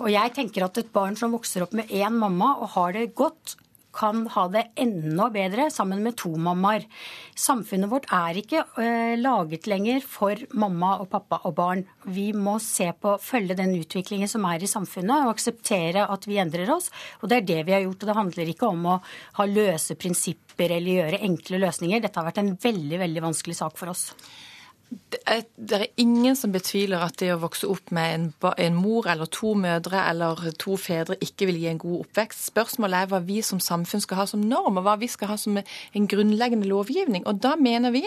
[0.00, 3.10] Og jeg tenker at et barn som vokser opp med én mamma og har det
[3.12, 3.58] godt,
[3.94, 6.86] kan ha det enda bedre sammen med to mammaer.
[7.38, 11.84] Samfunnet vårt er ikke uh, laget lenger for mamma og pappa og barn.
[12.04, 16.40] Vi må se på, følge den utviklingen som er i samfunnet, og akseptere at vi
[16.42, 16.90] endrer oss.
[17.20, 18.00] Og det er det vi har gjort.
[18.02, 19.00] Og det handler ikke om å
[19.38, 22.02] ha løse prinsipper eller gjøre enkle løsninger.
[22.02, 24.10] Dette har vært en veldig, veldig vanskelig sak for oss.
[24.92, 28.24] Det er, ingen som betviler at det å vokse opp med en,
[28.60, 32.42] en, mor eller to mødre eller to fedre ikke vil gi en god oppvekst.
[32.50, 35.36] Spørsmålet er hva vi som samfunn skal ha som norm, og hva vi skal ha
[35.40, 37.24] som en grunnleggende lovgivning.
[37.30, 38.04] Og da mener vi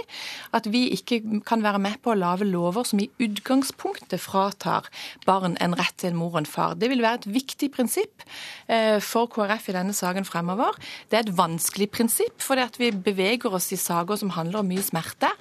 [0.56, 4.90] at vi ikke kan være med på å lage lover som i utgangspunktet fratar
[5.26, 6.76] barn en rett til en mor og en far.
[6.78, 8.26] Det vil være et viktig prinsipp
[8.68, 10.78] eh, for KrF i denne saken fremover.
[11.10, 14.84] Det er et vanskelig prinsipp, fordi vi beveger oss i saker som handler om mye
[14.86, 15.32] smerte.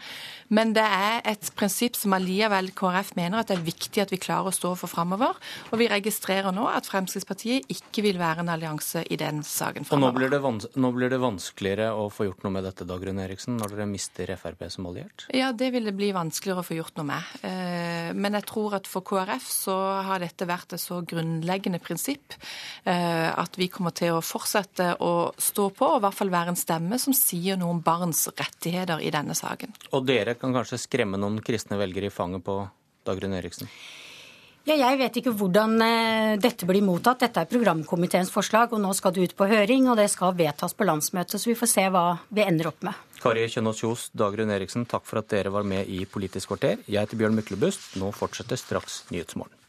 [0.49, 4.21] Men det er et prinsipp som allikevel KrF mener at det er viktig at vi
[4.21, 5.39] klarer å stå for framover.
[5.73, 10.27] Og vi registrerer nå at Fremskrittspartiet ikke vil være en allianse i den saken fremover.
[10.27, 13.59] Og nå blir, nå blir, det vanskeligere å få gjort noe med dette, Dagrun Eriksen,
[13.61, 15.27] når dere mister Frp som alliert?
[15.35, 17.35] Ja, det vil det bli vanskeligere å få gjort noe med.
[17.47, 19.77] Eh, men jeg tror at for KrF så
[20.09, 22.37] har dette vært et så grunnleggende prinsipp
[22.85, 26.55] eh, at vi kommer til å fortsette å stå på, og i hvert fall være
[26.55, 29.75] en stemme som sier noe om barns rettigheter i denne saken.
[29.95, 32.63] Og dere kan kanskje skremme noen kristne velgere i fanget på
[33.07, 33.71] Dagrun Eriksen?
[34.65, 37.21] Ja, jeg vet ikke hvordan eh, dette blir mottatt.
[37.21, 40.73] Dette er programkomiteens forslag, og nå skal det ut på høring, og det skal vedtas
[40.73, 43.03] på landsmøtet, så vi får se hva vi ender opp med.
[43.21, 46.81] Kari Kjønaas Kjos, Dagrun Eriksen, takk for at dere var med i Politisk kvarter.
[46.89, 47.93] Jeg heter Bjørn Myklebust.
[48.01, 49.64] Nå fortsetter straks Nyhetsmorgen.